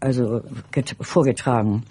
[0.00, 0.42] also
[1.00, 1.84] vorgetragen.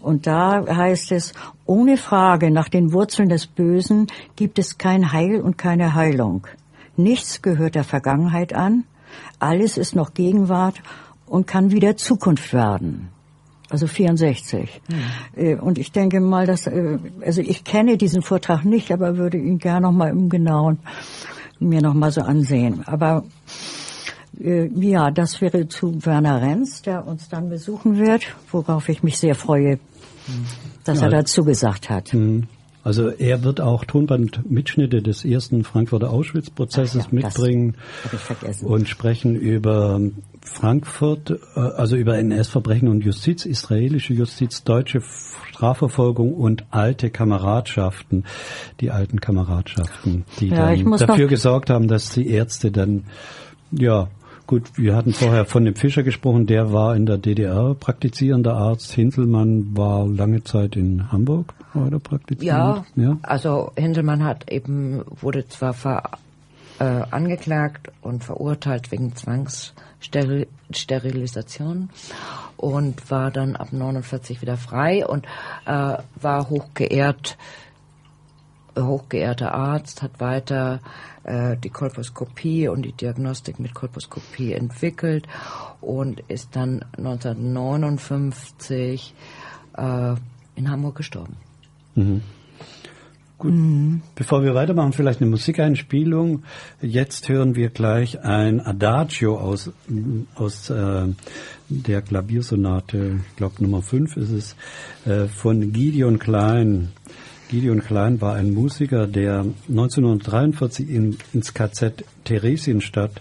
[0.00, 1.32] Und da heißt es,
[1.64, 6.46] ohne Frage nach den Wurzeln des Bösen gibt es kein Heil und keine Heilung.
[6.96, 8.84] Nichts gehört der Vergangenheit an,
[9.38, 10.82] alles ist noch Gegenwart
[11.26, 13.08] und kann wieder Zukunft werden.
[13.68, 14.80] Also 64.
[15.34, 15.58] Hm.
[15.60, 19.58] Und ich denke mal, dass, äh, also ich kenne diesen Vortrag nicht, aber würde ihn
[19.58, 20.78] gerne noch mal im Genauen
[21.58, 22.84] mir noch mal so ansehen.
[22.86, 23.24] Aber
[24.40, 29.18] äh, ja, das wäre zu Werner Renz, der uns dann besuchen wird, worauf ich mich
[29.18, 29.78] sehr freue,
[30.84, 31.06] dass ja.
[31.06, 32.12] er dazu gesagt hat.
[32.14, 32.44] Mhm.
[32.86, 37.74] Also er wird auch Tonbandmitschnitte des ersten Frankfurter Auschwitz-Prozesses ja, mitbringen
[38.62, 40.00] und sprechen über
[40.40, 45.02] Frankfurt, äh, also über NS-Verbrechen und Justiz, israelische Justiz, deutsche
[45.50, 48.22] Strafverfolgung und alte Kameradschaften,
[48.80, 53.06] die alten Kameradschaften, die ja, dann dafür gesorgt haben, dass die Ärzte dann
[53.72, 54.08] ja
[54.46, 58.92] Gut, wir hatten vorher von dem Fischer gesprochen, der war in der DDR praktizierender Arzt.
[58.92, 62.46] Hinselmann war lange Zeit in Hamburg, war er praktizierend?
[62.46, 66.04] Ja, ja, also Hinselmann hat eben, wurde zwar ver,
[66.78, 71.90] äh, angeklagt und verurteilt wegen Zwangssterilisation
[72.56, 75.26] und war dann ab 49 wieder frei und
[75.64, 77.36] äh, war hochgeehrt,
[78.78, 80.80] hochgeehrter Arzt, hat weiter
[81.26, 85.26] äh, die Kolposkopie und die Diagnostik mit Kolposkopie entwickelt
[85.80, 89.12] und ist dann 1959
[89.76, 90.14] äh,
[90.54, 91.36] in Hamburg gestorben.
[91.96, 92.22] Mhm.
[93.38, 93.52] Gut.
[93.52, 94.00] Mhm.
[94.14, 96.44] Bevor wir weitermachen, vielleicht eine Musikeinspielung.
[96.80, 99.70] Jetzt hören wir gleich ein Adagio aus,
[100.36, 101.08] aus äh,
[101.68, 104.56] der Klaviersonate, ich glaube Nummer 5 ist es,
[105.04, 106.92] äh, von Gideon Klein.
[107.48, 113.20] Gideon Klein war ein Musiker, der 1943 in, ins KZ Theresienstadt,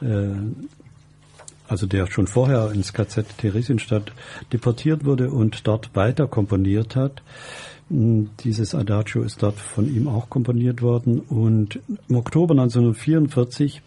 [0.00, 0.28] äh,
[1.68, 4.12] also der schon vorher ins KZ Theresienstadt
[4.52, 7.22] deportiert wurde und dort weiter komponiert hat.
[7.90, 11.78] Hm, dieses Adagio ist dort von ihm auch komponiert worden und
[12.08, 13.82] im Oktober 1944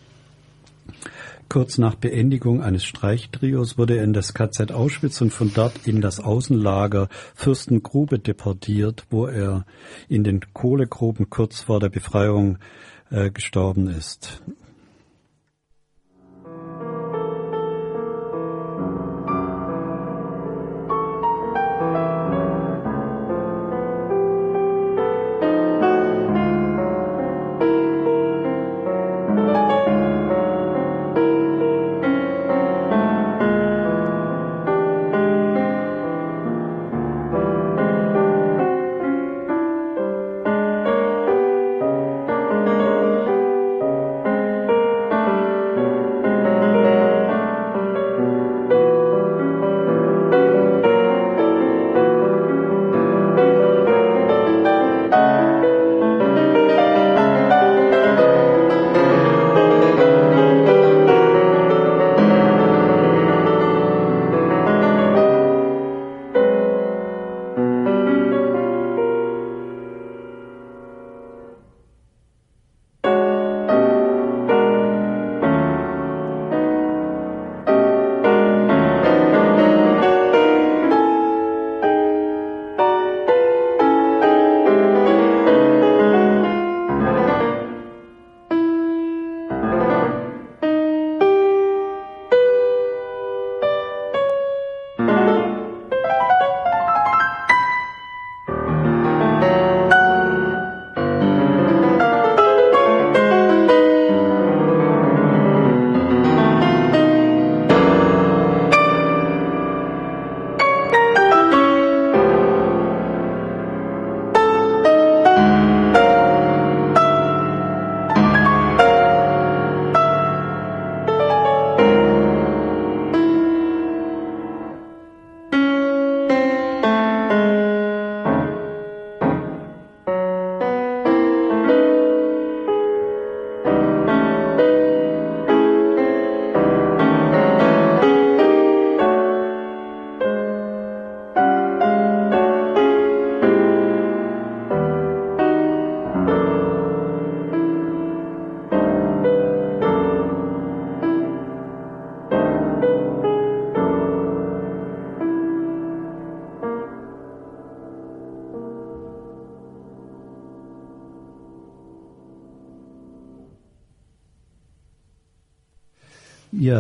[1.52, 6.00] Kurz nach Beendigung eines Streichtrios wurde er in das KZ Auschwitz und von dort in
[6.00, 9.66] das Außenlager Fürstengrube deportiert, wo er
[10.08, 12.58] in den Kohlegruben kurz vor der Befreiung
[13.10, 14.42] äh, gestorben ist.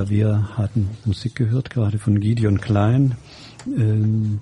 [0.10, 3.15] Wir hatten Musik gehört, gerade von Gideon Klein.
[3.68, 4.40] Ähm,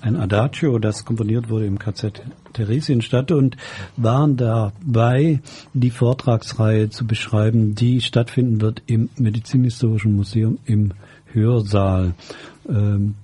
[0.00, 2.22] ein Adagio, das komponiert wurde im KZ
[2.54, 3.56] Theresienstadt und
[3.96, 5.40] waren dabei,
[5.74, 10.92] die Vortragsreihe zu beschreiben, die stattfinden wird im Medizinhistorischen Museum im
[11.32, 12.14] Hörsaal.
[12.68, 13.14] Ähm,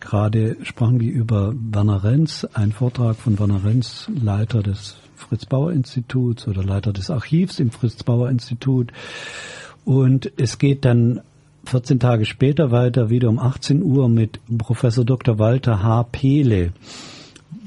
[0.00, 5.72] Gerade sprachen wir über Werner Renz, ein Vortrag von Werner Renz, Leiter des Fritz Bauer
[5.72, 8.92] Instituts oder Leiter des Archivs im Fritz Bauer Institut.
[9.84, 11.20] Und es geht dann
[11.66, 15.38] 14 Tage später weiter, wieder um 18 Uhr mit Professor Dr.
[15.38, 16.04] Walter H.
[16.04, 16.72] Pehle.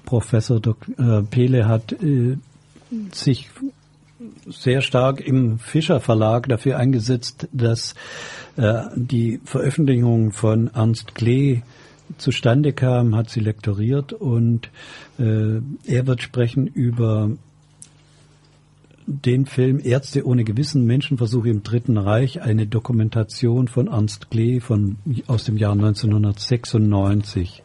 [0.06, 1.19] Professor Dr.
[1.19, 2.38] Äh, Pehle hat äh,
[3.11, 3.49] sich
[4.48, 7.94] sehr stark im Fischer Verlag dafür eingesetzt, dass
[8.56, 11.61] äh, die Veröffentlichung von Ernst Klee
[12.18, 14.69] zustande kam, hat sie lektoriert und
[15.19, 17.31] äh, er wird sprechen über
[19.07, 24.97] den Film Ärzte ohne Gewissen, Menschenversuche im Dritten Reich, eine Dokumentation von Ernst Klee von,
[25.27, 27.63] aus dem Jahr 1996.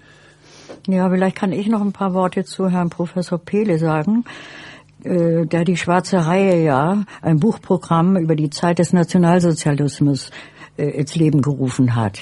[0.86, 4.24] Ja, vielleicht kann ich noch ein paar Worte zu Herrn Professor Pehle sagen,
[5.02, 10.30] äh, der die Schwarze Reihe ja, ein Buchprogramm über die Zeit des Nationalsozialismus
[10.76, 12.20] äh, ins Leben gerufen hat.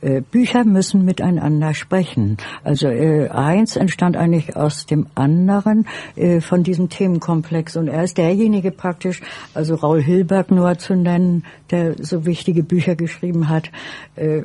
[0.00, 2.38] Äh, Bücher müssen miteinander sprechen.
[2.64, 5.86] Also äh, eins entstand eigentlich aus dem anderen
[6.16, 9.20] äh, von diesem Themenkomplex und er ist derjenige praktisch,
[9.54, 13.70] also Raul Hilberg nur zu nennen, der so wichtige Bücher geschrieben hat.
[14.16, 14.42] Äh,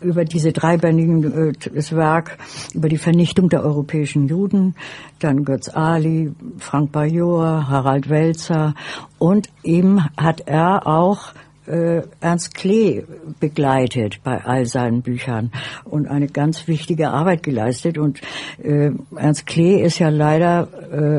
[0.00, 2.38] über diese dreibändigen äh, Werk
[2.74, 4.74] über die Vernichtung der europäischen Juden,
[5.20, 8.74] dann Götz Ali, Frank Bajor, Harald Welzer
[9.18, 11.32] und eben hat er auch
[11.66, 13.04] äh, Ernst Klee
[13.40, 15.50] begleitet bei all seinen Büchern
[15.84, 17.98] und eine ganz wichtige Arbeit geleistet.
[17.98, 18.20] Und
[18.62, 20.68] äh, Ernst Klee ist ja leider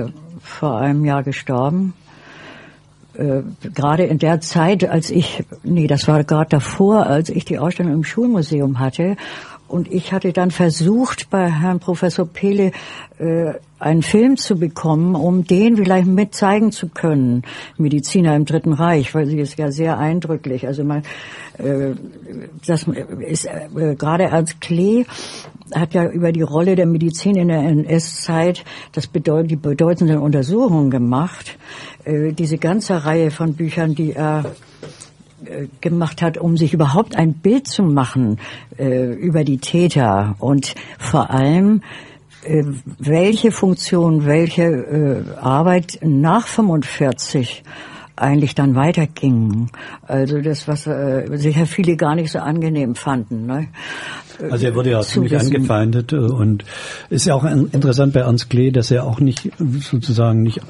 [0.08, 0.12] äh,
[0.42, 1.94] vor einem Jahr gestorben.
[3.14, 3.42] Äh,
[3.74, 7.94] gerade in der Zeit, als ich, nee, das war gerade davor, als ich die Ausstellung
[7.94, 9.18] im Schulmuseum hatte
[9.68, 12.72] und ich hatte dann versucht, bei Herrn Professor Pehle
[13.20, 17.44] äh, einen Film zu bekommen, um den vielleicht mit zeigen zu können,
[17.78, 20.66] Mediziner im Dritten Reich, weil sie ist ja sehr eindrücklich.
[20.66, 21.04] Also man,
[21.58, 21.92] äh,
[22.66, 22.86] das
[23.28, 25.06] ist äh, gerade als Klee
[25.76, 28.64] hat ja über die Rolle der Medizin in der NS-Zeit
[28.94, 31.58] das bedeut die bedeutenden Untersuchungen gemacht.
[32.06, 34.50] Äh, diese ganze Reihe von Büchern, die er äh,
[35.82, 38.40] gemacht hat, um sich überhaupt ein Bild zu machen
[38.78, 40.36] äh, über die Täter.
[40.40, 41.82] Und vor allem
[42.44, 42.64] äh,
[43.00, 47.64] welche Funktion, welche äh, Arbeit nach 45
[48.18, 49.70] eigentlich dann weiterging.
[50.04, 53.46] Also das, was äh, sicher viele gar nicht so angenehm fanden.
[53.46, 53.68] Ne?
[54.52, 55.56] Also er wurde ja ziemlich wissen.
[55.56, 56.64] angefeindet äh, und
[57.10, 60.62] ist ja auch interessant bei Ernst Klee, dass er auch nicht sozusagen nicht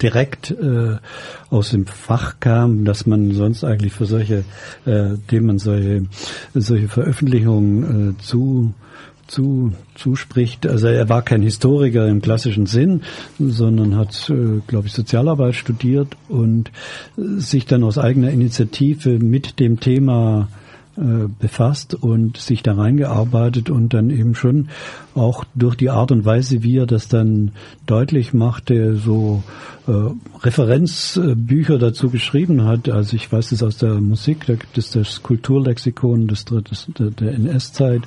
[0.00, 0.96] direkt äh,
[1.50, 4.44] aus dem Fach kam, dass man sonst eigentlich für solche
[4.86, 6.04] äh, Themen solche
[6.54, 8.74] solche Veröffentlichungen äh, zu
[9.32, 10.66] zu, zuspricht.
[10.66, 13.02] Also er war kein Historiker im klassischen Sinn,
[13.38, 16.70] sondern hat, äh, glaube ich, Sozialarbeit studiert und
[17.16, 20.61] sich dann aus eigener Initiative mit dem Thema äh,
[20.94, 24.68] befasst und sich da reingearbeitet und dann eben schon
[25.14, 27.52] auch durch die Art und Weise, wie er das dann
[27.86, 29.42] deutlich machte, so
[29.86, 29.92] äh,
[30.42, 32.88] Referenzbücher dazu geschrieben hat.
[32.90, 37.32] Also ich weiß das aus der Musik, da gibt es das Kulturlexikon des, des, der
[37.32, 38.02] NS-Zeit,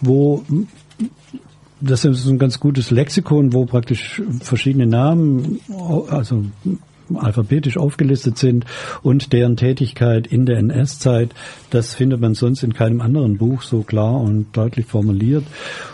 [0.00, 0.44] wo
[1.80, 5.58] das ist ein ganz gutes Lexikon, wo praktisch verschiedene Namen,
[6.08, 6.44] also
[7.16, 8.64] alphabetisch aufgelistet sind
[9.02, 11.34] und deren Tätigkeit in der NS-Zeit,
[11.70, 15.44] das findet man sonst in keinem anderen Buch so klar und deutlich formuliert.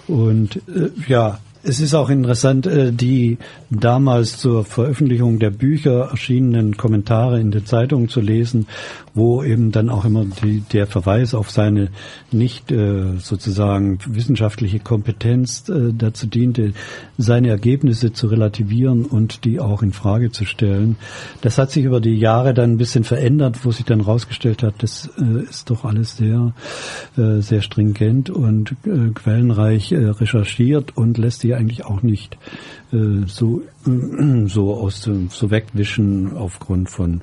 [0.07, 1.39] Und äh, ja,
[1.69, 3.39] es ist auch interessant, äh, die
[3.71, 8.67] damals zur Veröffentlichung der Bücher erschienenen Kommentare in den Zeitungen zu lesen,
[9.15, 11.91] wo eben dann auch immer die, der Verweis auf seine
[12.33, 16.73] nicht äh, sozusagen wissenschaftliche Kompetenz äh, dazu diente,
[17.19, 20.97] seine Ergebnisse zu relativieren und die auch in Frage zu stellen.
[21.43, 24.75] Das hat sich über die Jahre dann ein bisschen verändert, wo sich dann rausgestellt hat,
[24.79, 25.11] das
[25.51, 26.53] ist doch alles sehr,
[27.17, 28.77] sehr stringent und
[29.15, 32.39] quellenreich recherchiert und lässt sich eigentlich auch nicht
[32.91, 33.63] so,
[34.47, 37.21] so aus dem, so wegwischen aufgrund von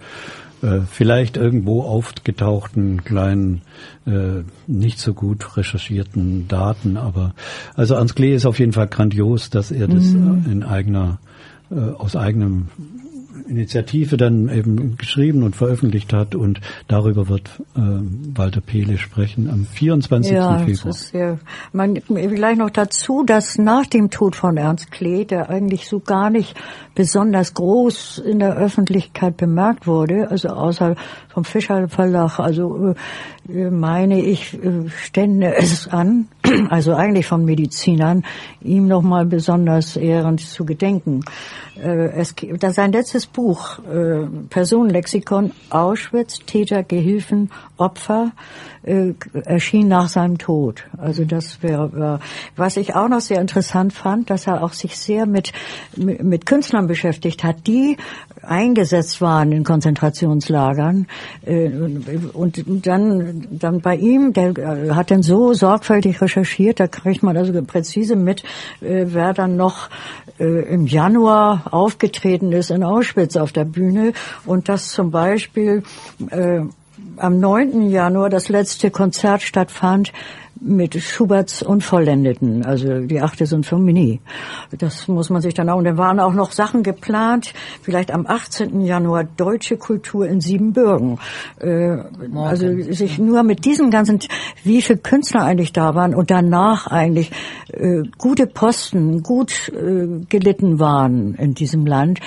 [0.65, 3.61] äh, vielleicht irgendwo aufgetauchten kleinen,
[4.07, 6.97] äh, nicht so gut recherchierten Daten.
[6.97, 7.33] Aber
[7.75, 10.45] also Ernst Klee ist auf jeden Fall grandios, dass er das mhm.
[10.49, 11.19] in eigener,
[11.69, 12.69] äh, aus eigenem
[13.47, 19.65] Initiative dann eben geschrieben und veröffentlicht hat und darüber wird äh, Walter Pehle sprechen am
[19.65, 20.31] 24.
[20.31, 20.85] Ja, Februar.
[20.85, 21.37] das ist ja,
[21.71, 26.29] man, vielleicht noch dazu, dass nach dem Tod von Ernst Klee, der eigentlich so gar
[26.29, 26.55] nicht
[26.95, 30.95] besonders groß in der Öffentlichkeit bemerkt wurde, also außer
[31.27, 32.95] vom Fischer Verlag, also
[33.49, 36.27] äh, meine ich, äh, stände es an,
[36.69, 38.23] also eigentlich von Medizinern,
[38.61, 41.21] ihm nochmal besonders ehrend zu gedenken.
[41.81, 48.31] Äh, es, das sein letztes Buch, äh, Personenlexikon, Auschwitz, Täter, Gehilfen, Opfer,
[48.83, 49.13] äh,
[49.43, 50.85] erschien nach seinem Tod.
[50.97, 52.19] Also das wäre,
[52.55, 55.51] was ich auch noch sehr interessant fand, dass er auch sich sehr mit,
[55.95, 57.97] mit, mit Künstlern beschäftigt hat, die
[58.47, 61.07] eingesetzt waren in Konzentrationslagern.
[61.45, 61.69] Äh,
[62.33, 67.37] und dann, dann bei ihm, der äh, hat dann so sorgfältig recherchiert, da kriegt man
[67.37, 68.43] also präzise mit,
[68.81, 69.89] äh, wer dann noch
[70.37, 74.11] im Januar aufgetreten ist in Auschwitz auf der Bühne
[74.45, 75.81] und dass zum Beispiel
[77.17, 77.89] am 9.
[77.89, 80.11] Januar das letzte Konzert stattfand
[80.61, 84.21] mit Schuberts Unvollendeten, also die achte Sinfonie.
[84.77, 88.25] Das muss man sich dann auch, und dann waren auch noch Sachen geplant, vielleicht am
[88.25, 88.81] 18.
[88.81, 91.19] Januar deutsche Kultur in Siebenbürgen.
[91.59, 91.97] Äh,
[92.35, 94.19] also sich nur mit diesen ganzen,
[94.63, 97.31] wie viele Künstler eigentlich da waren und danach eigentlich
[97.71, 102.21] äh, gute Posten, gut äh, gelitten waren in diesem Land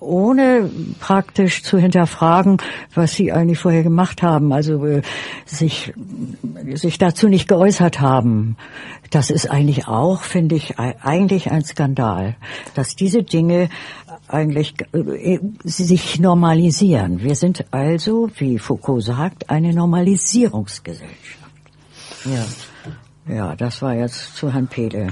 [0.00, 0.70] ohne
[1.00, 2.58] praktisch zu hinterfragen,
[2.94, 5.02] was sie eigentlich vorher gemacht haben, also äh,
[5.46, 5.94] sich,
[6.74, 8.56] sich dazu nicht geäußert haben.
[9.10, 12.36] Das ist eigentlich auch, finde ich, eigentlich ein Skandal,
[12.74, 13.68] dass diese Dinge
[14.28, 17.22] eigentlich äh, sich normalisieren.
[17.22, 21.38] Wir sind also, wie Foucault sagt, eine Normalisierungsgesellschaft.
[22.24, 25.08] Ja, ja das war jetzt zu Herrn Pede.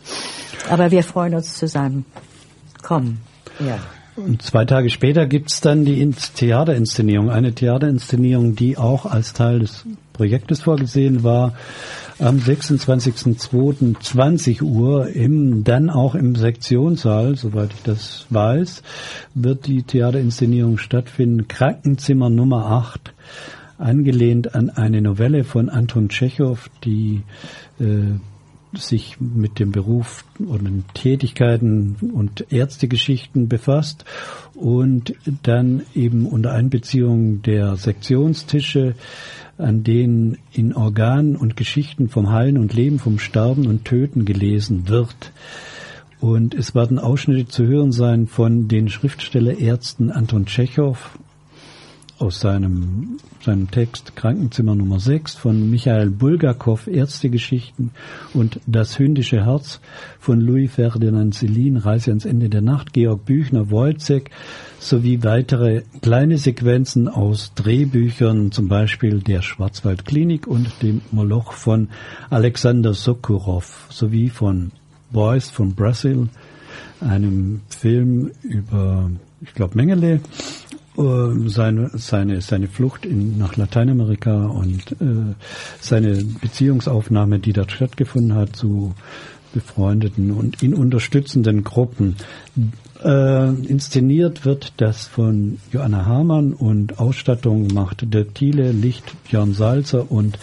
[0.70, 2.04] Aber wir freuen uns zu seinem
[2.82, 3.20] Kommen.
[3.60, 3.78] Ja.
[4.16, 9.84] Und zwei Tage später gibt's dann die Theaterinszenierung, eine Theaterinszenierung, die auch als Teil des
[10.14, 11.52] Projektes vorgesehen war,
[12.18, 18.82] am 26.02.20 Uhr im, dann auch im Sektionssaal, soweit ich das weiß,
[19.34, 21.46] wird die Theaterinszenierung stattfinden.
[21.46, 23.12] Krankenzimmer Nummer 8,
[23.76, 27.22] angelehnt an eine Novelle von Anton Tschechow, die
[27.78, 28.14] äh,
[28.78, 34.04] sich mit dem Beruf und den Tätigkeiten und Ärztegeschichten befasst
[34.54, 38.94] und dann eben unter Einbeziehung der Sektionstische,
[39.58, 44.88] an denen in Organen und Geschichten vom Heilen und Leben, vom Sterben und Töten gelesen
[44.88, 45.32] wird.
[46.20, 51.18] Und es werden Ausschnitte zu hören sein von den Schriftstellerärzten Anton Tschechow
[52.18, 57.92] aus seinem, seinem Text Krankenzimmer Nummer 6 von Michael Bulgakov, Ärztegeschichten
[58.34, 59.80] und Das hündische Herz
[60.18, 64.30] von Louis Ferdinand Celine, Reise ans Ende der Nacht, Georg Büchner, Wojcek,
[64.80, 71.90] sowie weitere kleine Sequenzen aus Drehbüchern, zum Beispiel der Schwarzwaldklinik und dem Moloch von
[72.30, 74.72] Alexander Sokurov, sowie von
[75.12, 76.30] Boys from Brazil,
[77.00, 79.08] einem Film über,
[79.40, 80.20] ich glaube, Mengele
[80.96, 85.34] seine, seine, seine Flucht in, nach Lateinamerika und äh,
[85.80, 88.94] seine Beziehungsaufnahme, die dort stattgefunden hat, zu
[89.52, 92.16] befreundeten und ihn unterstützenden Gruppen.
[93.02, 100.10] Äh, inszeniert wird das von Joanna Hamann und Ausstattung macht der Thiele, Licht Björn Salzer
[100.10, 100.38] und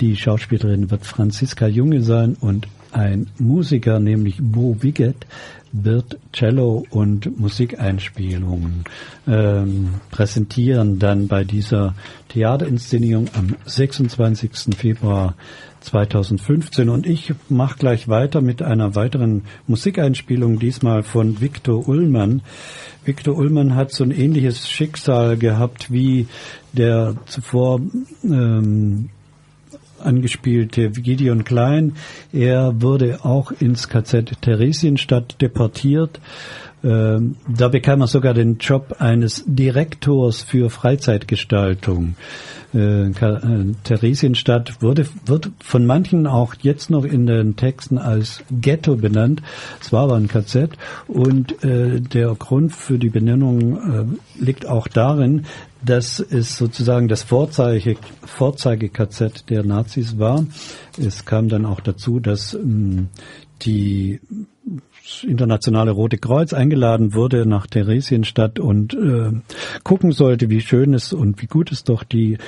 [0.00, 5.26] die Schauspielerin wird Franziska Junge sein und ein Musiker, nämlich Bo Wiggett,
[5.72, 8.84] wird Cello und Musikeinspielungen
[9.26, 11.94] ähm, präsentieren dann bei dieser
[12.28, 14.76] Theaterinszenierung am 26.
[14.76, 15.34] Februar
[15.80, 22.42] 2015 und ich mache gleich weiter mit einer weiteren Musikeinspielung, diesmal von Viktor Ullmann.
[23.04, 26.26] Viktor Ullmann hat so ein ähnliches Schicksal gehabt wie
[26.72, 27.80] der zuvor
[28.24, 29.10] ähm,
[30.00, 31.94] angespielte Gideon Klein.
[32.32, 36.20] Er wurde auch ins KZ Theresienstadt deportiert.
[36.84, 42.14] Ähm, da bekam er sogar den Job eines Direktors für Freizeitgestaltung.
[42.74, 43.12] Äh, äh,
[43.82, 49.42] Theresienstadt wurde, wird von manchen auch jetzt noch in den Texten als Ghetto benannt.
[49.80, 50.70] Es war aber ein KZ
[51.06, 55.46] und äh, der Grund für die Benennung äh, liegt auch darin,
[55.84, 60.44] dass es sozusagen das Vorzeige, Vorzeige-KZ der Nazis war.
[60.98, 63.08] Es kam dann auch dazu, dass ähm,
[63.62, 64.20] die
[65.26, 69.32] internationale Rote Kreuz eingeladen wurde nach Theresienstadt und äh,
[69.82, 72.38] gucken sollte, wie schön es und wie gut es doch die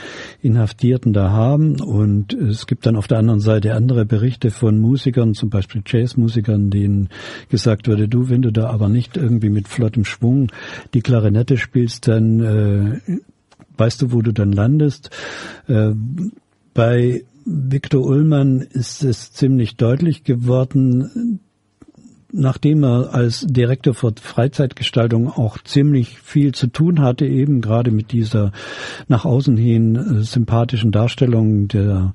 [0.43, 1.81] Inhaftierten da haben.
[1.81, 6.71] Und es gibt dann auf der anderen Seite andere Berichte von Musikern, zum Beispiel Jazzmusikern,
[6.71, 7.09] denen
[7.49, 10.53] gesagt wurde, du, wenn du da aber nicht irgendwie mit flottem Schwung
[10.95, 13.21] die Klarinette spielst, dann äh,
[13.77, 15.11] weißt du, wo du dann landest.
[15.67, 15.93] Äh,
[16.75, 21.41] bei Viktor Ullmann ist es ziemlich deutlich geworden,
[22.33, 28.13] nachdem er als Direktor für Freizeitgestaltung auch ziemlich viel zu tun hatte, eben gerade mit
[28.13, 28.53] dieser
[29.09, 32.13] nach außen hin äh, sympathischen Darstellung der,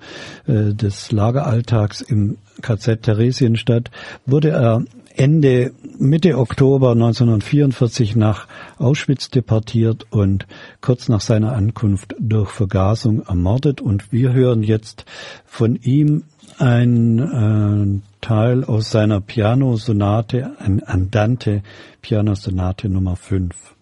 [0.47, 3.91] äh, des Lageralltags im KZ Theresienstadt,
[4.25, 4.83] wurde er
[5.17, 8.47] Ende, Mitte Oktober 1944 nach
[8.77, 10.45] Auschwitz deportiert und
[10.81, 13.79] kurz nach seiner Ankunft durch Vergasung ermordet.
[13.79, 15.05] Und wir hören jetzt
[15.45, 16.23] von ihm
[16.57, 21.61] ein äh, Teil aus seiner Pianosonate, ein Andante
[22.01, 23.74] Pianosonate Nummer 5.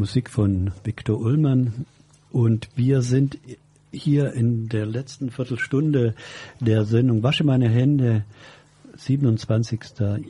[0.00, 1.84] Musik von Viktor Ullmann.
[2.30, 3.36] Und wir sind
[3.92, 6.14] hier in der letzten Viertelstunde
[6.58, 8.24] der Sendung Wasche meine Hände
[9.00, 9.80] 27.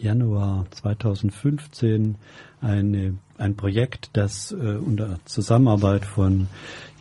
[0.01, 2.15] Januar 2015
[2.61, 6.47] eine, ein Projekt, das äh, unter Zusammenarbeit von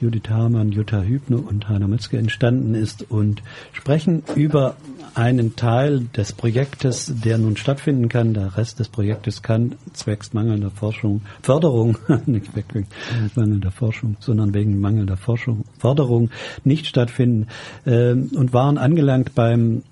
[0.01, 3.43] Judith Hamann, Jutta Hübner und Heiner Metzger entstanden ist und
[3.73, 4.77] sprechen über
[5.13, 8.33] einen Teil des Projektes, der nun stattfinden kann.
[8.33, 12.87] Der Rest des Projektes kann zwecks mangelnder Forschung, Förderung, nicht wegen
[13.35, 16.31] mangelnder Forschung, sondern wegen mangelnder Forschung, Förderung
[16.63, 17.47] nicht stattfinden
[17.85, 19.83] äh, und waren angelangt beim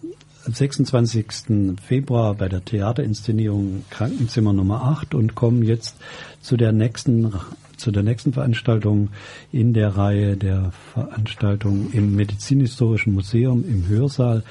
[0.56, 1.78] 26.
[1.86, 5.98] Februar bei der Theaterinszenierung Krankenzimmer Nummer 8 und kommen jetzt
[6.42, 7.34] zu der nächsten
[7.76, 9.10] zu der nächsten Veranstaltung
[9.52, 14.44] in der Reihe der Veranstaltungen im Medizinhistorischen Museum im Hörsaal.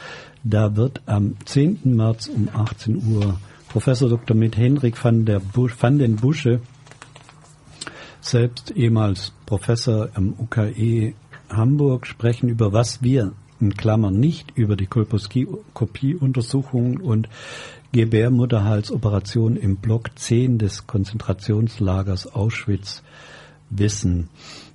[0.44, 1.80] Da wird am 10.
[1.84, 4.36] März um 18 Uhr Professor Dr.
[4.36, 6.60] mit Henrik van, der Busch, van den Busche,
[8.20, 11.14] selbst ehemals Professor am UKE
[11.48, 17.28] Hamburg, sprechen über was wir in Klammern nicht über die Kolposkopie-Untersuchungen und
[17.92, 23.02] Gebärmutterhalsoperation im Block 10 des Konzentrationslagers Auschwitz
[23.70, 24.28] wissen,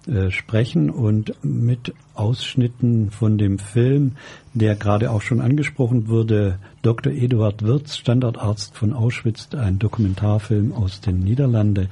[0.08, 0.90] äh, sprechen.
[0.90, 4.14] Und mit Ausschnitten von dem Film,
[4.54, 7.14] der gerade auch schon angesprochen wurde, Dr.
[7.14, 11.88] Eduard Wirz, Standardarzt von Auschwitz, ein Dokumentarfilm aus den Niederlanden,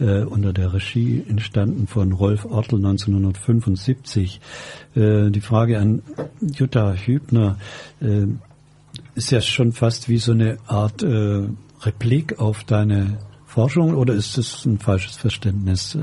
[0.00, 4.40] äh, unter der Regie entstanden von Rolf Ortel 1975.
[4.94, 6.02] Äh, die Frage an
[6.40, 7.56] Jutta Hübner
[8.00, 8.26] äh,
[9.14, 11.48] ist ja schon fast wie so eine Art äh,
[11.80, 15.96] Replik auf deine Forschung oder ist es ein falsches Verständnis?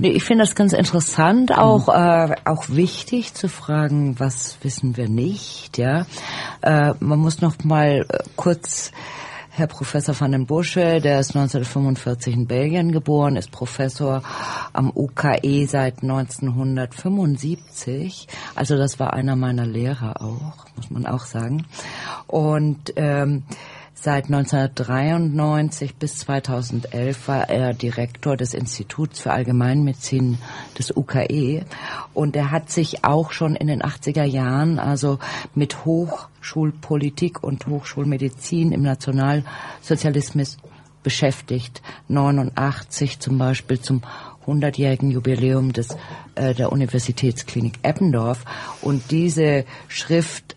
[0.00, 2.32] Nee, ich finde das ganz interessant, auch, mhm.
[2.32, 6.06] äh, auch wichtig zu fragen, was wissen wir nicht, ja.
[6.62, 8.92] Äh, man muss noch mal äh, kurz
[9.56, 14.24] Herr Professor van den Busche, der ist 1945 in Belgien geboren, ist Professor
[14.72, 18.26] am UKE seit 1975.
[18.56, 21.66] Also das war einer meiner Lehrer auch, muss man auch sagen.
[22.26, 23.44] Und ähm,
[23.96, 30.38] Seit 1993 bis 2011 war er Direktor des Instituts für Allgemeinmedizin
[30.78, 31.64] des UKE
[32.12, 35.18] und er hat sich auch schon in den 80er Jahren also
[35.54, 40.58] mit Hochschulpolitik und Hochschulmedizin im Nationalsozialismus
[41.02, 41.80] beschäftigt.
[42.08, 44.02] 89 zum Beispiel zum
[44.46, 45.96] 100-jährigen Jubiläum des,
[46.34, 48.44] äh, der Universitätsklinik Eppendorf.
[48.82, 50.53] Und diese Schrift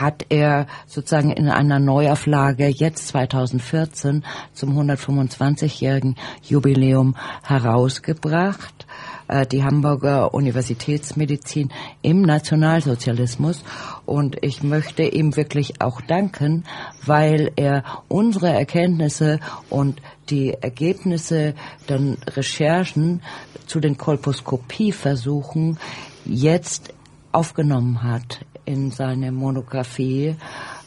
[0.00, 8.86] hat er sozusagen in einer Neuauflage jetzt 2014 zum 125-jährigen Jubiläum herausgebracht
[9.28, 11.70] äh, die Hamburger Universitätsmedizin
[12.00, 13.64] im Nationalsozialismus.
[14.06, 16.64] Und ich möchte ihm wirklich auch danken,
[17.04, 20.00] weil er unsere Erkenntnisse und
[20.30, 21.54] die Ergebnisse
[21.88, 23.22] der Recherchen
[23.66, 25.78] zu den Kolposkopieversuchen
[26.24, 26.94] jetzt
[27.32, 30.36] aufgenommen hat in seine Monographie,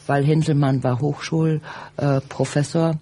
[0.06, 2.96] weil Hinselmann war Hochschulprofessor äh,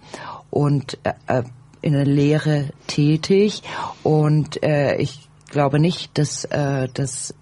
[0.51, 1.43] und äh,
[1.83, 3.63] in der Lehre tätig
[4.03, 7.35] und äh, ich glaube nicht, dass äh, das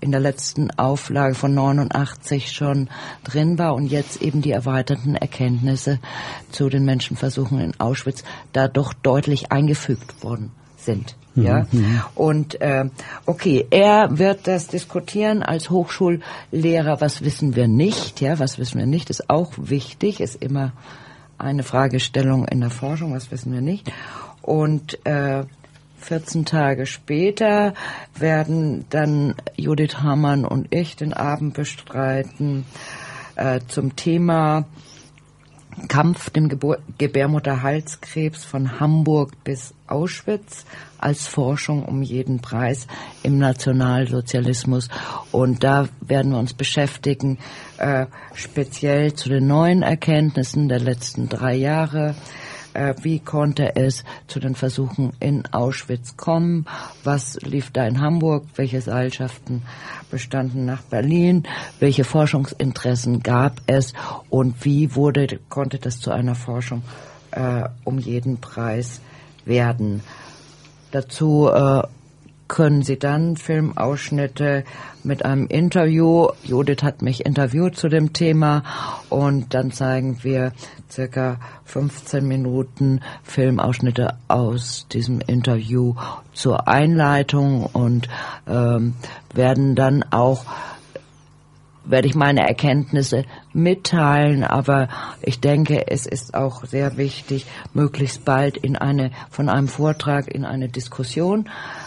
[0.00, 2.88] in der letzten Auflage von 89 schon
[3.24, 6.00] drin war und jetzt eben die erweiterten Erkenntnisse
[6.50, 8.22] zu den Menschenversuchen in Auschwitz
[8.52, 11.16] da doch deutlich eingefügt worden sind.
[11.36, 12.02] Ja, mhm, mhm.
[12.14, 12.86] und äh,
[13.26, 17.00] okay, er wird das diskutieren als Hochschullehrer.
[17.00, 18.20] Was wissen wir nicht?
[18.20, 19.10] Ja, was wissen wir nicht?
[19.10, 20.20] Ist auch wichtig.
[20.20, 20.72] Ist immer
[21.38, 23.14] eine Fragestellung in der Forschung.
[23.14, 23.92] Was wissen wir nicht?
[24.40, 25.44] Und äh,
[25.98, 27.74] 14 Tage später
[28.14, 32.64] werden dann Judith Hamann und ich den Abend bestreiten
[33.34, 34.66] äh, zum Thema
[35.88, 40.64] Kampf dem Gebur Gebärmutterhalskrebs von Hamburg bis Auschwitz
[40.98, 42.86] als Forschung um jeden Preis
[43.22, 44.88] im Nationalsozialismus.
[45.32, 47.38] Und da werden wir uns beschäftigen,
[47.78, 52.14] äh, speziell zu den neuen Erkenntnissen der letzten drei Jahre,
[52.76, 56.66] äh, wie konnte es zu den Versuchen in Auschwitz kommen,
[57.04, 59.62] was lief da in Hamburg, welche Seilschaften
[60.10, 61.44] bestanden nach Berlin,
[61.80, 63.94] welche Forschungsinteressen gab es?
[64.30, 66.82] Und wie wurde, konnte das zu einer Forschung
[67.30, 69.00] äh, um jeden Preis
[69.44, 70.02] werden.
[70.90, 71.82] Dazu äh,
[72.48, 74.64] können Sie dann Filmausschnitte
[75.02, 76.28] mit einem Interview.
[76.44, 78.62] Judith hat mich interviewt zu dem Thema
[79.08, 80.52] und dann zeigen wir
[80.90, 85.94] circa 15 Minuten Filmausschnitte aus diesem Interview
[86.32, 88.08] zur Einleitung und
[88.46, 88.94] ähm,
[89.34, 90.44] werden dann auch
[91.86, 94.88] werde ich meine Erkenntnisse mitteilen, aber
[95.22, 100.44] ich denke, es ist auch sehr wichtig, möglichst bald in eine, von einem Vortrag in
[100.44, 101.85] eine Diskussion äh,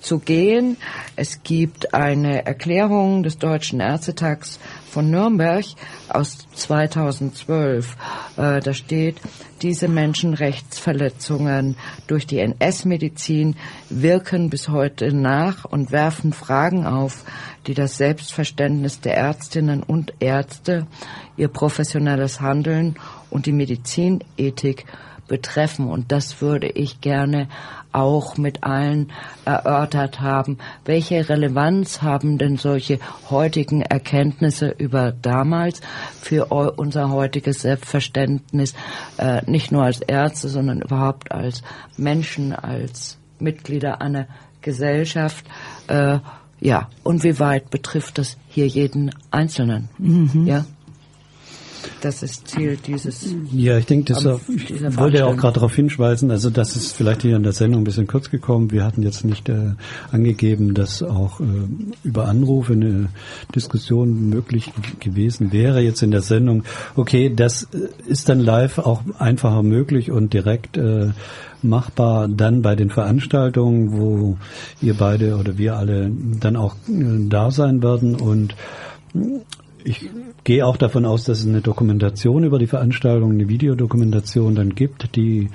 [0.00, 0.76] zu gehen.
[1.16, 4.58] Es gibt eine Erklärung des Deutschen Ärztetags
[4.96, 5.64] von Nürnberg
[6.08, 7.96] aus 2012.
[8.36, 9.20] Äh, da steht,
[9.62, 11.76] diese Menschenrechtsverletzungen
[12.06, 13.56] durch die NS-Medizin
[13.88, 17.24] wirken bis heute nach und werfen Fragen auf,
[17.66, 20.86] die das Selbstverständnis der Ärztinnen und Ärzte,
[21.36, 22.96] ihr professionelles Handeln
[23.30, 24.86] und die Medizinethik
[25.28, 25.88] betreffen.
[25.88, 27.48] Und das würde ich gerne
[27.96, 29.10] auch mit allen
[29.46, 30.58] erörtert haben.
[30.84, 32.98] Welche Relevanz haben denn solche
[33.30, 35.80] heutigen Erkenntnisse über damals
[36.20, 38.74] für unser heutiges Selbstverständnis,
[39.16, 41.62] äh, nicht nur als Ärzte, sondern überhaupt als
[41.96, 44.26] Menschen, als Mitglieder einer
[44.60, 45.46] Gesellschaft?
[45.88, 46.18] Äh,
[46.60, 49.88] ja, und wie weit betrifft das hier jeden Einzelnen?
[49.98, 50.46] Mhm.
[50.46, 50.64] Ja.
[52.00, 53.34] Das ist Ziel dieses.
[53.52, 57.22] Ja, ich denke, das ich wollte ja auch gerade darauf hinweisen, also das ist vielleicht
[57.22, 58.70] hier in der Sendung ein bisschen kurz gekommen.
[58.70, 59.72] Wir hatten jetzt nicht äh,
[60.10, 61.44] angegeben, dass auch äh,
[62.04, 63.08] über Anrufe eine
[63.54, 66.64] Diskussion möglich gewesen wäre jetzt in der Sendung.
[66.94, 71.10] Okay, das äh, ist dann live auch einfacher möglich und direkt äh,
[71.62, 74.36] machbar dann bei den Veranstaltungen, wo
[74.80, 78.54] ihr beide oder wir alle dann auch äh, da sein werden und
[79.84, 80.10] ich
[80.46, 85.16] gehe auch davon aus, dass es eine Dokumentation über die Veranstaltung, eine Videodokumentation dann gibt,
[85.16, 85.48] die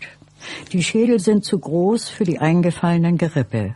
[0.71, 3.75] Die Schädel sind zu groß für die eingefallenen Gerippe.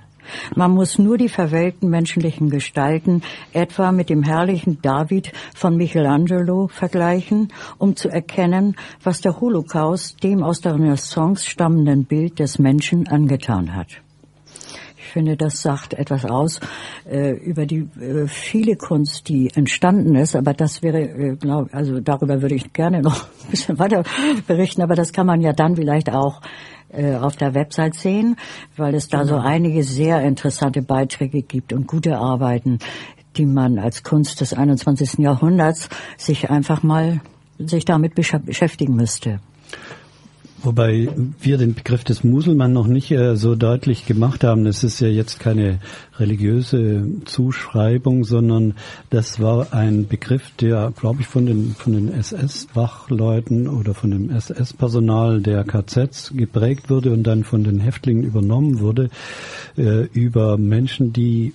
[0.55, 3.21] Man muss nur die verwelkten menschlichen Gestalten
[3.53, 10.43] etwa mit dem herrlichen David von Michelangelo vergleichen, um zu erkennen, was der Holocaust dem
[10.43, 14.01] aus der Renaissance stammenden Bild des Menschen angetan hat.
[15.11, 16.61] Ich finde, das sagt etwas aus
[17.03, 20.38] äh, über die äh, viele Kunst, die entstanden ist.
[20.38, 24.05] Aber das wäre, äh, glaub, also darüber würde ich gerne noch ein bisschen weiter
[24.47, 24.81] berichten.
[24.81, 26.39] Aber das kann man ja dann vielleicht auch
[26.93, 28.38] äh, auf der Website sehen,
[28.77, 29.45] weil es da so genau.
[29.45, 32.79] einige sehr interessante Beiträge gibt und gute Arbeiten,
[33.35, 35.17] die man als Kunst des 21.
[35.17, 37.19] Jahrhunderts sich einfach mal
[37.57, 39.41] sich damit beschäftigen müsste.
[40.63, 41.09] Wobei
[41.39, 44.63] wir den Begriff des Muselmann noch nicht äh, so deutlich gemacht haben.
[44.63, 45.79] Das ist ja jetzt keine
[46.17, 48.75] religiöse Zuschreibung, sondern
[49.09, 54.29] das war ein Begriff, der, glaube ich, von den, von den SS-Wachleuten oder von dem
[54.29, 59.09] SS-Personal der KZs geprägt wurde und dann von den Häftlingen übernommen wurde,
[59.77, 61.53] äh, über Menschen, die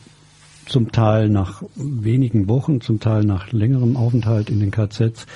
[0.66, 5.26] zum Teil nach wenigen Wochen, zum Teil nach längerem Aufenthalt in den KZs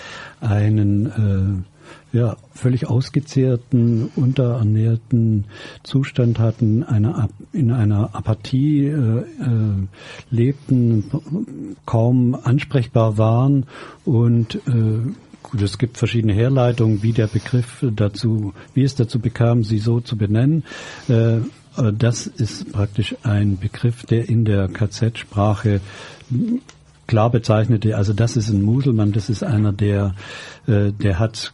[0.40, 1.69] einen äh,
[2.12, 5.44] ja, völlig ausgezehrten, unterernährten
[5.82, 9.24] Zustand hatten, eine, in einer Apathie äh, äh,
[10.30, 11.04] lebten,
[11.86, 13.66] kaum ansprechbar waren
[14.04, 15.12] und äh,
[15.42, 20.00] gut, es gibt verschiedene Herleitungen, wie der Begriff dazu, wie es dazu bekam, sie so
[20.00, 20.64] zu benennen.
[21.08, 21.38] Äh,
[21.92, 25.80] das ist praktisch ein Begriff, der in der KZ-Sprache
[27.06, 30.14] klar bezeichnete, also das ist ein Muselmann, das ist einer, der,
[30.66, 31.52] äh, der hat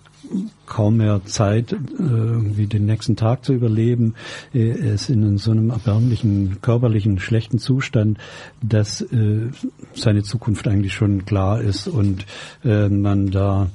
[0.67, 4.15] kaum mehr Zeit, äh, irgendwie den nächsten Tag zu überleben.
[4.53, 8.19] Er ist in so einem erbärmlichen, körperlichen, schlechten Zustand,
[8.63, 9.49] dass äh,
[9.95, 12.27] seine Zukunft eigentlich schon klar ist und
[12.65, 13.71] äh, man da,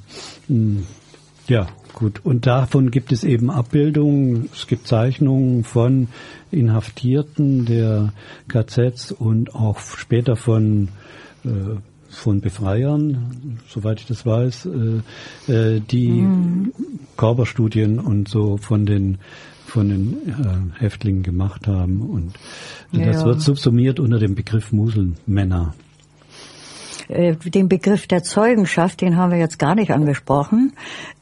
[0.48, 0.84] hm,
[1.48, 2.20] ja, gut.
[2.24, 6.08] Und davon gibt es eben Abbildungen, es gibt Zeichnungen von
[6.50, 8.12] Inhaftierten der
[8.48, 10.88] KZs und auch später von
[12.12, 16.72] von Befreiern, soweit ich das weiß, äh, äh, die mhm.
[17.16, 19.18] Körperstudien und so von den
[19.66, 22.34] von den äh, Häftlingen gemacht haben und
[22.90, 25.74] ja, das wird subsumiert unter dem Begriff Muselmänner.
[27.08, 30.72] Äh, den Begriff der Zeugenschaft, den haben wir jetzt gar nicht angesprochen,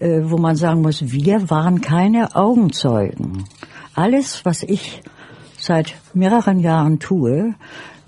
[0.01, 3.45] äh, wo man sagen muss, wir waren keine Augenzeugen.
[3.95, 5.03] Alles, was ich
[5.57, 7.55] seit mehreren Jahren tue,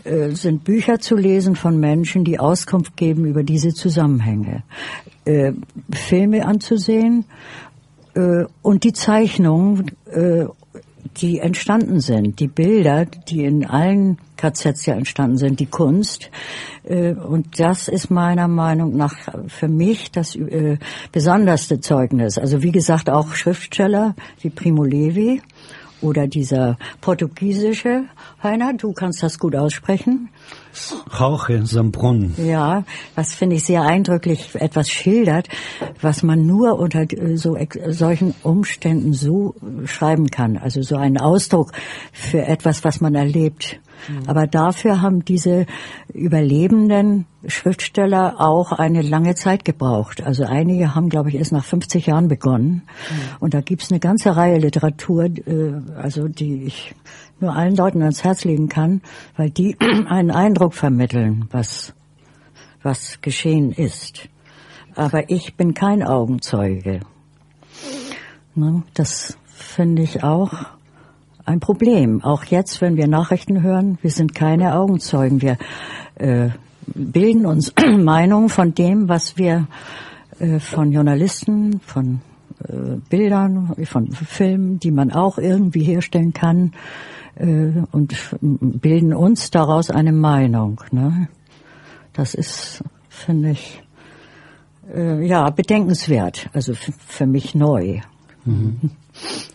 [0.05, 4.63] sind Bücher zu lesen von Menschen, die Auskunft geben über diese Zusammenhänge,
[5.25, 5.53] äh,
[5.91, 7.25] Filme anzusehen
[8.15, 10.47] äh, und die Zeichnungen, äh,
[11.19, 16.31] die entstanden sind, die Bilder, die in allen KZs ja entstanden sind, die Kunst.
[16.85, 19.15] Äh, und das ist meiner Meinung nach
[19.49, 20.79] für mich das äh,
[21.13, 22.39] besonderste Zeugnis.
[22.39, 25.43] Also wie gesagt, auch Schriftsteller wie Primo Levi
[26.03, 28.05] oder dieser portugiesische,
[28.43, 30.29] Heiner, du kannst das gut aussprechen.
[31.19, 32.35] Rauche Sambron.
[32.37, 32.85] Ja,
[33.15, 35.49] das finde ich sehr eindrücklich etwas schildert,
[36.01, 37.57] was man nur unter so
[37.89, 39.55] solchen Umständen so
[39.85, 40.57] schreiben kann.
[40.57, 41.73] Also so einen Ausdruck
[42.13, 43.81] für etwas, was man erlebt.
[44.09, 44.29] Mhm.
[44.29, 45.67] Aber dafür haben diese
[46.13, 50.23] überlebenden Schriftsteller auch eine lange Zeit gebraucht.
[50.23, 52.83] Also einige haben, glaube ich, erst nach 50 Jahren begonnen.
[53.11, 53.37] Mhm.
[53.41, 56.95] Und da gibt's eine ganze Reihe Literatur, äh, also die ich
[57.41, 59.03] nur allen Leuten ans Herz legen kann,
[59.37, 59.77] weil die
[60.09, 61.95] einen Eindruck vermitteln, was,
[62.83, 64.29] was geschehen ist.
[64.95, 67.01] Aber ich bin kein Augenzeuge.
[68.55, 70.53] Ne, das finde ich auch
[71.45, 72.23] ein Problem.
[72.23, 75.43] Auch jetzt, wenn wir Nachrichten hören, wir sind keine Augenzeugen.
[75.43, 75.59] Wir
[76.17, 76.51] äh,
[76.87, 79.67] bilden uns Meinungen von dem, was wir
[80.39, 82.21] äh, von Journalisten, von
[82.69, 86.73] äh, Bildern, von Filmen, die man auch irgendwie herstellen kann,
[87.37, 90.81] äh, und bilden uns daraus eine Meinung.
[90.91, 91.29] Ne?
[92.13, 93.83] Das ist, finde ich,
[94.95, 96.51] äh, ja, bedenkenswert.
[96.53, 98.01] Also für mich neu.
[98.45, 98.91] Mhm.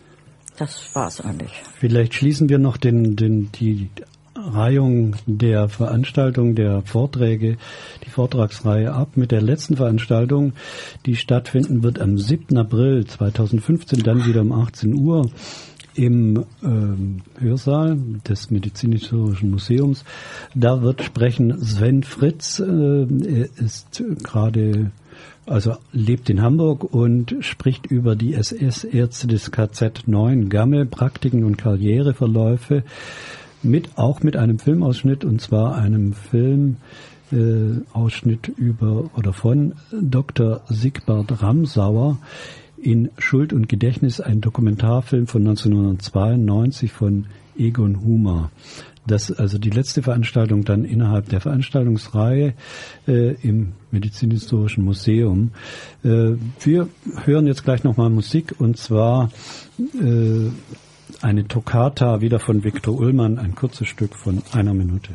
[0.58, 1.52] Das war's eigentlich.
[1.78, 3.90] Vielleicht schließen wir noch den, den, die
[4.34, 7.56] Reihung der Veranstaltung, der Vorträge,
[8.04, 10.52] die Vortragsreihe ab mit der letzten Veranstaltung,
[11.06, 12.56] die stattfinden wird am 7.
[12.56, 15.30] April 2015, dann wieder um 18 Uhr
[15.94, 17.98] im ähm, Hörsaal
[18.28, 20.04] des Medizinisch-Historischen Museums.
[20.54, 22.60] Da wird sprechen Sven Fritz.
[22.60, 24.92] Äh, er ist gerade
[25.48, 31.58] also lebt in Hamburg und spricht über die SS-Ärzte des KZ 9 Gamme, Praktiken und
[31.58, 32.84] Karriereverläufe,
[33.62, 40.60] mit, auch mit einem Filmausschnitt, und zwar einem Filmausschnitt äh, über oder von Dr.
[40.68, 42.18] Sigbert Ramsauer
[42.80, 47.26] in Schuld und Gedächtnis, ein Dokumentarfilm von 1992 von
[47.56, 48.50] Egon Humer.
[49.08, 52.54] Das also die letzte Veranstaltung dann innerhalb der Veranstaltungsreihe
[53.06, 55.52] äh, im Medizinhistorischen Museum.
[56.04, 56.88] Äh, wir
[57.24, 59.30] hören jetzt gleich nochmal Musik und zwar
[59.78, 60.50] äh,
[61.22, 65.14] eine Toccata wieder von Viktor Ullmann, ein kurzes Stück von einer Minute.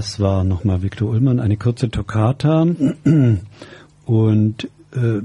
[0.00, 2.62] Das war nochmal Viktor Ullmann, eine kurze Toccata.
[4.06, 5.20] Und äh,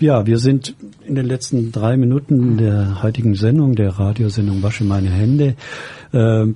[0.00, 0.74] ja, wir sind
[1.06, 5.56] in den letzten drei Minuten der heutigen Sendung, der Radiosendung Wasche meine Hände.
[6.14, 6.46] Äh,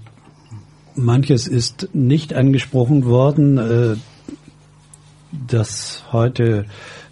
[0.94, 3.96] manches ist nicht angesprochen worden, äh,
[5.46, 6.64] das heute,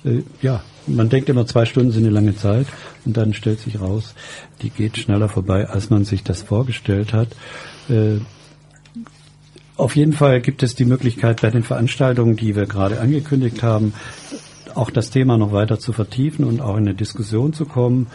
[0.06, 2.66] äh, ja, man denkt immer, zwei Stunden sind eine lange Zeit
[3.04, 4.14] und dann stellt sich raus,
[4.62, 7.28] die geht schneller vorbei, als man sich das vorgestellt hat.
[9.86, 13.94] Auf jeden Fall gibt es die Möglichkeit, bei den Veranstaltungen, die wir gerade angekündigt haben,
[14.74, 18.08] auch das Thema noch weiter zu vertiefen und auch in eine Diskussion zu kommen.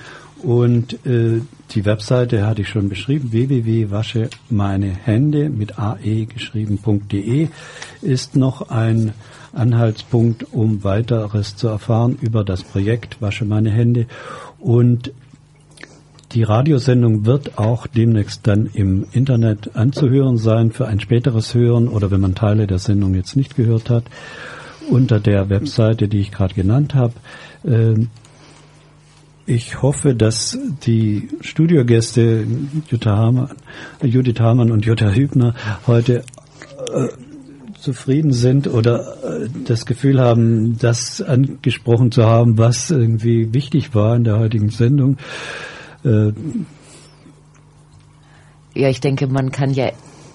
[0.44, 1.40] Und äh,
[1.70, 7.48] die Webseite hatte ich schon beschrieben, www.waschemeinehände mit ae geschrieben.de
[8.02, 9.14] ist noch ein
[9.54, 14.08] Anhaltspunkt, um weiteres zu erfahren über das Projekt Wasche meine Hände.
[14.60, 15.14] Und
[16.34, 22.12] die Radiosendung wird auch demnächst dann im Internet anzuhören sein für ein späteres Hören oder
[22.12, 24.06] wenn man Teile der Sendung jetzt nicht gehört hat,
[24.90, 27.14] unter der Webseite, die ich gerade genannt habe.
[27.66, 28.10] Ähm,
[29.46, 32.46] ich hoffe, dass die Studiogäste
[32.88, 33.50] Jutta Hamann,
[34.02, 35.56] Judith Hamann und Jutta Hübner
[35.88, 36.24] heute
[36.94, 37.08] äh,
[37.80, 44.16] zufrieden sind oder äh, das Gefühl haben, das angesprochen zu haben, was irgendwie wichtig war
[44.16, 45.18] in der heutigen Sendung.
[46.04, 46.34] Äh,
[48.74, 49.92] ja, ich denke, man kann ja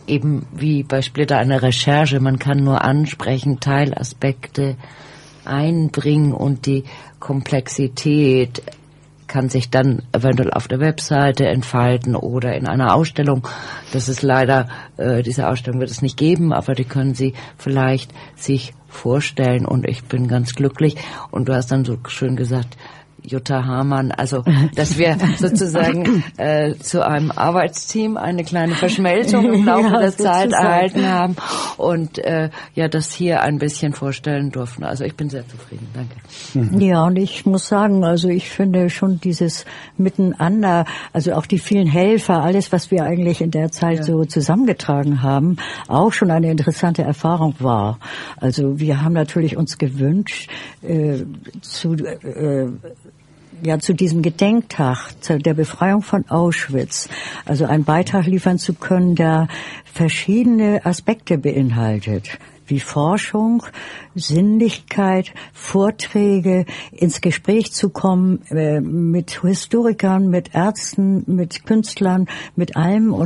[0.06, 4.76] eben wie bei Splitter eine Recherche, man kann nur ansprechen, Teilaspekte
[5.44, 6.84] einbringen und die
[7.18, 8.62] Komplexität
[9.26, 13.47] kann sich dann eventuell auf der Webseite entfalten oder in einer Ausstellung.
[13.93, 18.12] Das ist leider, äh, diese Ausstellung wird es nicht geben, aber die können Sie vielleicht
[18.36, 20.97] sich vorstellen und ich bin ganz glücklich.
[21.30, 22.76] Und du hast dann so schön gesagt,
[23.22, 24.44] Jutta Hamann, also
[24.74, 30.52] dass wir sozusagen äh, zu einem Arbeitsteam eine kleine Verschmelzung im Laufe ja, der Zeit
[30.52, 31.36] erhalten haben
[31.76, 34.84] und äh, ja das hier ein bisschen vorstellen durften.
[34.84, 36.16] Also ich bin sehr zufrieden, danke.
[36.55, 36.80] Mhm.
[36.80, 39.64] Ja, und ich muss sagen, also ich finde schon dieses
[39.97, 44.05] Miteinander, also auch die vielen Helfer, alles, was wir eigentlich in der Zeit ja.
[44.05, 45.56] so zusammengetragen haben,
[45.88, 47.98] auch schon eine interessante Erfahrung war.
[48.36, 50.51] Also wir haben natürlich uns gewünscht,
[50.82, 51.24] äh,
[51.60, 52.68] zu äh,
[53.62, 57.08] ja zu diesem Gedenktag der Befreiung von Auschwitz,
[57.44, 59.48] also einen Beitrag liefern zu können, der
[59.84, 62.38] verschiedene Aspekte beinhaltet
[62.68, 63.62] wie Forschung,
[64.14, 72.26] Sinnlichkeit, Vorträge, ins Gespräch zu kommen äh, mit Historikern, mit Ärzten, mit Künstlern,
[72.56, 73.24] mit allem und